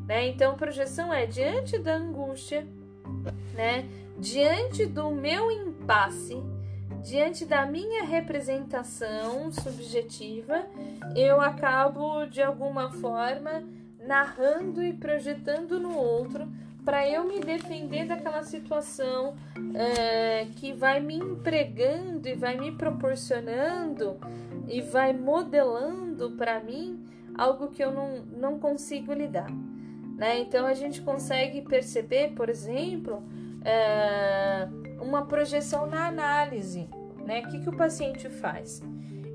Né? 0.07 0.28
Então, 0.28 0.54
projeção 0.54 1.12
é 1.12 1.26
diante 1.26 1.78
da 1.78 1.96
angústia, 1.96 2.66
né? 3.54 3.88
diante 4.18 4.86
do 4.86 5.11
meu 5.11 5.50
impasse, 5.50 6.42
diante 7.02 7.44
da 7.44 7.66
minha 7.66 8.04
representação 8.04 9.50
subjetiva, 9.52 10.66
eu 11.14 11.40
acabo 11.40 12.26
de 12.26 12.42
alguma 12.42 12.90
forma 12.90 13.62
narrando 14.00 14.82
e 14.82 14.92
projetando 14.92 15.78
no 15.78 15.96
outro 15.96 16.48
para 16.84 17.09
eu 17.09 17.24
me 17.24 17.40
defender 17.40 18.07
daquela 18.07 18.44
situação 18.44 19.34
é, 19.74 20.46
que 20.54 20.72
vai 20.72 21.00
me 21.00 21.16
empregando 21.16 22.28
e 22.28 22.34
vai 22.34 22.57
me 22.57 22.70
proporcionando 22.70 24.16
e 24.68 24.80
vai 24.80 25.12
modelando 25.12 26.30
para 26.32 26.61
mim 26.61 27.04
algo 27.36 27.68
que 27.68 27.82
eu 27.82 27.90
não, 27.90 28.20
não 28.38 28.59
consigo 28.61 29.12
lidar. 29.12 29.50
Né? 30.17 30.41
Então 30.41 30.67
a 30.67 30.75
gente 30.75 31.03
consegue 31.03 31.61
perceber, 31.61 32.33
por 32.35 32.49
exemplo, 32.49 33.23
é, 33.64 34.67
uma 35.01 35.27
projeção 35.27 35.87
na 35.87 36.07
análise. 36.07 36.89
Né? 37.25 37.41
O 37.41 37.49
que, 37.49 37.61
que 37.61 37.69
o 37.69 37.77
paciente 37.77 38.29
faz? 38.29 38.83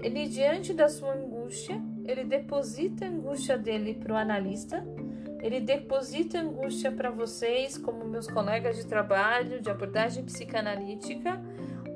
Ele, 0.02 0.28
diante 0.28 0.74
da 0.74 0.90
sua 0.90 1.14
angústia, 1.14 1.80
ele 2.06 2.24
deposita 2.24 3.06
a 3.06 3.10
angústia 3.10 3.58
dele 3.58 3.94
para 3.94 4.14
o 4.14 4.18
analista, 4.18 4.84
ele 5.42 5.60
deposita 5.60 6.40
angústia 6.40 6.92
para 6.92 7.12
vocês, 7.12 7.78
como 7.78 8.06
meus 8.06 8.28
colegas 8.28 8.78
de 8.78 8.86
trabalho, 8.86 9.62
de 9.62 9.70
abordagem 9.70 10.24
psicanalítica, 10.24 11.40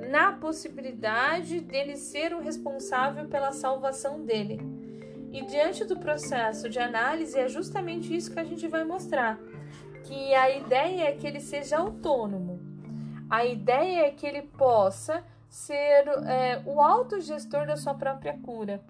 na 0.10 0.32
possibilidade 0.32 1.60
dele 1.60 1.96
ser 1.96 2.34
o 2.34 2.42
responsável 2.42 3.26
pela 3.26 3.52
salvação 3.52 4.24
dele. 4.24 4.60
E 5.36 5.42
diante 5.42 5.84
do 5.84 5.98
processo 5.98 6.70
de 6.70 6.80
análise, 6.80 7.38
é 7.38 7.50
justamente 7.50 8.16
isso 8.16 8.32
que 8.32 8.40
a 8.40 8.44
gente 8.46 8.70
vai 8.70 8.86
mostrar: 8.86 9.38
que 10.06 10.34
a 10.34 10.50
ideia 10.50 11.10
é 11.10 11.12
que 11.12 11.28
ele 11.28 11.42
seja 11.42 11.78
autônomo, 11.78 12.62
a 13.30 13.44
ideia 13.44 14.08
é 14.08 14.12
que 14.12 14.26
ele 14.26 14.44
possa 14.44 15.22
ser 15.50 16.08
é, 16.26 16.64
o 16.66 16.80
autogestor 16.80 17.68
da 17.68 17.76
sua 17.76 17.94
própria 17.94 18.38
cura. 18.38 18.82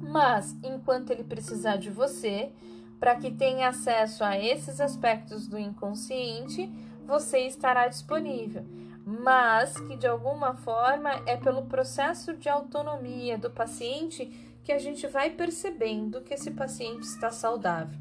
Mas, 0.00 0.56
enquanto 0.64 1.10
ele 1.10 1.24
precisar 1.24 1.76
de 1.76 1.90
você, 1.90 2.50
para 2.98 3.16
que 3.16 3.30
tenha 3.30 3.68
acesso 3.68 4.24
a 4.24 4.38
esses 4.38 4.80
aspectos 4.80 5.46
do 5.46 5.58
inconsciente, 5.58 6.72
você 7.06 7.40
estará 7.40 7.86
disponível. 7.86 8.64
Mas 9.04 9.78
que 9.80 9.94
de 9.94 10.06
alguma 10.06 10.54
forma 10.54 11.10
é 11.26 11.36
pelo 11.36 11.66
processo 11.66 12.34
de 12.34 12.48
autonomia 12.48 13.36
do 13.36 13.50
paciente 13.50 14.45
que 14.66 14.72
a 14.72 14.78
gente 14.78 15.06
vai 15.06 15.30
percebendo 15.30 16.22
que 16.22 16.34
esse 16.34 16.50
paciente 16.50 17.04
está 17.04 17.30
saudável. 17.30 18.00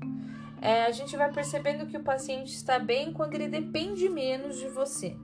É, 0.59 0.85
a 0.85 0.91
gente 0.91 1.15
vai 1.15 1.31
percebendo 1.31 1.85
que 1.85 1.95
o 1.95 2.01
paciente 2.01 2.55
está 2.55 2.79
bem 2.79 3.13
quando 3.13 3.35
ele 3.35 3.47
depende 3.47 4.09
menos 4.09 4.57
de 4.57 4.67
você. 4.67 5.15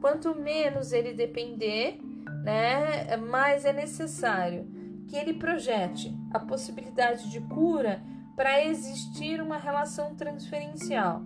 Quanto 0.00 0.36
menos 0.36 0.92
ele 0.92 1.12
depender, 1.12 1.98
né, 2.44 3.16
mais 3.16 3.64
é 3.64 3.72
necessário 3.72 4.68
que 5.08 5.16
ele 5.16 5.34
projete 5.34 6.16
a 6.32 6.38
possibilidade 6.38 7.28
de 7.28 7.40
cura 7.40 8.00
para 8.36 8.64
existir 8.64 9.40
uma 9.40 9.58
relação 9.58 10.14
transferencial. 10.14 11.24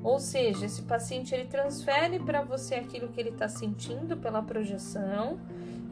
Ou 0.00 0.20
seja, 0.20 0.66
esse 0.66 0.82
paciente 0.82 1.34
ele 1.34 1.48
transfere 1.48 2.20
para 2.20 2.42
você 2.42 2.76
aquilo 2.76 3.08
que 3.08 3.18
ele 3.18 3.30
está 3.30 3.48
sentindo 3.48 4.16
pela 4.16 4.42
projeção 4.42 5.40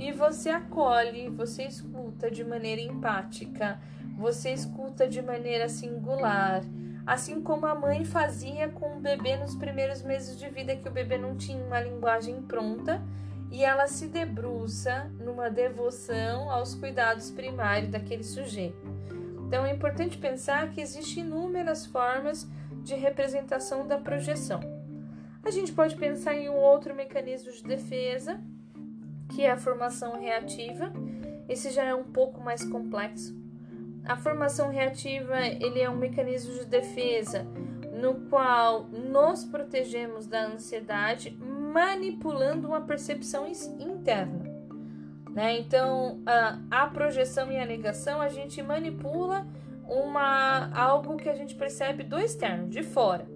e 0.01 0.11
você 0.12 0.48
acolhe, 0.48 1.28
você 1.28 1.64
escuta 1.64 2.30
de 2.30 2.42
maneira 2.42 2.80
empática, 2.80 3.78
você 4.16 4.51
escuta 4.51 5.07
de 5.07 5.20
maneira 5.20 5.68
singular, 5.68 6.62
assim 7.07 7.42
como 7.42 7.66
a 7.66 7.74
mãe 7.74 8.07
fazia 8.07 8.70
com 8.70 8.96
o 8.96 9.01
bebê 9.01 9.36
nos 9.36 9.55
primeiros 9.55 10.03
meses 10.03 10.38
de 10.38 10.48
vida, 10.48 10.74
que 10.74 10.88
o 10.88 10.90
bebê 10.90 11.18
não 11.18 11.36
tinha 11.36 11.62
uma 11.62 11.82
linguagem 11.82 12.40
pronta 12.40 13.03
e 13.51 13.62
ela 13.62 13.86
se 13.86 14.07
debruça 14.07 15.11
numa 15.20 15.51
devoção 15.51 16.51
aos 16.51 16.74
cuidados 16.74 17.30
primários 17.30 17.90
daquele 17.90 18.24
sujeito. 18.24 18.88
Então 19.46 19.66
é 19.66 19.70
importante 19.72 20.16
pensar 20.16 20.70
que 20.70 20.80
existem 20.80 21.24
inúmeras 21.24 21.84
formas 21.84 22.48
de 22.82 22.94
representação 22.94 23.86
da 23.86 23.98
projeção. 23.98 24.61
A 25.42 25.51
gente 25.51 25.72
pode 25.72 25.96
pensar 25.96 26.34
em 26.34 26.48
um 26.48 26.57
outro 26.57 26.94
mecanismo 26.94 27.53
de 27.53 27.62
defesa, 27.64 28.40
que 29.31 29.43
é 29.43 29.51
a 29.51 29.57
formação 29.57 30.20
reativa. 30.20 30.93
Esse 31.49 31.70
já 31.70 31.85
é 31.85 31.95
um 31.95 32.05
pouco 32.05 32.41
mais 32.41 32.64
complexo. 32.64 33.35
A 34.05 34.16
formação 34.16 34.70
reativa 34.70 35.39
ele 35.41 35.81
é 35.81 35.89
um 35.89 35.97
mecanismo 35.97 36.53
de 36.55 36.66
defesa 36.66 37.47
no 38.01 38.14
qual 38.28 38.85
nos 38.85 39.45
protegemos 39.45 40.26
da 40.26 40.47
ansiedade, 40.47 41.37
manipulando 41.39 42.68
uma 42.68 42.81
percepção 42.81 43.47
interna. 43.47 44.51
Né? 45.31 45.59
Então, 45.59 46.20
a, 46.26 46.59
a 46.70 46.87
projeção 46.87 47.53
e 47.53 47.59
a 47.59 47.66
negação 47.66 48.20
a 48.20 48.28
gente 48.28 48.62
manipula 48.62 49.47
uma 49.87 50.70
algo 50.74 51.16
que 51.16 51.28
a 51.28 51.35
gente 51.35 51.55
percebe 51.55 52.03
do 52.03 52.18
externo, 52.18 52.68
de 52.68 52.83
fora. 52.83 53.28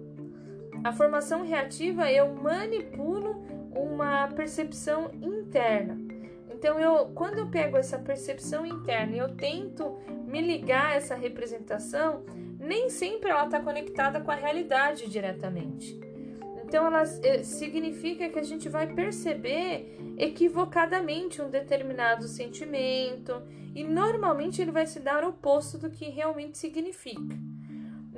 A 0.83 0.91
formação 0.91 1.43
reativa 1.43 2.11
eu 2.11 2.33
manipulo 2.33 3.44
uma 3.75 4.27
percepção 4.29 5.11
interna. 5.21 5.97
Então, 6.49 6.79
eu, 6.79 7.07
quando 7.07 7.39
eu 7.39 7.47
pego 7.47 7.77
essa 7.77 7.99
percepção 7.99 8.65
interna 8.65 9.15
e 9.15 9.19
eu 9.19 9.35
tento 9.35 9.97
me 10.25 10.41
ligar 10.41 10.87
a 10.87 10.95
essa 10.95 11.13
representação, 11.13 12.23
nem 12.57 12.89
sempre 12.89 13.29
ela 13.29 13.45
está 13.45 13.59
conectada 13.59 14.21
com 14.21 14.31
a 14.31 14.35
realidade 14.35 15.09
diretamente. 15.09 15.99
Então, 16.63 16.87
ela 16.87 17.03
eh, 17.23 17.43
significa 17.43 18.29
que 18.29 18.39
a 18.39 18.43
gente 18.43 18.67
vai 18.69 18.87
perceber 18.87 19.97
equivocadamente 20.17 21.41
um 21.41 21.49
determinado 21.49 22.27
sentimento 22.27 23.43
e 23.75 23.83
normalmente 23.83 24.61
ele 24.61 24.71
vai 24.71 24.87
se 24.87 24.99
dar 24.99 25.23
oposto 25.23 25.77
do 25.77 25.91
que 25.91 26.05
realmente 26.05 26.57
significa. 26.57 27.35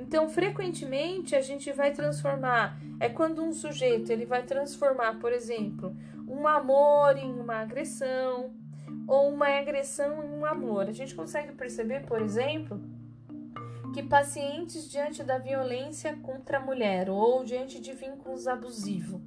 Então, 0.08 0.26
frequentemente 0.26 1.36
a 1.36 1.42
gente 1.42 1.70
vai 1.70 1.92
transformar, 1.92 2.80
é 2.98 3.10
quando 3.10 3.44
um 3.44 3.52
sujeito 3.52 4.10
ele 4.10 4.24
vai 4.24 4.42
transformar, 4.42 5.18
por 5.18 5.30
exemplo, 5.30 5.94
um 6.26 6.48
amor 6.48 7.18
em 7.18 7.30
uma 7.30 7.56
agressão 7.56 8.54
ou 9.06 9.28
uma 9.28 9.48
agressão 9.48 10.24
em 10.24 10.30
um 10.30 10.46
amor. 10.46 10.88
A 10.88 10.92
gente 10.92 11.14
consegue 11.14 11.52
perceber, 11.52 12.06
por 12.06 12.22
exemplo, 12.22 12.80
que 13.92 14.02
pacientes 14.02 14.90
diante 14.90 15.22
da 15.22 15.36
violência 15.36 16.16
contra 16.22 16.56
a 16.56 16.64
mulher 16.64 17.10
ou 17.10 17.44
diante 17.44 17.78
de 17.78 17.92
vínculos 17.92 18.48
abusivos, 18.48 19.20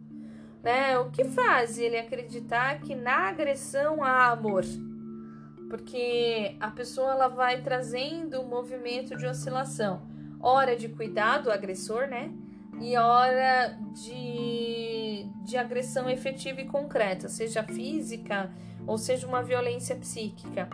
né? 0.64 0.98
O 0.98 1.12
que 1.12 1.26
faz 1.26 1.78
ele 1.78 2.00
acreditar 2.00 2.80
que 2.80 2.96
na 2.96 3.30
agressão 3.30 4.04
há 4.04 4.32
amor? 4.32 4.64
Porque 5.70 6.56
a 6.60 6.72
pessoa 6.72 7.12
ela 7.12 7.28
vai 7.28 7.62
trazendo 7.62 8.42
um 8.42 8.48
movimento 8.48 9.16
de 9.16 9.28
oscilação, 9.28 10.10
hora 10.42 10.76
de 10.76 10.90
cuidado 10.90 11.46
do 11.46 11.52
agressor, 11.52 12.08
né? 12.08 12.32
E 12.80 12.98
hora 12.98 13.78
de, 13.94 15.28
de 15.44 15.58
agressão 15.58 16.10
efetiva 16.10 16.62
e 16.62 16.66
concreta, 16.66 17.30
seja 17.30 17.64
física 17.64 18.52
ou 18.88 18.98
seja 18.98 19.28
uma 19.28 19.44
violência 19.44 19.96
psíquica. 19.96 20.68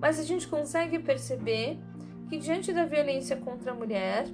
Mas 0.00 0.18
a 0.20 0.22
gente 0.22 0.46
consegue 0.46 0.98
perceber 0.98 1.78
que, 2.28 2.38
diante 2.38 2.72
da 2.72 2.84
violência 2.84 3.36
contra 3.36 3.72
a 3.72 3.74
mulher, 3.74 4.26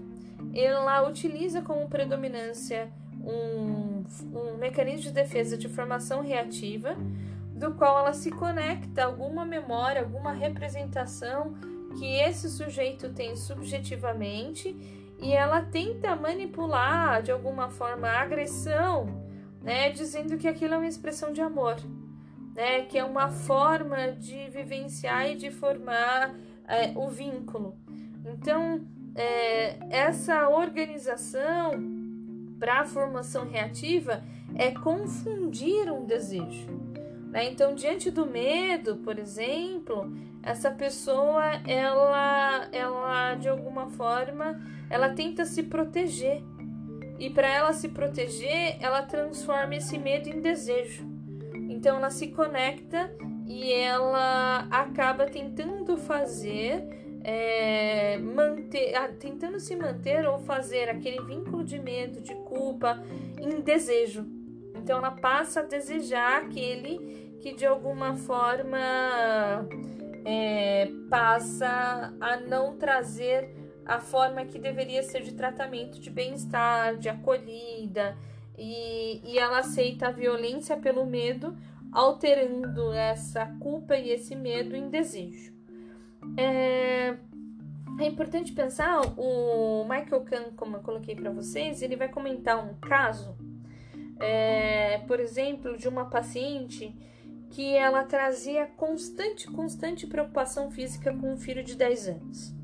ela 0.54 1.06
utiliza 1.08 1.62
como 1.62 1.88
predominância 1.88 2.90
um, 3.24 4.04
um 4.34 4.56
mecanismo 4.58 5.02
de 5.02 5.12
defesa 5.12 5.56
de 5.56 5.68
formação 5.68 6.22
reativa, 6.22 6.96
do 7.54 7.74
qual 7.74 8.00
ela 8.00 8.12
se 8.12 8.30
conecta 8.30 9.04
alguma 9.04 9.44
memória, 9.44 10.02
alguma 10.02 10.32
representação 10.32 11.54
que 11.92 12.16
esse 12.16 12.48
sujeito 12.48 13.10
tem 13.10 13.36
subjetivamente 13.36 14.76
e 15.18 15.32
ela 15.32 15.62
tenta 15.62 16.16
manipular 16.16 17.22
de 17.22 17.30
alguma 17.30 17.68
forma 17.68 18.08
a 18.08 18.22
agressão, 18.22 19.24
né, 19.62 19.90
dizendo 19.90 20.36
que 20.36 20.48
aquilo 20.48 20.74
é 20.74 20.76
uma 20.76 20.88
expressão 20.88 21.32
de 21.32 21.40
amor, 21.40 21.76
né, 22.54 22.82
que 22.82 22.98
é 22.98 23.04
uma 23.04 23.28
forma 23.28 24.12
de 24.12 24.48
vivenciar 24.50 25.30
e 25.30 25.36
de 25.36 25.50
formar 25.50 26.34
é, 26.66 26.92
o 26.96 27.08
vínculo. 27.08 27.76
Então, 28.24 28.84
é, 29.14 29.78
essa 29.90 30.48
organização 30.48 31.72
para 32.58 32.80
a 32.80 32.84
formação 32.84 33.48
reativa 33.48 34.22
é 34.54 34.70
confundir 34.70 35.90
um 35.92 36.04
desejo. 36.04 36.81
Né? 37.32 37.50
Então, 37.50 37.74
diante 37.74 38.10
do 38.10 38.26
medo, 38.26 38.96
por 38.98 39.18
exemplo, 39.18 40.12
essa 40.42 40.70
pessoa, 40.70 41.42
ela, 41.66 42.68
ela 42.70 43.34
de 43.36 43.48
alguma 43.48 43.88
forma, 43.88 44.60
ela 44.90 45.08
tenta 45.08 45.46
se 45.46 45.62
proteger. 45.62 46.42
E 47.18 47.30
para 47.30 47.48
ela 47.48 47.72
se 47.72 47.88
proteger, 47.88 48.76
ela 48.80 49.02
transforma 49.02 49.74
esse 49.74 49.98
medo 49.98 50.28
em 50.28 50.40
desejo. 50.40 51.04
Então, 51.70 51.96
ela 51.96 52.10
se 52.10 52.28
conecta 52.28 53.10
e 53.46 53.72
ela 53.72 54.66
acaba 54.70 55.24
tentando 55.26 55.96
fazer 55.96 56.84
é, 57.24 58.18
manter, 58.18 58.92
tentando 59.18 59.58
se 59.58 59.74
manter 59.76 60.26
ou 60.26 60.38
fazer 60.40 60.90
aquele 60.90 61.22
vínculo 61.24 61.64
de 61.64 61.78
medo, 61.78 62.20
de 62.20 62.34
culpa 62.34 63.02
em 63.40 63.60
desejo. 63.60 64.26
Então 64.82 64.98
ela 64.98 65.12
passa 65.12 65.60
a 65.60 65.62
desejar 65.62 66.42
aquele 66.42 67.21
que 67.42 67.52
de 67.52 67.66
alguma 67.66 68.14
forma 68.14 68.78
é, 70.24 70.88
passa 71.10 72.14
a 72.20 72.36
não 72.36 72.76
trazer 72.76 73.50
a 73.84 73.98
forma 73.98 74.44
que 74.44 74.60
deveria 74.60 75.02
ser 75.02 75.22
de 75.22 75.34
tratamento, 75.34 75.98
de 75.98 76.08
bem-estar, 76.08 76.96
de 76.96 77.08
acolhida, 77.08 78.16
e, 78.56 79.20
e 79.24 79.38
ela 79.38 79.58
aceita 79.58 80.06
a 80.06 80.12
violência 80.12 80.76
pelo 80.76 81.04
medo, 81.04 81.56
alterando 81.90 82.92
essa 82.92 83.44
culpa 83.58 83.96
e 83.96 84.10
esse 84.10 84.36
medo 84.36 84.76
em 84.76 84.88
desejo. 84.88 85.52
É, 86.36 87.16
é 87.98 88.06
importante 88.06 88.52
pensar, 88.52 89.00
o 89.18 89.82
Michael 89.82 90.22
Kahn, 90.22 90.52
como 90.54 90.76
eu 90.76 90.80
coloquei 90.80 91.16
para 91.16 91.32
vocês, 91.32 91.82
ele 91.82 91.96
vai 91.96 92.08
comentar 92.08 92.64
um 92.64 92.74
caso, 92.74 93.36
é, 94.20 94.98
por 95.08 95.18
exemplo, 95.18 95.76
de 95.76 95.88
uma 95.88 96.04
paciente 96.04 96.94
que 97.52 97.76
ela 97.76 98.02
trazia 98.02 98.66
constante, 98.66 99.46
constante 99.46 100.06
preocupação 100.06 100.70
física 100.70 101.14
com 101.14 101.34
um 101.34 101.36
filho 101.36 101.62
de 101.62 101.76
10 101.76 102.08
anos. 102.08 102.54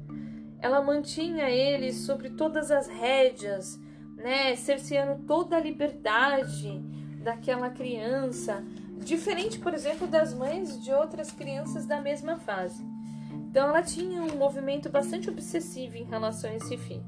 Ela 0.60 0.80
mantinha 0.80 1.48
ele 1.50 1.92
sobre 1.92 2.30
todas 2.30 2.70
as 2.70 2.88
rédeas, 2.88 3.78
né, 4.16 4.56
cerceando 4.56 5.24
toda 5.26 5.56
a 5.56 5.60
liberdade 5.60 6.80
daquela 7.22 7.68
criança, 7.68 8.64
diferente, 9.04 9.58
por 9.58 9.74
exemplo, 9.74 10.06
das 10.06 10.32
mães 10.32 10.82
de 10.82 10.90
outras 10.90 11.30
crianças 11.30 11.84
da 11.86 12.00
mesma 12.00 12.38
fase. 12.38 12.82
Então 13.30 13.68
ela 13.68 13.82
tinha 13.82 14.22
um 14.22 14.36
movimento 14.36 14.88
bastante 14.88 15.28
obsessivo 15.28 15.96
em 15.96 16.04
relação 16.04 16.50
a 16.50 16.54
esse 16.54 16.78
filho. 16.78 17.04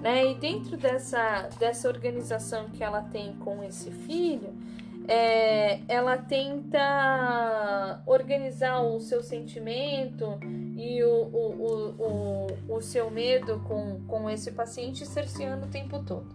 Né? 0.00 0.32
E 0.32 0.34
dentro 0.34 0.78
dessa, 0.78 1.48
dessa 1.58 1.88
organização 1.88 2.70
que 2.70 2.82
ela 2.82 3.02
tem 3.02 3.36
com 3.36 3.62
esse 3.62 3.90
filho, 3.90 4.56
é, 5.08 5.80
ela 5.88 6.16
tenta 6.16 8.02
organizar 8.06 8.82
o 8.82 9.00
seu 9.00 9.22
sentimento 9.22 10.38
e 10.76 11.02
o, 11.02 11.08
o, 11.08 12.46
o, 12.68 12.76
o, 12.76 12.80
seu 12.80 13.10
medo 13.10 13.60
com, 13.66 14.00
com 14.06 14.30
esse 14.30 14.52
paciente 14.52 15.04
cerceando 15.06 15.66
o 15.66 15.68
tempo 15.68 15.98
todo. 16.04 16.26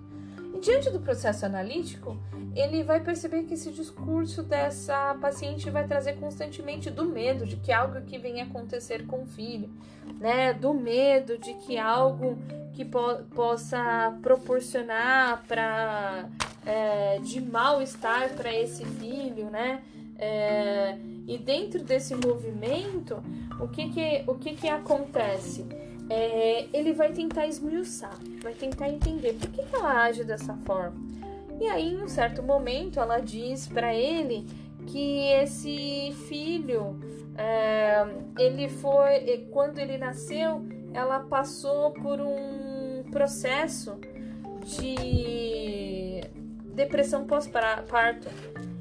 E 0.53 0.59
diante 0.59 0.89
do 0.89 0.99
processo 0.99 1.45
analítico, 1.45 2.18
ele 2.55 2.84
vai 2.84 2.99
perceber 2.99 3.43
que 3.43 3.53
esse 3.53 3.72
discurso 3.72 4.41
dessa 4.41 5.15
paciente 5.22 5.70
vai 5.70 5.86
trazer 5.86 6.13
constantemente 6.13 6.89
do 6.89 7.05
medo 7.05 7.45
de 7.45 7.57
que 7.57 7.72
algo 7.72 8.01
que 8.01 8.18
venha 8.18 8.45
acontecer 8.45 9.05
com 9.05 9.24
o 9.24 9.26
filho, 9.26 9.70
né? 10.20 10.53
Do 10.53 10.74
medo 10.74 11.38
de 11.38 11.53
que 11.53 11.78
algo 11.78 12.38
que 12.74 12.84
po 12.84 13.24
possa 13.36 14.18
proporcionar 14.22 15.43
para 15.47 16.28
é, 16.68 17.20
de 17.20 17.39
mal-estar 17.39 18.34
para 18.36 18.53
esse 18.53 18.86
filho, 18.86 19.49
né? 19.49 19.82
É, 20.20 20.97
e 21.28 21.38
dentro 21.38 21.84
desse 21.84 22.13
movimento, 22.15 23.24
o 23.59 23.68
que 23.68 23.89
que, 23.89 24.24
o 24.28 24.36
que, 24.36 24.53
que 24.55 24.68
acontece? 24.68 25.65
é, 26.09 26.68
ele 26.74 26.93
vai 26.93 27.11
tentar 27.11 27.47
esmiuçar, 27.47 28.18
vai 28.41 28.53
tentar 28.53 28.89
entender 28.89 29.34
por 29.34 29.49
que, 29.49 29.63
que 29.63 29.76
ela 29.76 30.03
age 30.03 30.24
dessa 30.24 30.53
forma. 30.65 30.95
E 31.59 31.68
aí, 31.68 31.93
em 31.93 32.01
um 32.01 32.07
certo 32.07 32.41
momento, 32.41 32.99
ela 32.99 33.20
diz 33.20 33.68
para 33.68 33.93
ele 33.93 34.45
que 34.86 35.28
esse 35.34 36.13
filho, 36.28 36.97
é, 37.36 38.05
ele 38.38 38.70
foi, 38.70 39.47
quando 39.51 39.80
ele 39.80 39.97
nasceu, 39.97 40.65
ela 40.93 41.20
passou 41.20 41.91
por 41.91 42.22
um 42.22 43.03
processo 43.11 43.99
de 44.63 45.86
depressão 46.78 47.25
pós-parto 47.25 48.30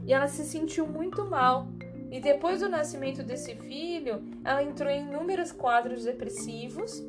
e 0.05 0.13
ela 0.13 0.29
se 0.29 0.45
sentiu 0.45 0.87
muito 0.87 1.25
mal. 1.25 1.67
E 2.13 2.21
depois 2.21 2.61
do 2.61 2.69
nascimento 2.69 3.23
desse 3.23 3.57
filho, 3.57 4.23
ela 4.45 4.63
entrou 4.63 4.91
em 4.91 5.03
inúmeros 5.09 5.51
quadros 5.51 6.05
depressivos 6.05 7.03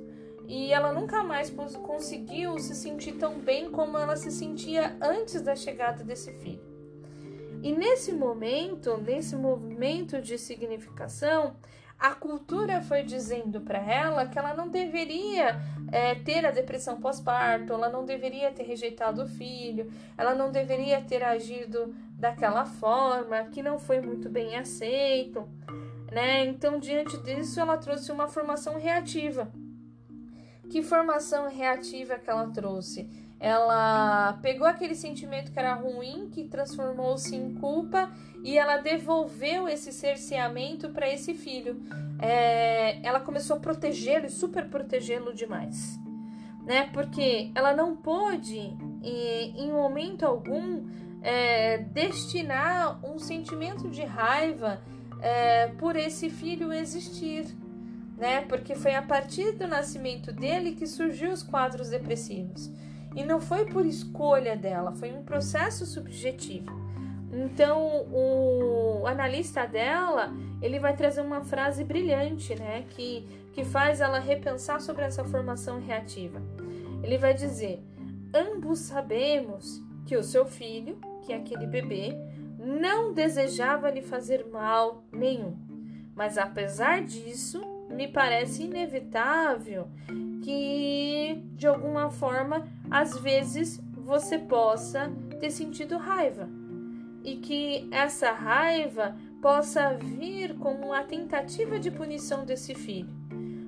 e 0.48 0.72
ela 0.72 0.94
nunca 0.94 1.24
mais 1.24 1.50
conseguiu 1.50 2.58
se 2.58 2.74
sentir 2.74 3.14
tão 3.14 3.38
bem 3.38 3.70
como 3.70 3.98
ela 3.98 4.16
se 4.16 4.32
sentia 4.32 4.96
antes 5.02 5.42
da 5.42 5.56
chegada 5.56 6.04
desse 6.04 6.32
filho. 6.32 6.66
E 7.62 7.72
nesse 7.74 8.14
momento, 8.14 8.98
nesse 8.98 9.36
movimento 9.36 10.22
de 10.22 10.38
significação, 10.38 11.56
a 12.00 12.14
cultura 12.14 12.82
foi 12.82 13.04
dizendo 13.04 13.62
para 13.62 13.80
ela 13.80 14.28
que 14.28 14.38
ela 14.38 14.54
não 14.54 14.70
deveria 14.70 15.60
é, 15.92 16.16
ter 16.16 16.46
a 16.46 16.52
depressão 16.52 17.00
pós-parto, 17.00 17.74
ela 17.74 17.90
não 17.90 18.06
deveria 18.06 18.52
ter 18.52 18.64
rejeitado 18.64 19.24
o 19.24 19.28
filho, 19.28 19.92
ela 20.18 20.36
não 20.36 20.52
deveria 20.52 21.02
ter 21.02 21.24
agido 21.24 21.96
daquela 22.12 22.66
forma, 22.66 23.46
que 23.46 23.64
não 23.64 23.80
foi 23.80 24.00
muito 24.00 24.30
bem 24.30 24.56
aceito, 24.56 25.48
né? 26.12 26.46
Então, 26.46 26.80
diante 26.80 27.18
disso, 27.24 27.60
ela 27.60 27.78
trouxe 27.78 28.12
uma 28.12 28.28
formação 28.28 28.80
reativa 28.80 29.52
que 30.70 30.84
formação 30.84 31.50
reativa 31.50 32.18
que 32.18 32.30
ela 32.30 32.50
trouxe? 32.50 33.10
Ela 33.40 34.34
pegou 34.42 34.66
aquele 34.66 34.96
sentimento 34.96 35.52
que 35.52 35.60
era 35.60 35.74
ruim, 35.74 36.30
que 36.30 36.46
transformou-se 36.46 37.36
em 37.36 37.54
culpa, 37.56 38.10
e 38.48 38.58
ela 38.58 38.78
devolveu 38.78 39.68
esse 39.68 39.92
cerceamento 39.92 40.88
para 40.92 41.06
esse 41.12 41.34
filho. 41.34 41.82
É, 42.18 43.06
ela 43.06 43.20
começou 43.20 43.58
a 43.58 43.60
protegê-lo 43.60 44.26
e 44.26 44.30
super 44.30 44.70
protegê-lo 44.70 45.34
demais. 45.34 46.00
Né? 46.66 46.90
Porque 46.94 47.52
ela 47.54 47.74
não 47.74 47.94
pôde, 47.98 48.58
em, 49.04 49.70
momento 49.70 50.26
algum, 50.26 50.88
é, 51.22 51.80
destinar 51.80 53.06
um 53.06 53.20
sentimento 53.20 53.90
de 53.90 54.06
raiva 54.06 54.82
é, 55.22 55.68
por 55.78 55.98
esse 55.98 56.30
filho 56.30 56.72
existir 56.72 57.46
né? 58.18 58.42
Porque 58.42 58.74
foi 58.74 58.96
a 58.96 59.02
partir 59.04 59.52
do 59.52 59.68
nascimento 59.68 60.32
dele 60.32 60.72
que 60.72 60.88
surgiu 60.88 61.32
os 61.32 61.44
quadros 61.44 61.90
depressivos. 61.90 62.72
E 63.16 63.24
não 63.24 63.40
foi 63.40 63.66
por 63.66 63.86
escolha 63.86 64.58
dela, 64.58 64.92
foi 64.94 65.12
um 65.12 65.22
processo 65.22 65.86
subjetivo. 65.86 66.87
Então, 67.32 68.06
o 68.12 69.06
analista 69.06 69.66
dela, 69.66 70.34
ele 70.62 70.80
vai 70.80 70.96
trazer 70.96 71.22
uma 71.22 71.42
frase 71.42 71.84
brilhante, 71.84 72.56
né, 72.56 72.86
que 72.90 73.28
que 73.58 73.66
faz 73.66 74.02
ela 74.02 74.20
repensar 74.20 74.80
sobre 74.80 75.04
essa 75.04 75.24
formação 75.24 75.80
reativa. 75.80 76.40
Ele 77.02 77.18
vai 77.18 77.34
dizer: 77.34 77.84
"Ambos 78.32 78.78
sabemos 78.78 79.82
que 80.06 80.16
o 80.16 80.22
seu 80.22 80.46
filho, 80.46 81.00
que 81.24 81.34
é 81.34 81.38
aquele 81.38 81.66
bebê, 81.66 82.16
não 82.60 83.14
desejava 83.14 83.90
lhe 83.90 84.04
fazer 84.04 84.46
mal 84.52 85.04
nenhum. 85.12 85.58
Mas 86.16 86.38
apesar 86.38 87.04
disso, 87.04 87.60
me 87.90 88.08
parece 88.08 88.66
inevitável 88.66 89.88
que 90.44 91.44
de 91.56 91.66
alguma 91.66 92.12
forma 92.12 92.68
às 92.92 93.18
vezes 93.18 93.82
você 93.92 94.38
possa 94.38 95.12
ter 95.40 95.50
sentido 95.50 95.98
raiva 95.98 96.48
e 97.28 97.36
que 97.36 97.90
essa 97.92 98.32
raiva 98.32 99.14
possa 99.42 99.94
vir 99.96 100.56
como 100.56 100.88
uma 100.88 101.04
tentativa 101.04 101.78
de 101.78 101.92
punição 101.92 102.46
desse 102.46 102.74
filho 102.74 103.10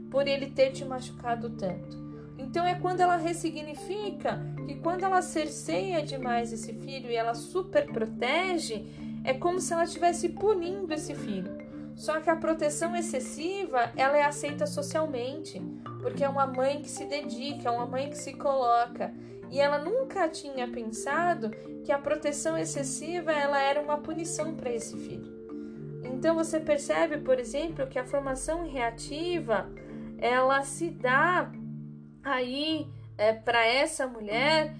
por 0.09 0.25
ele 0.29 0.49
ter 0.49 0.71
te 0.71 0.85
machucado 0.85 1.49
tanto. 1.49 1.99
Então 2.37 2.65
é 2.65 2.73
quando 2.73 3.01
ela 3.01 3.17
ressignifica 3.17 4.41
que 4.65 4.75
quando 4.75 5.03
ela 5.03 5.21
cerceia 5.21 6.01
demais 6.01 6.53
esse 6.53 6.71
filho 6.73 7.11
e 7.11 7.15
ela 7.17 7.33
super 7.33 7.85
protege, 7.91 8.85
é 9.25 9.33
como 9.33 9.59
se 9.59 9.73
ela 9.73 9.83
estivesse 9.83 10.29
punindo 10.29 10.93
esse 10.93 11.13
filho. 11.13 11.51
Só 11.97 12.21
que 12.21 12.29
a 12.29 12.37
proteção 12.37 12.95
excessiva, 12.95 13.91
ela 13.97 14.17
é 14.17 14.23
aceita 14.23 14.65
socialmente, 14.65 15.61
porque 16.01 16.23
é 16.23 16.29
uma 16.29 16.47
mãe 16.47 16.81
que 16.81 16.89
se 16.89 17.03
dedica, 17.03 17.67
é 17.67 17.71
uma 17.71 17.85
mãe 17.85 18.09
que 18.09 18.17
se 18.17 18.31
coloca. 18.31 19.13
E 19.49 19.59
ela 19.59 19.79
nunca 19.79 20.27
tinha 20.27 20.67
pensado 20.67 21.49
que 21.83 21.91
a 21.91 21.97
proteção 21.97 22.57
excessiva, 22.57 23.31
ela 23.31 23.59
era 23.59 23.81
uma 23.81 23.97
punição 23.97 24.55
para 24.55 24.71
esse 24.71 24.95
filho. 24.97 25.39
Então 26.03 26.35
você 26.35 26.59
percebe, 26.59 27.17
por 27.17 27.39
exemplo, 27.39 27.87
que 27.87 27.97
a 27.97 28.05
formação 28.05 28.69
reativa, 28.69 29.69
ela 30.17 30.61
se 30.63 30.89
dá 30.89 31.51
aí 32.23 32.87
é, 33.17 33.33
para 33.33 33.65
essa 33.65 34.05
mulher 34.07 34.75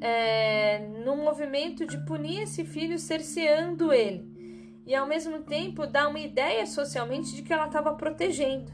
é, 0.00 0.86
no 1.04 1.16
movimento 1.16 1.86
de 1.86 1.98
punir 2.04 2.42
esse 2.42 2.64
filho 2.64 2.98
cerceando 2.98 3.92
ele 3.92 4.36
e 4.86 4.94
ao 4.94 5.06
mesmo 5.06 5.40
tempo 5.40 5.86
dá 5.86 6.08
uma 6.08 6.20
ideia 6.20 6.64
socialmente 6.64 7.34
de 7.34 7.42
que 7.42 7.52
ela 7.52 7.66
estava 7.66 7.92
protegendo, 7.94 8.72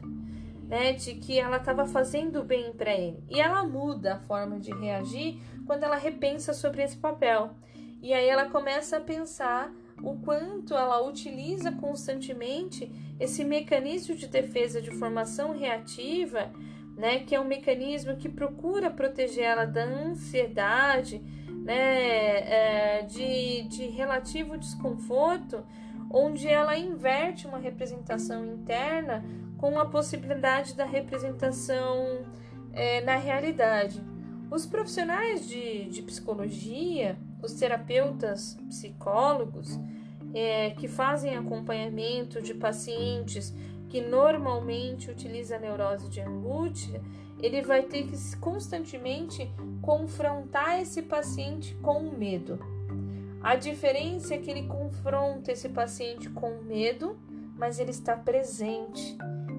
né, 0.72 0.94
de 0.94 1.16
que 1.16 1.38
ela 1.38 1.58
estava 1.58 1.84
fazendo 1.84 2.42
bem 2.42 2.72
para 2.72 2.94
ele. 2.94 3.22
E 3.28 3.38
ela 3.38 3.62
muda 3.62 4.14
a 4.14 4.20
forma 4.20 4.58
de 4.58 4.72
reagir 4.72 5.38
quando 5.66 5.82
ela 5.82 5.96
repensa 5.96 6.54
sobre 6.54 6.82
esse 6.82 6.96
papel. 6.96 7.50
E 8.00 8.14
aí 8.14 8.26
ela 8.26 8.46
começa 8.46 8.96
a 8.96 9.00
pensar 9.00 9.70
o 10.02 10.16
quanto 10.20 10.74
ela 10.74 11.06
utiliza 11.06 11.70
constantemente 11.72 12.90
esse 13.20 13.44
mecanismo 13.44 14.14
de 14.14 14.26
defesa 14.26 14.80
de 14.80 14.90
formação 14.92 15.52
reativa, 15.52 16.50
né, 16.96 17.18
que 17.18 17.34
é 17.34 17.40
um 17.40 17.44
mecanismo 17.44 18.16
que 18.16 18.30
procura 18.30 18.90
proteger 18.90 19.44
ela 19.44 19.66
da 19.66 19.84
ansiedade, 19.84 21.18
né, 21.50 23.00
é, 23.00 23.02
de, 23.02 23.64
de 23.68 23.88
relativo 23.88 24.56
desconforto, 24.56 25.62
onde 26.10 26.48
ela 26.48 26.78
inverte 26.78 27.46
uma 27.46 27.58
representação 27.58 28.46
interna 28.46 29.22
com 29.62 29.78
a 29.78 29.86
possibilidade 29.86 30.74
da 30.74 30.84
representação 30.84 32.26
é, 32.72 33.00
na 33.02 33.14
realidade. 33.14 34.02
Os 34.50 34.66
profissionais 34.66 35.48
de, 35.48 35.84
de 35.84 36.02
psicologia, 36.02 37.16
os 37.40 37.52
terapeutas 37.52 38.58
psicólogos, 38.68 39.78
é, 40.34 40.70
que 40.70 40.88
fazem 40.88 41.36
acompanhamento 41.36 42.42
de 42.42 42.54
pacientes 42.54 43.54
que 43.88 44.00
normalmente 44.00 45.12
utiliza 45.12 45.54
a 45.54 45.60
neurose 45.60 46.10
de 46.10 46.20
angústia, 46.20 47.00
ele 47.38 47.62
vai 47.62 47.84
ter 47.84 48.08
que 48.08 48.36
constantemente 48.38 49.48
confrontar 49.80 50.80
esse 50.80 51.02
paciente 51.02 51.72
com 51.76 51.98
o 51.98 52.18
medo. 52.18 52.58
A 53.40 53.54
diferença 53.54 54.34
é 54.34 54.38
que 54.38 54.50
ele 54.50 54.66
confronta 54.66 55.52
esse 55.52 55.68
paciente 55.68 56.28
com 56.30 56.62
medo, 56.62 57.16
mas 57.56 57.78
ele 57.78 57.90
está 57.90 58.16
presente 58.16 59.16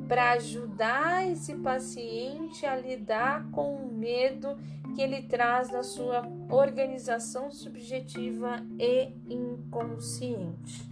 para 0.08 0.32
ajudar 0.32 1.30
esse 1.32 1.56
paciente 1.56 2.66
a 2.66 2.76
lidar 2.76 3.50
com 3.52 3.76
o 3.76 3.94
medo 3.94 4.58
que 4.96 5.02
ele 5.02 5.24
traz 5.24 5.70
da 5.70 5.84
sua 5.84 6.28
organização 6.50 7.52
subjetiva 7.52 8.58
e 8.80 9.12
inconsciente. 9.28 10.88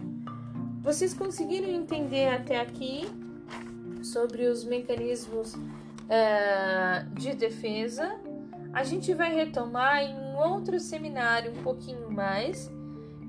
Vocês 0.82 1.14
conseguiram 1.14 1.68
entender 1.68 2.28
até 2.28 2.60
aqui 2.60 3.06
sobre 4.02 4.46
os 4.46 4.64
mecanismos 4.64 5.54
uh, 5.54 7.14
de 7.14 7.34
defesa? 7.34 8.18
A 8.72 8.82
gente 8.82 9.14
vai 9.14 9.32
retomar 9.34 10.02
em 10.02 10.14
um 10.14 10.36
outro 10.36 10.80
seminário 10.80 11.52
um 11.52 11.62
pouquinho 11.62 12.10
mais, 12.10 12.70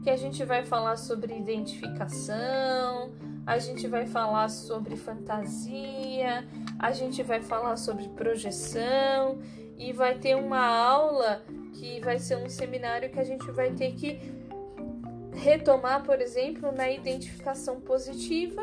que 0.01 0.09
a 0.09 0.17
gente 0.17 0.43
vai 0.43 0.63
falar 0.63 0.95
sobre 0.97 1.37
identificação, 1.37 3.11
a 3.45 3.57
gente 3.59 3.87
vai 3.87 4.05
falar 4.05 4.49
sobre 4.49 4.95
fantasia, 4.95 6.45
a 6.79 6.91
gente 6.91 7.21
vai 7.21 7.41
falar 7.41 7.75
sobre 7.75 8.07
projeção 8.09 9.39
e 9.77 9.91
vai 9.91 10.17
ter 10.17 10.35
uma 10.35 10.65
aula 10.65 11.43
que 11.73 11.99
vai 11.99 12.19
ser 12.19 12.37
um 12.37 12.47
seminário 12.47 13.09
que 13.09 13.19
a 13.19 13.23
gente 13.23 13.49
vai 13.51 13.71
ter 13.71 13.93
que 13.93 14.19
retomar, 15.33 16.03
por 16.03 16.21
exemplo, 16.21 16.71
na 16.71 16.89
identificação 16.89 17.81
positiva 17.81 18.61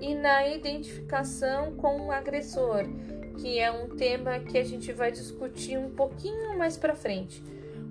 e 0.00 0.14
na 0.14 0.46
identificação 0.46 1.74
com 1.74 2.06
o 2.06 2.12
agressor, 2.12 2.84
que 3.38 3.58
é 3.58 3.70
um 3.70 3.88
tema 3.96 4.38
que 4.38 4.58
a 4.58 4.64
gente 4.64 4.92
vai 4.92 5.10
discutir 5.10 5.76
um 5.76 5.90
pouquinho 5.90 6.56
mais 6.56 6.76
para 6.76 6.94
frente. 6.94 7.42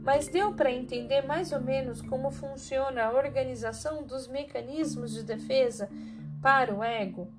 Mas 0.03 0.27
deu 0.27 0.53
para 0.53 0.71
entender 0.71 1.23
mais 1.23 1.51
ou 1.51 1.59
menos 1.59 2.01
como 2.01 2.31
funciona 2.31 3.03
a 3.03 3.13
organização 3.13 4.03
dos 4.03 4.27
mecanismos 4.27 5.13
de 5.13 5.23
defesa 5.23 5.89
para 6.41 6.73
o 6.73 6.83
ego? 6.83 7.38